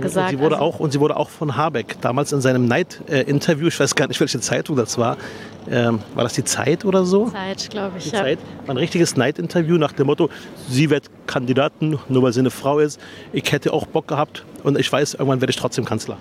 gesagt. 0.02 0.32
Und 0.32 0.38
sie, 0.38 0.44
wurde 0.44 0.56
also 0.56 0.66
auch, 0.66 0.80
und 0.80 0.92
sie 0.92 1.00
wurde 1.00 1.16
auch 1.16 1.30
von 1.30 1.56
Habeck 1.56 1.98
damals 2.02 2.32
in 2.32 2.42
seinem 2.42 2.66
Night-Interview, 2.66 3.68
ich 3.68 3.80
weiß 3.80 3.96
gar 3.96 4.08
nicht, 4.08 4.20
welche 4.20 4.40
Zeitung 4.40 4.76
das 4.76 4.98
war, 4.98 5.18
ähm, 5.70 6.00
war 6.14 6.24
das 6.24 6.34
die 6.34 6.44
Zeit 6.44 6.86
oder 6.86 7.06
so? 7.06 7.30
Zeit, 7.30 7.70
glaube 7.70 7.98
ich. 7.98 8.06
Die 8.06 8.16
ja. 8.16 8.22
Zeit. 8.24 8.40
Ein 8.68 8.78
richtiges 8.78 9.16
Night-Interview 9.16 9.78
nach 9.78 9.94
dem 9.94 10.08
Motto, 10.08 10.30
sie 10.70 10.90
wird 10.90 11.06
Kandidatin, 11.28 12.00
nur 12.10 12.24
weil 12.24 12.34
sie 12.34 12.42
eine 12.42 12.52
Frau 12.52 12.80
ist. 12.80 13.00
Ich 13.32 13.52
hätte 13.52 13.74
auch 13.74 13.86
Bock 13.86 14.08
gehabt 14.08 14.44
und 14.64 14.78
ich 14.78 14.92
weiß, 14.92 15.14
irgendwann 15.14 15.42
werde 15.42 15.52
ich 15.52 15.58
trotzdem 15.58 15.86
Kanzler. 15.86 16.18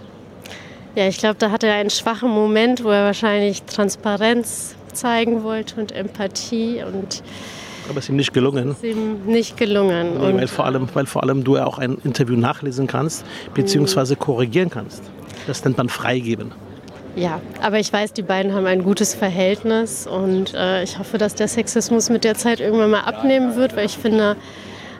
Ja, 0.94 1.08
ich 1.08 1.18
glaube, 1.18 1.36
da 1.38 1.50
hatte 1.50 1.66
er 1.66 1.74
einen 1.74 1.90
schwachen 1.90 2.30
Moment, 2.30 2.84
wo 2.84 2.90
er 2.90 3.06
wahrscheinlich 3.06 3.64
Transparenz 3.64 4.76
zeigen 4.92 5.42
wollte 5.42 5.80
und 5.80 5.90
Empathie 5.90 6.84
und 6.84 7.22
aber 7.88 7.98
es 7.98 8.04
ist 8.04 8.08
ihm 8.10 8.16
nicht 8.16 8.32
gelungen. 8.32 8.70
Es 8.70 8.76
ist 8.78 8.84
ihm 8.84 9.24
nicht 9.26 9.56
gelungen. 9.56 10.18
Nee, 10.18 10.34
weil, 10.34 10.48
vor 10.48 10.64
allem, 10.64 10.88
weil 10.94 11.06
vor 11.06 11.22
allem 11.22 11.44
du 11.44 11.56
ja 11.56 11.66
auch 11.66 11.78
ein 11.78 11.98
Interview 12.04 12.36
nachlesen 12.36 12.86
kannst, 12.86 13.24
beziehungsweise 13.54 14.16
korrigieren 14.16 14.70
kannst. 14.70 15.02
Das 15.46 15.64
nennt 15.64 15.76
man 15.76 15.88
freigeben. 15.88 16.52
Ja, 17.16 17.40
aber 17.62 17.78
ich 17.78 17.92
weiß, 17.92 18.12
die 18.12 18.22
beiden 18.22 18.54
haben 18.54 18.66
ein 18.66 18.82
gutes 18.82 19.14
Verhältnis 19.14 20.06
und 20.06 20.52
äh, 20.54 20.82
ich 20.82 20.98
hoffe, 20.98 21.16
dass 21.16 21.36
der 21.36 21.46
Sexismus 21.46 22.10
mit 22.10 22.24
der 22.24 22.34
Zeit 22.34 22.58
irgendwann 22.58 22.90
mal 22.90 23.02
abnehmen 23.02 23.54
wird, 23.54 23.76
weil 23.76 23.86
ich 23.86 23.96
finde, 23.96 24.36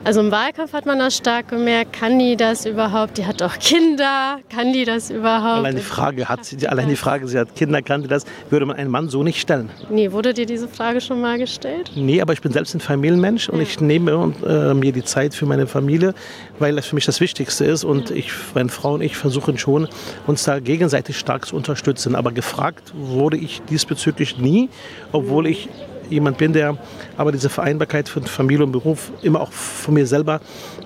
also 0.05 0.19
im 0.19 0.29
Wahlkampf 0.29 0.71
hat 0.73 0.85
man 0.85 0.99
das 0.99 1.17
stark 1.17 1.49
gemerkt. 1.49 1.93
Kann 1.93 2.19
die 2.19 2.37
das 2.37 2.67
überhaupt? 2.67 3.17
Die 3.17 3.25
hat 3.25 3.41
doch 3.41 3.57
Kinder. 3.57 4.37
Kann 4.49 4.71
die 4.71 4.85
das 4.85 5.09
überhaupt? 5.09 5.57
Allein 5.57 5.75
die 5.75 5.81
Frage, 5.81 6.29
hat 6.29 6.45
sie, 6.45 6.67
allein 6.67 6.89
die 6.89 6.95
Frage, 6.95 7.27
sie 7.27 7.39
hat 7.39 7.55
Kinder, 7.55 7.81
kann 7.81 8.03
die 8.03 8.07
das, 8.07 8.23
würde 8.51 8.67
man 8.67 8.75
einen 8.75 8.91
Mann 8.91 9.09
so 9.09 9.23
nicht 9.23 9.41
stellen. 9.41 9.71
Nee, 9.89 10.11
wurde 10.11 10.35
dir 10.35 10.45
diese 10.45 10.67
Frage 10.67 11.01
schon 11.01 11.21
mal 11.21 11.39
gestellt? 11.39 11.91
Nee, 11.95 12.21
aber 12.21 12.33
ich 12.33 12.41
bin 12.41 12.51
selbst 12.51 12.75
ein 12.75 12.81
Familienmensch 12.81 13.49
und 13.49 13.57
ja. 13.57 13.63
ich 13.63 13.81
nehme 13.81 14.31
äh, 14.45 14.75
mir 14.75 14.91
die 14.91 15.03
Zeit 15.03 15.33
für 15.33 15.47
meine 15.47 15.65
Familie, 15.65 16.13
weil 16.59 16.75
das 16.75 16.85
für 16.85 16.93
mich 16.93 17.05
das 17.05 17.19
Wichtigste 17.19 17.65
ist. 17.65 17.83
Und 17.83 18.11
ich, 18.11 18.31
meine 18.53 18.69
Frau 18.69 18.93
und 18.93 19.01
ich 19.01 19.17
versuchen 19.17 19.57
schon, 19.57 19.87
uns 20.27 20.43
da 20.43 20.59
gegenseitig 20.59 21.17
stark 21.17 21.47
zu 21.47 21.55
unterstützen. 21.55 22.15
Aber 22.15 22.31
gefragt 22.31 22.93
wurde 22.95 23.37
ich 23.37 23.63
diesbezüglich 23.63 24.37
nie, 24.37 24.69
obwohl 25.11 25.47
ich 25.47 25.67
jemand 26.09 26.37
bin, 26.37 26.53
der 26.53 26.77
aber 27.17 27.31
diese 27.31 27.49
Vereinbarkeit 27.49 28.09
von 28.09 28.23
Familie 28.23 28.65
und 28.65 28.71
Beruf 28.71 29.11
immer 29.21 29.41
auch 29.41 29.51
von 29.51 29.93
mir 29.93 30.05
selber 30.05 30.41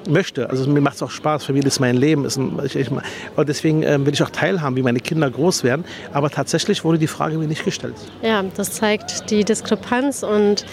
möchte. 0.07 0.49
Also 0.49 0.69
mir 0.69 0.81
macht 0.81 0.95
es 0.95 1.03
auch 1.03 1.11
Spaß, 1.11 1.45
Familie 1.45 1.67
ist 1.67 1.79
mein 1.79 1.97
Leben. 1.97 2.25
Ist 2.25 2.37
ein, 2.37 2.59
ich, 2.63 2.75
ich, 2.75 2.89
und 2.91 3.49
deswegen 3.49 3.83
äh, 3.83 4.03
will 4.05 4.13
ich 4.13 4.23
auch 4.23 4.29
teilhaben, 4.29 4.75
wie 4.75 4.83
meine 4.83 4.99
Kinder 4.99 5.29
groß 5.29 5.63
werden. 5.63 5.85
Aber 6.13 6.29
tatsächlich 6.29 6.83
wurde 6.83 6.97
die 6.97 7.07
Frage 7.07 7.37
mir 7.37 7.47
nicht 7.47 7.65
gestellt. 7.65 7.95
Ja, 8.21 8.43
das 8.55 8.71
zeigt 8.71 9.29
die 9.31 9.43
Diskrepanz 9.43 10.23
und 10.23 10.65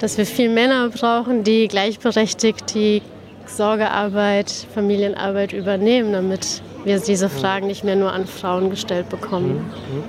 dass 0.00 0.18
wir 0.18 0.26
viel 0.26 0.50
Männer 0.50 0.90
brauchen, 0.90 1.44
die 1.44 1.68
gleichberechtigt 1.68 2.74
die 2.74 3.02
Sorgearbeit, 3.46 4.50
Familienarbeit 4.74 5.52
übernehmen, 5.52 6.12
damit 6.12 6.62
wir 6.84 6.98
diese 6.98 7.28
Fragen 7.28 7.66
nicht 7.66 7.84
mehr 7.84 7.96
nur 7.96 8.12
an 8.12 8.26
Frauen 8.26 8.70
gestellt 8.70 9.08
bekommen. 9.08 9.56
Mhm. 9.56 10.04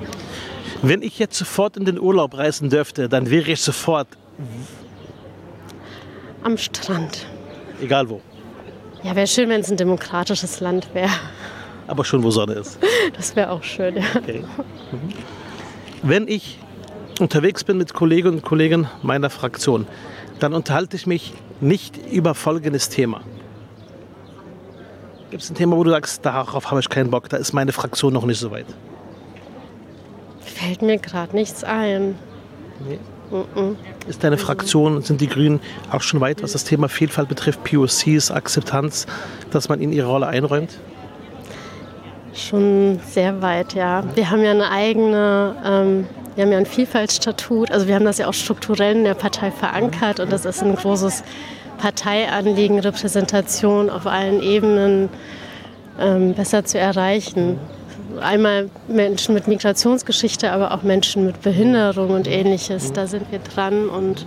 Wenn 0.82 1.02
ich 1.02 1.20
jetzt 1.20 1.38
sofort 1.38 1.78
in 1.78 1.86
den 1.86 2.00
Urlaub 2.00 2.38
reisen 2.38 2.70
dürfte, 2.70 3.10
dann 3.10 3.30
wäre 3.30 3.52
ich 3.52 3.62
sofort 3.62 4.08
am 6.44 6.58
Strand. 6.58 7.26
Egal 7.82 8.10
wo. 8.10 8.22
Ja, 9.04 9.16
wäre 9.16 9.28
schön, 9.28 9.50
wenn 9.50 9.62
es 9.62 9.70
ein 9.70 9.78
demokratisches 9.78 10.60
Land 10.60 10.94
wäre. 10.94 11.10
Aber 11.88 12.04
schon, 12.04 12.24
wo 12.24 12.32
Sonne 12.32 12.54
ist. 12.54 12.80
Das 13.16 13.36
wäre 13.36 13.52
auch 13.52 13.64
schön, 13.64 13.98
ja. 13.98 14.04
Okay. 14.16 14.44
Mhm. 14.92 15.14
Wenn 16.02 16.28
ich 16.28 16.60
unterwegs 17.20 17.64
bin 17.64 17.78
mit 17.78 17.94
Kolleginnen 17.94 18.36
und 18.36 18.42
Kollegen 18.44 18.88
meiner 19.02 19.30
Fraktion, 19.30 19.88
dann 20.40 20.54
unterhalte 20.54 20.96
ich 20.96 21.08
mich 21.08 21.34
nicht 21.62 21.98
über 22.12 22.36
folgendes 22.36 22.90
Thema. 22.90 23.22
Gibt 25.32 25.44
es 25.44 25.50
ein 25.50 25.56
Thema, 25.56 25.78
wo 25.78 25.84
du 25.84 25.92
sagst, 25.92 26.26
darauf 26.26 26.70
habe 26.72 26.80
ich 26.80 26.90
keinen 26.90 27.10
Bock, 27.10 27.30
da 27.30 27.38
ist 27.38 27.54
meine 27.54 27.72
Fraktion 27.72 28.14
noch 28.14 28.26
nicht 28.26 28.40
so 28.40 28.52
weit? 28.52 28.68
Fällt 30.56 30.82
mir 30.82 30.98
gerade 30.98 31.36
nichts 31.36 31.64
ein. 31.64 32.16
Nee. 32.88 33.00
Ist 34.08 34.24
deine 34.24 34.38
Fraktion, 34.38 35.02
sind 35.02 35.20
die 35.20 35.28
Grünen 35.28 35.60
auch 35.92 36.02
schon 36.02 36.22
weit, 36.22 36.44
was 36.44 36.52
das 36.54 36.64
Thema 36.64 36.88
Vielfalt 36.90 37.28
betrifft, 37.28 37.64
POCs, 37.64 38.32
Akzeptanz, 38.32 39.08
dass 39.52 39.68
man 39.68 39.82
ihnen 39.82 39.94
ihre 39.94 40.08
Rolle 40.08 40.28
einräumt? 40.28 40.70
Schon 42.34 43.00
sehr 43.06 43.42
weit, 43.42 43.74
ja. 43.74 44.04
Wir 44.16 44.30
haben 44.30 44.44
ja 44.44 44.52
eine 44.52 44.70
eigene, 44.70 45.56
ähm, 45.66 46.08
wir 46.36 46.44
haben 46.44 46.52
ja 46.52 46.58
ein 46.58 46.66
Vielfaltsstatut, 46.66 47.72
also 47.72 47.88
wir 47.88 47.96
haben 47.96 48.06
das 48.06 48.20
ja 48.20 48.28
auch 48.28 48.34
strukturell 48.34 48.96
in 48.96 49.06
der 49.06 49.16
Partei 49.16 49.52
verankert 49.52 50.20
und 50.20 50.32
das 50.32 50.46
ist 50.46 50.62
ein 50.62 50.76
großes 50.76 51.24
Parteianliegen, 51.78 52.80
Repräsentation 52.80 53.90
auf 53.90 54.06
allen 54.06 54.42
Ebenen 54.42 55.10
ähm, 56.00 56.34
besser 56.34 56.64
zu 56.64 56.78
erreichen 56.78 57.60
einmal 58.20 58.70
Menschen 58.88 59.34
mit 59.34 59.48
Migrationsgeschichte, 59.48 60.52
aber 60.52 60.74
auch 60.74 60.84
Menschen 60.84 61.26
mit 61.26 61.42
Behinderung 61.42 62.12
und 62.12 62.28
ähnliches. 62.28 62.94
Da 62.94 63.08
sind 63.08 63.32
wir 63.32 63.40
dran 63.40 63.90
und 63.90 64.26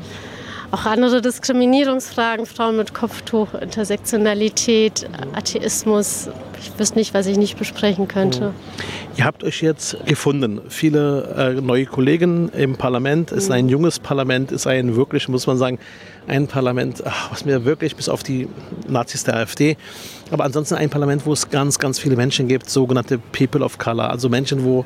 auch 0.71 0.85
andere 0.85 1.23
Diskriminierungsfragen, 1.23 2.45
Frauen 2.45 2.77
mit 2.77 2.93
Kopftuch, 2.93 3.55
Intersektionalität, 3.55 5.09
Atheismus. 5.35 6.29
Ich 6.61 6.79
wüsste 6.79 6.99
nicht, 6.99 7.15
was 7.15 7.27
ich 7.27 7.39
nicht 7.39 7.59
besprechen 7.59 8.07
könnte. 8.07 8.53
Ihr 9.17 9.25
habt 9.25 9.45
euch 9.45 9.63
jetzt 9.63 9.97
gefunden. 10.05 10.61
Viele 10.69 11.57
äh, 11.57 11.61
neue 11.63 11.87
Kollegen 11.87 12.51
im 12.51 12.77
Parlament. 12.77 13.33
Es 13.33 13.45
ist 13.45 13.51
ein 13.51 13.71
junges 13.71 13.99
Parlament, 13.99 14.53
ist 14.53 14.67
ein 14.67 14.95
wirklich, 14.95 15.29
muss 15.29 15.47
man 15.47 15.57
sagen, 15.57 15.79
ein 16.27 16.49
Parlament, 16.49 17.03
ach, 17.07 17.31
was 17.31 17.47
mir 17.47 17.65
wirklich 17.65 17.97
bis 17.97 18.11
auf 18.11 18.23
die 18.23 18.49
Nazis 18.87 19.25
der 19.25 19.37
AfD, 19.37 19.79
aber 20.31 20.45
ansonsten 20.45 20.75
ein 20.75 20.91
Parlament, 20.91 21.27
wo 21.27 21.33
es 21.33 21.51
ganz, 21.51 21.79
ganz 21.79 21.99
viele 21.99 22.17
Menschen 22.17 22.49
gibt, 22.49 22.69
sogenannte 22.69 23.19
People 23.19 23.65
of 23.65 23.79
Color, 23.79 24.11
also 24.11 24.29
Menschen, 24.29 24.65
wo 24.65 24.85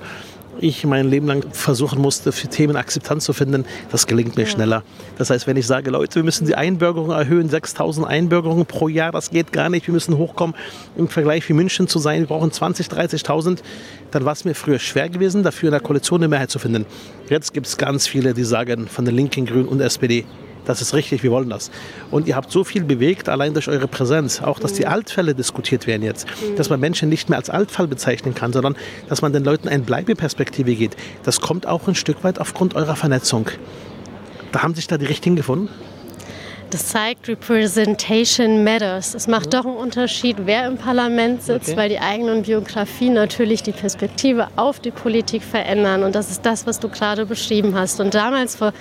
ich 0.61 0.85
mein 0.85 1.09
Leben 1.09 1.27
lang 1.27 1.45
versuchen 1.53 2.01
musste, 2.01 2.33
für 2.33 2.49
Themen 2.49 2.77
Akzeptanz 2.77 3.25
zu 3.25 3.33
finden, 3.33 3.65
das 3.91 4.07
gelingt 4.07 4.37
mir 4.37 4.43
ja. 4.43 4.49
schneller. 4.49 4.83
Das 5.19 5.31
heißt, 5.31 5.47
wenn 5.47 5.57
ich 5.57 5.67
sage, 5.67 5.91
Leute, 5.91 6.17
wir 6.17 6.23
müssen 6.25 6.47
die 6.47 6.55
Einbürgerung 6.55 7.11
erhöhen, 7.11 7.49
6000 7.49 8.07
Einbürgerungen 8.07 8.67
pro 8.67 8.89
Jahr, 8.89 9.13
das 9.13 9.31
geht 9.31 9.53
gar 9.53 9.69
nicht, 9.69 9.87
wir 9.87 9.95
müssen 9.95 10.19
hochkommen 10.19 10.55
im 10.97 11.09
Vergleich 11.09 11.49
wie 11.49 11.55
München 11.55 11.89
zu 11.89 11.99
sein, 11.99 12.21
wir 12.21 12.27
brauchen 12.29 12.53
20, 12.53 12.89
30.000, 12.89 13.59
dann 14.11 14.25
war 14.25 14.33
es 14.33 14.45
mir 14.45 14.55
früher 14.55 14.79
schwer 14.79 15.09
gewesen, 15.09 15.43
dafür 15.43 15.69
in 15.69 15.73
der 15.73 15.81
Koalition 15.81 16.21
eine 16.21 16.29
Mehrheit 16.29 16.51
zu 16.51 16.59
finden. 16.59 16.87
Jetzt 17.29 17.55
gibt 17.55 17.67
es 17.67 17.77
ganz 17.79 18.07
viele, 18.07 18.35
die 18.35 18.45
sagen, 18.45 18.89
von 18.89 19.05
den 19.05 19.17
Linken, 19.17 19.47
Grünen 19.47 19.69
und 19.69 19.81
SPD, 19.81 20.27
das 20.64 20.81
ist 20.81 20.94
richtig, 20.94 21.22
wir 21.22 21.31
wollen 21.31 21.48
das. 21.48 21.70
Und 22.11 22.29
ihr 22.29 22.37
habt 22.37 22.51
so 22.51 22.64
viel 22.64 22.85
bewegt, 22.85 23.29
allein 23.29 23.53
durch 23.55 23.68
eure 23.68 23.88
Präsenz. 23.88 24.42
Auch, 24.42 24.59
dass 24.59 24.72
die 24.72 24.87
Altfälle 24.87 25.35
diskutiert 25.35 25.87
werden 25.87 26.03
jetzt. 26.03 26.27
Dass 26.57 26.70
man 26.70 26.81
Menschen 26.81 27.09
nicht 27.09 27.29
mehr 27.29 27.38
als 27.38 27.51
Altfall 27.51 27.88
bezeichnen 27.88 28.35
kann, 28.35 28.53
sondern 28.53 28.77
dass 29.09 29.22
man 29.22 29.33
den 29.33 29.44
Leuten 29.44 29.68
eine 29.68 29.83
Bleibeperspektive 29.83 30.75
geht. 30.75 30.96
Das 31.25 31.40
kommt 31.40 31.66
auch 31.66 31.88
ein 31.88 31.94
Stück 31.94 32.25
weit 32.25 32.38
aufgrund 32.38 32.75
eurer 32.75 32.96
Vernetzung. 32.96 33.48
Da 34.53 34.62
haben 34.62 34.75
sich 34.75 34.87
da 34.87 34.98
die 34.98 35.07
Richtigen 35.07 35.37
gefunden? 35.37 35.68
Das 36.72 36.88
zeigt, 36.88 37.29
Representation 37.29 38.64
matters. 38.64 39.14
Es 39.14 39.27
macht 39.27 39.53
doch 39.53 39.66
einen 39.66 39.77
Unterschied, 39.77 40.37
wer 40.46 40.66
im 40.66 40.79
Parlament 40.79 41.42
sitzt, 41.42 41.68
okay. 41.68 41.77
weil 41.77 41.88
die 41.90 41.98
eigenen 41.98 42.44
Biografien 42.44 43.12
natürlich 43.12 43.62
die 43.62 43.72
Perspektive 43.72 44.48
auf 44.57 44.81
die 44.81 44.90
Politik 44.90 45.42
verändern. 45.42 46.03
Und 46.03 46.14
das 46.14 46.31
ist 46.31 46.46
das, 46.46 46.66
was 46.66 46.81
du 46.81 46.88
gerade 46.88 47.27
beschrieben 47.27 47.75
hast. 47.75 48.01
Und 48.01 48.14
damals 48.14 48.57
vor 48.57 48.72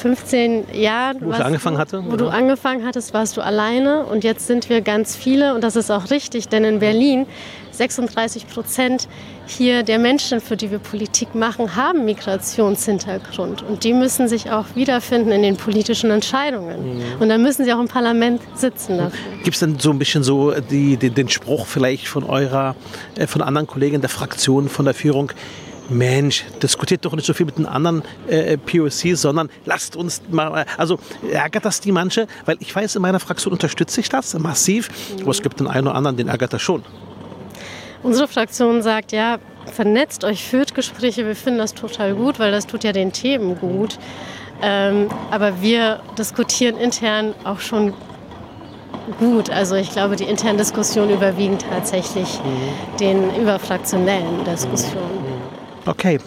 15 0.00 0.64
Jahren, 0.72 1.18
wo 1.20 1.30
ich 1.30 1.36
angefangen 1.36 1.76
hatte, 1.76 2.02
wo 2.04 2.08
oder? 2.14 2.16
du 2.16 2.28
angefangen 2.28 2.86
hattest, 2.86 3.12
warst 3.12 3.36
du 3.36 3.42
alleine 3.42 4.06
und 4.06 4.24
jetzt 4.24 4.46
sind 4.46 4.70
wir 4.70 4.80
ganz 4.80 5.14
viele 5.14 5.54
und 5.54 5.62
das 5.62 5.76
ist 5.76 5.90
auch 5.90 6.10
richtig, 6.10 6.48
denn 6.48 6.64
in 6.64 6.78
Berlin 6.78 7.26
36 7.72 8.48
Prozent 8.48 9.08
hier 9.46 9.82
der 9.82 9.98
Menschen, 9.98 10.40
für 10.40 10.56
die 10.56 10.70
wir 10.70 10.78
Politik 10.78 11.34
machen, 11.34 11.76
haben 11.76 12.04
Migrationshintergrund 12.06 13.62
und 13.62 13.84
die 13.84 13.92
müssen 13.92 14.26
sich 14.26 14.50
auch 14.50 14.66
wiederfinden 14.74 15.32
in 15.32 15.42
den 15.42 15.56
politischen 15.56 16.10
Entscheidungen 16.10 16.96
mhm. 16.96 17.02
und 17.20 17.28
dann 17.28 17.42
müssen 17.42 17.64
sie 17.64 17.72
auch 17.72 17.80
im 17.80 17.88
Parlament 17.88 18.40
sitzen. 18.54 18.98
Gibt 19.44 19.54
es 19.54 19.60
denn 19.60 19.78
so 19.78 19.90
ein 19.90 19.98
bisschen 19.98 20.22
so 20.22 20.52
die, 20.52 20.96
die, 20.96 21.10
den 21.10 21.28
Spruch 21.28 21.66
vielleicht 21.66 22.08
von 22.08 22.24
eurer, 22.24 22.74
äh, 23.16 23.26
von 23.26 23.42
anderen 23.42 23.66
Kollegen 23.66 24.00
der 24.00 24.10
Fraktion, 24.10 24.68
von 24.68 24.86
der 24.86 24.94
Führung? 24.94 25.32
Mensch, 25.90 26.44
diskutiert 26.62 27.04
doch 27.04 27.14
nicht 27.14 27.26
so 27.26 27.34
viel 27.34 27.46
mit 27.46 27.58
den 27.58 27.66
anderen 27.66 28.02
äh, 28.28 28.56
POCs, 28.56 29.20
sondern 29.20 29.50
lasst 29.64 29.96
uns 29.96 30.22
mal, 30.30 30.64
also 30.76 30.98
ärgert 31.30 31.64
das 31.64 31.80
die 31.80 31.92
manche? 31.92 32.26
Weil 32.44 32.56
ich 32.60 32.74
weiß, 32.74 32.96
in 32.96 33.02
meiner 33.02 33.20
Fraktion 33.20 33.52
unterstütze 33.52 34.00
ich 34.00 34.08
das 34.08 34.38
massiv, 34.38 34.88
mhm. 34.88 35.22
aber 35.22 35.30
es 35.30 35.42
gibt 35.42 35.60
den 35.60 35.66
einen 35.66 35.86
oder 35.86 35.96
anderen, 35.96 36.16
den 36.16 36.28
ärgert 36.28 36.52
das 36.52 36.62
schon. 36.62 36.84
Unsere 38.02 38.28
Fraktion 38.28 38.80
sagt, 38.82 39.12
ja, 39.12 39.38
vernetzt 39.66 40.24
euch, 40.24 40.42
führt 40.44 40.74
Gespräche, 40.74 41.26
wir 41.26 41.36
finden 41.36 41.58
das 41.58 41.74
total 41.74 42.14
gut, 42.14 42.38
weil 42.38 42.50
das 42.50 42.66
tut 42.66 42.84
ja 42.84 42.92
den 42.92 43.12
Themen 43.12 43.58
gut. 43.58 43.98
Ähm, 44.62 45.08
aber 45.30 45.60
wir 45.62 46.00
diskutieren 46.18 46.76
intern 46.76 47.34
auch 47.44 47.60
schon 47.60 47.94
gut. 49.18 49.50
Also 49.50 49.74
ich 49.74 49.90
glaube, 49.90 50.16
die 50.16 50.24
internen 50.24 50.58
Diskussionen 50.58 51.10
überwiegen 51.10 51.58
tatsächlich 51.58 52.38
mhm. 52.38 52.96
den 52.98 53.36
überfraktionellen 53.36 54.44
Diskussionen. 54.44 55.29
Okay, 55.86 56.18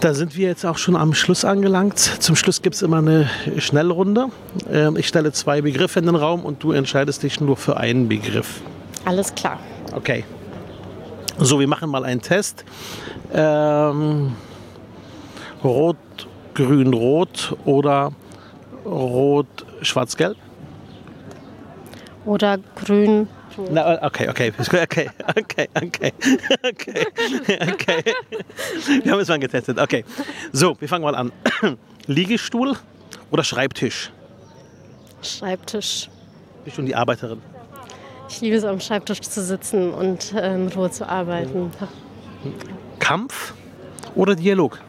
da 0.00 0.14
sind 0.14 0.36
wir 0.36 0.48
jetzt 0.48 0.64
auch 0.64 0.78
schon 0.78 0.96
am 0.96 1.14
Schluss 1.14 1.44
angelangt. 1.44 1.98
Zum 1.98 2.34
Schluss 2.34 2.62
gibt 2.62 2.74
es 2.74 2.82
immer 2.82 2.98
eine 2.98 3.28
Schnellrunde. 3.58 4.28
Ähm, 4.70 4.96
ich 4.96 5.06
stelle 5.06 5.32
zwei 5.32 5.60
Begriffe 5.60 6.00
in 6.00 6.06
den 6.06 6.16
Raum 6.16 6.44
und 6.44 6.62
du 6.62 6.72
entscheidest 6.72 7.22
dich 7.22 7.40
nur 7.40 7.56
für 7.56 7.76
einen 7.76 8.08
Begriff. 8.08 8.62
Alles 9.04 9.34
klar. 9.34 9.60
Okay. 9.92 10.24
So, 11.38 11.60
wir 11.60 11.68
machen 11.68 11.90
mal 11.90 12.04
einen 12.04 12.20
Test. 12.20 12.64
Ähm, 13.32 14.32
rot, 15.62 15.96
grün, 16.54 16.92
rot 16.92 17.56
oder 17.64 18.12
rot, 18.84 19.46
schwarz, 19.82 20.16
gelb? 20.16 20.36
Oder 22.24 22.58
grün, 22.76 23.28
na, 23.70 24.02
okay, 24.02 24.28
okay, 24.30 24.52
okay, 24.58 25.08
okay, 25.36 25.68
okay, 25.74 26.12
okay, 26.64 27.72
okay. 27.72 28.02
Wir 29.02 29.12
haben 29.12 29.20
es 29.20 29.28
mal 29.28 29.38
getestet. 29.38 29.78
Okay, 29.78 30.04
so, 30.52 30.76
wir 30.80 30.88
fangen 30.88 31.04
mal 31.04 31.14
an. 31.14 31.32
Liegestuhl 32.06 32.76
oder 33.30 33.44
Schreibtisch? 33.44 34.10
Schreibtisch. 35.22 36.08
Bist 36.64 36.78
du 36.78 36.82
die 36.82 36.94
Arbeiterin? 36.94 37.40
Ich 38.28 38.40
liebe 38.40 38.56
es, 38.56 38.64
am 38.64 38.80
Schreibtisch 38.80 39.20
zu 39.20 39.42
sitzen 39.42 39.92
und 39.92 40.32
äh, 40.32 40.54
in 40.54 40.68
Ruhe 40.68 40.90
zu 40.90 41.08
arbeiten. 41.08 41.70
Kampf 42.98 43.54
oder 44.14 44.34
Dialog? 44.34 44.80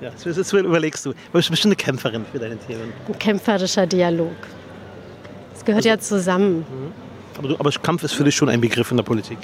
Ja, 0.00 0.10
das, 0.10 0.36
das 0.36 0.52
überlegst 0.52 1.06
du. 1.06 1.12
Du 1.12 1.18
bist 1.32 1.48
bestimmt 1.48 1.70
eine 1.70 1.76
Kämpferin 1.76 2.24
für 2.30 2.38
deine 2.38 2.58
Themen. 2.58 2.92
Ein 3.06 3.18
kämpferischer 3.18 3.86
Dialog. 3.86 4.34
Das 5.52 5.64
gehört 5.64 5.86
also, 5.86 5.88
ja 5.88 5.98
zusammen. 5.98 6.58
Mhm. 6.58 7.11
Aber, 7.42 7.58
aber 7.58 7.70
Kampf 7.70 8.02
ist 8.04 8.12
für 8.12 8.24
dich 8.24 8.34
schon 8.34 8.48
ein 8.48 8.60
Begriff 8.60 8.90
in 8.90 8.96
der 8.96 9.04
Politik. 9.04 9.38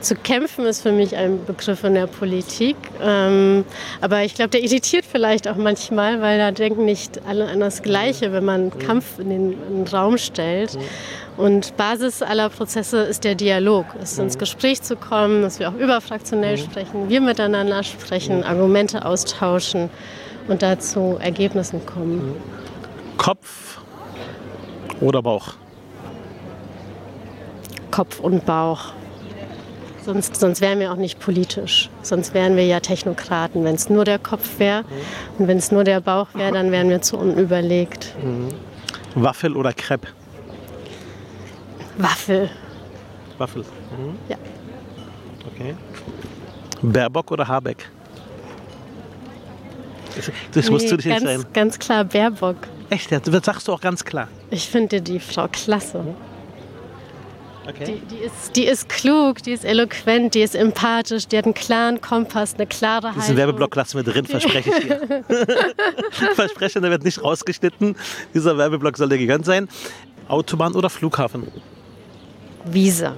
Zu 0.00 0.16
kämpfen 0.16 0.66
ist 0.66 0.82
für 0.82 0.92
mich 0.92 1.16
ein 1.16 1.46
Begriff 1.46 1.82
in 1.82 1.94
der 1.94 2.06
Politik. 2.06 2.76
Ähm, 3.02 3.64
aber 4.02 4.22
ich 4.22 4.34
glaube, 4.34 4.50
der 4.50 4.62
irritiert 4.62 5.06
vielleicht 5.10 5.48
auch 5.48 5.56
manchmal, 5.56 6.20
weil 6.20 6.38
da 6.38 6.50
denken 6.50 6.84
nicht 6.84 7.22
alle 7.26 7.48
an 7.48 7.60
das 7.60 7.82
Gleiche, 7.82 8.30
wenn 8.32 8.44
man 8.44 8.66
mhm. 8.66 8.78
Kampf 8.80 9.18
in 9.18 9.30
den, 9.30 9.52
in 9.52 9.84
den 9.84 9.86
Raum 9.86 10.18
stellt. 10.18 10.74
Mhm. 10.74 10.80
Und 11.36 11.76
Basis 11.78 12.20
aller 12.20 12.50
Prozesse 12.50 12.98
ist 12.98 13.24
der 13.24 13.34
Dialog, 13.34 13.86
es 14.02 14.12
ist 14.12 14.18
ins 14.18 14.34
mhm. 14.34 14.40
Gespräch 14.40 14.82
zu 14.82 14.96
kommen, 14.96 15.40
dass 15.40 15.58
wir 15.58 15.70
auch 15.70 15.74
überfraktionell 15.74 16.58
sprechen, 16.58 17.08
wir 17.08 17.22
miteinander 17.22 17.82
sprechen, 17.82 18.44
Argumente 18.44 19.06
austauschen 19.06 19.88
und 20.48 20.60
dazu 20.60 21.16
Ergebnissen 21.18 21.84
kommen. 21.86 22.36
Kopf 23.16 23.78
oder 25.00 25.22
Bauch? 25.22 25.54
Kopf 27.94 28.18
und 28.18 28.44
Bauch. 28.44 28.86
Sonst, 30.04 30.34
sonst 30.34 30.60
wären 30.60 30.80
wir 30.80 30.90
auch 30.90 30.96
nicht 30.96 31.20
politisch. 31.20 31.90
Sonst 32.02 32.34
wären 32.34 32.56
wir 32.56 32.66
ja 32.66 32.80
Technokraten. 32.80 33.62
Wenn 33.62 33.76
es 33.76 33.88
nur 33.88 34.04
der 34.04 34.18
Kopf 34.18 34.58
wäre 34.58 34.82
mhm. 34.82 34.86
und 35.38 35.46
wenn 35.46 35.58
es 35.58 35.70
nur 35.70 35.84
der 35.84 36.00
Bauch 36.00 36.26
wäre, 36.34 36.50
dann 36.50 36.72
wären 36.72 36.90
wir 36.90 37.02
zu 37.02 37.16
unüberlegt. 37.16 38.12
Mhm. 38.20 38.48
Waffel 39.14 39.56
oder 39.56 39.72
Crepe? 39.72 40.08
Waffel. 41.96 42.50
Waffel. 43.38 43.62
Mhm. 43.62 44.18
Ja. 44.28 44.38
Okay. 45.52 45.76
Baerbock 46.82 47.30
oder 47.30 47.46
Habeck? 47.46 47.88
Das 50.50 50.68
musst 50.68 50.86
nee, 50.86 50.90
du 50.90 50.96
dich 50.96 51.06
ganz, 51.06 51.20
entscheiden. 51.20 51.46
Ganz 51.52 51.78
klar 51.78 52.02
Baerbock. 52.02 52.56
Echt? 52.90 53.12
Das 53.12 53.44
sagst 53.44 53.68
du 53.68 53.72
auch 53.72 53.80
ganz 53.80 54.04
klar. 54.04 54.26
Ich 54.50 54.68
finde 54.68 55.00
die 55.00 55.20
Frau 55.20 55.46
klasse. 55.46 56.04
Okay. 57.66 57.84
Die, 58.10 58.14
die, 58.14 58.22
ist, 58.22 58.56
die 58.56 58.64
ist 58.64 58.88
klug, 58.90 59.42
die 59.42 59.52
ist 59.52 59.64
eloquent, 59.64 60.34
die 60.34 60.42
ist 60.42 60.54
empathisch, 60.54 61.26
die 61.26 61.38
hat 61.38 61.46
einen 61.46 61.54
klaren 61.54 62.00
Kompass, 62.00 62.54
eine 62.54 62.66
klare 62.66 63.08
Haltung. 63.08 63.22
Diesen 63.22 63.36
Werbeblock 63.36 63.74
lassen 63.74 63.96
wir 63.96 64.12
drin, 64.12 64.26
verspreche 64.26 64.70
ich 64.70 64.80
dir. 64.80 65.24
verspreche, 66.34 66.80
der 66.82 66.90
wird 66.90 67.04
nicht 67.04 67.22
rausgeschnitten. 67.22 67.96
Dieser 68.34 68.58
Werbeblock 68.58 68.98
soll 68.98 69.08
dir 69.08 69.18
gegönnt 69.18 69.46
sein. 69.46 69.68
Autobahn 70.28 70.74
oder 70.74 70.90
Flughafen? 70.90 71.48
Visa. 72.66 73.14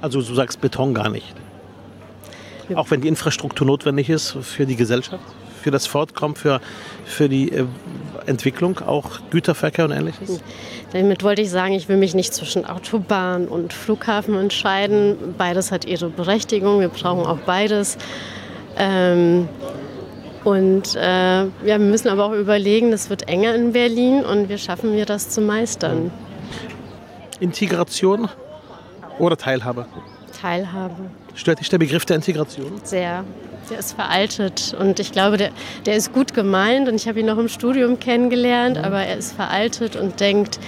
Also 0.00 0.22
du 0.22 0.34
sagst 0.34 0.60
Beton 0.60 0.94
gar 0.94 1.08
nicht. 1.08 1.34
Auch 2.74 2.90
wenn 2.90 3.00
die 3.00 3.08
Infrastruktur 3.08 3.66
notwendig 3.66 4.08
ist 4.08 4.36
für 4.42 4.66
die 4.66 4.76
Gesellschaft, 4.76 5.24
für 5.66 5.72
das 5.72 5.88
Fortkommen, 5.88 6.36
für, 6.36 6.60
für 7.04 7.28
die 7.28 7.50
äh, 7.50 7.66
Entwicklung, 8.26 8.78
auch 8.78 9.18
Güterverkehr 9.30 9.86
und 9.86 9.90
ähnliches? 9.90 10.40
Damit 10.92 11.24
wollte 11.24 11.42
ich 11.42 11.50
sagen, 11.50 11.74
ich 11.74 11.88
will 11.88 11.96
mich 11.96 12.14
nicht 12.14 12.32
zwischen 12.32 12.64
Autobahn 12.64 13.48
und 13.48 13.72
Flughafen 13.72 14.36
entscheiden. 14.36 15.34
Beides 15.36 15.72
hat 15.72 15.84
ihre 15.84 16.08
Berechtigung, 16.08 16.78
wir 16.78 16.88
brauchen 16.88 17.26
auch 17.26 17.38
beides. 17.38 17.98
Ähm, 18.78 19.48
und 20.44 20.94
äh, 20.94 21.00
ja, 21.00 21.48
wir 21.64 21.78
müssen 21.80 22.10
aber 22.10 22.26
auch 22.26 22.32
überlegen, 22.32 22.92
es 22.92 23.10
wird 23.10 23.26
enger 23.26 23.56
in 23.56 23.72
Berlin 23.72 24.24
und 24.24 24.48
wie 24.48 24.58
schaffen 24.58 24.92
wir 24.92 25.04
das 25.04 25.30
zu 25.30 25.40
meistern? 25.40 26.12
Integration 27.40 28.28
oder 29.18 29.36
Teilhabe? 29.36 29.86
Teilhabe. 30.40 31.10
Stört 31.34 31.58
dich 31.58 31.68
der 31.70 31.78
Begriff 31.78 32.04
der 32.04 32.14
Integration? 32.14 32.70
Sehr. 32.84 33.24
Der 33.70 33.80
ist 33.80 33.94
veraltet 33.94 34.76
und 34.78 35.00
ich 35.00 35.10
glaube, 35.10 35.36
der, 35.36 35.50
der 35.86 35.96
ist 35.96 36.12
gut 36.12 36.34
gemeint 36.34 36.88
und 36.88 36.94
ich 36.94 37.08
habe 37.08 37.20
ihn 37.20 37.26
noch 37.26 37.38
im 37.38 37.48
Studium 37.48 37.98
kennengelernt, 37.98 38.78
aber 38.78 39.02
er 39.02 39.16
ist 39.16 39.32
veraltet 39.32 39.96
und 39.96 40.20
denkt 40.20 40.60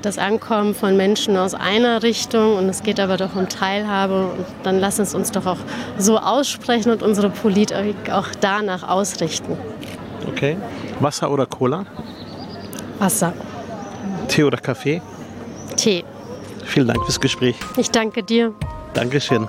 das 0.00 0.18
Ankommen 0.18 0.74
von 0.74 0.96
Menschen 0.96 1.36
aus 1.36 1.54
einer 1.54 2.02
Richtung 2.02 2.56
und 2.56 2.68
es 2.68 2.82
geht 2.82 3.00
aber 3.00 3.16
doch 3.16 3.34
um 3.34 3.48
Teilhabe 3.48 4.28
und 4.28 4.46
dann 4.62 4.78
lass 4.78 4.98
es 4.98 5.14
uns 5.14 5.32
doch 5.32 5.44
auch 5.46 5.58
so 5.98 6.18
aussprechen 6.18 6.90
und 6.90 7.02
unsere 7.02 7.28
Politik 7.28 8.10
auch 8.10 8.28
danach 8.40 8.88
ausrichten. 8.88 9.56
Okay. 10.28 10.56
Wasser 11.00 11.30
oder 11.30 11.46
Cola? 11.46 11.84
Wasser. 12.98 13.32
Tee 14.28 14.44
oder 14.44 14.58
Kaffee? 14.58 15.02
Tee. 15.76 16.04
Vielen 16.64 16.88
Dank 16.88 17.04
fürs 17.04 17.20
Gespräch. 17.20 17.56
Ich 17.76 17.90
danke 17.90 18.22
dir. 18.22 18.52
Dankeschön. 18.94 19.46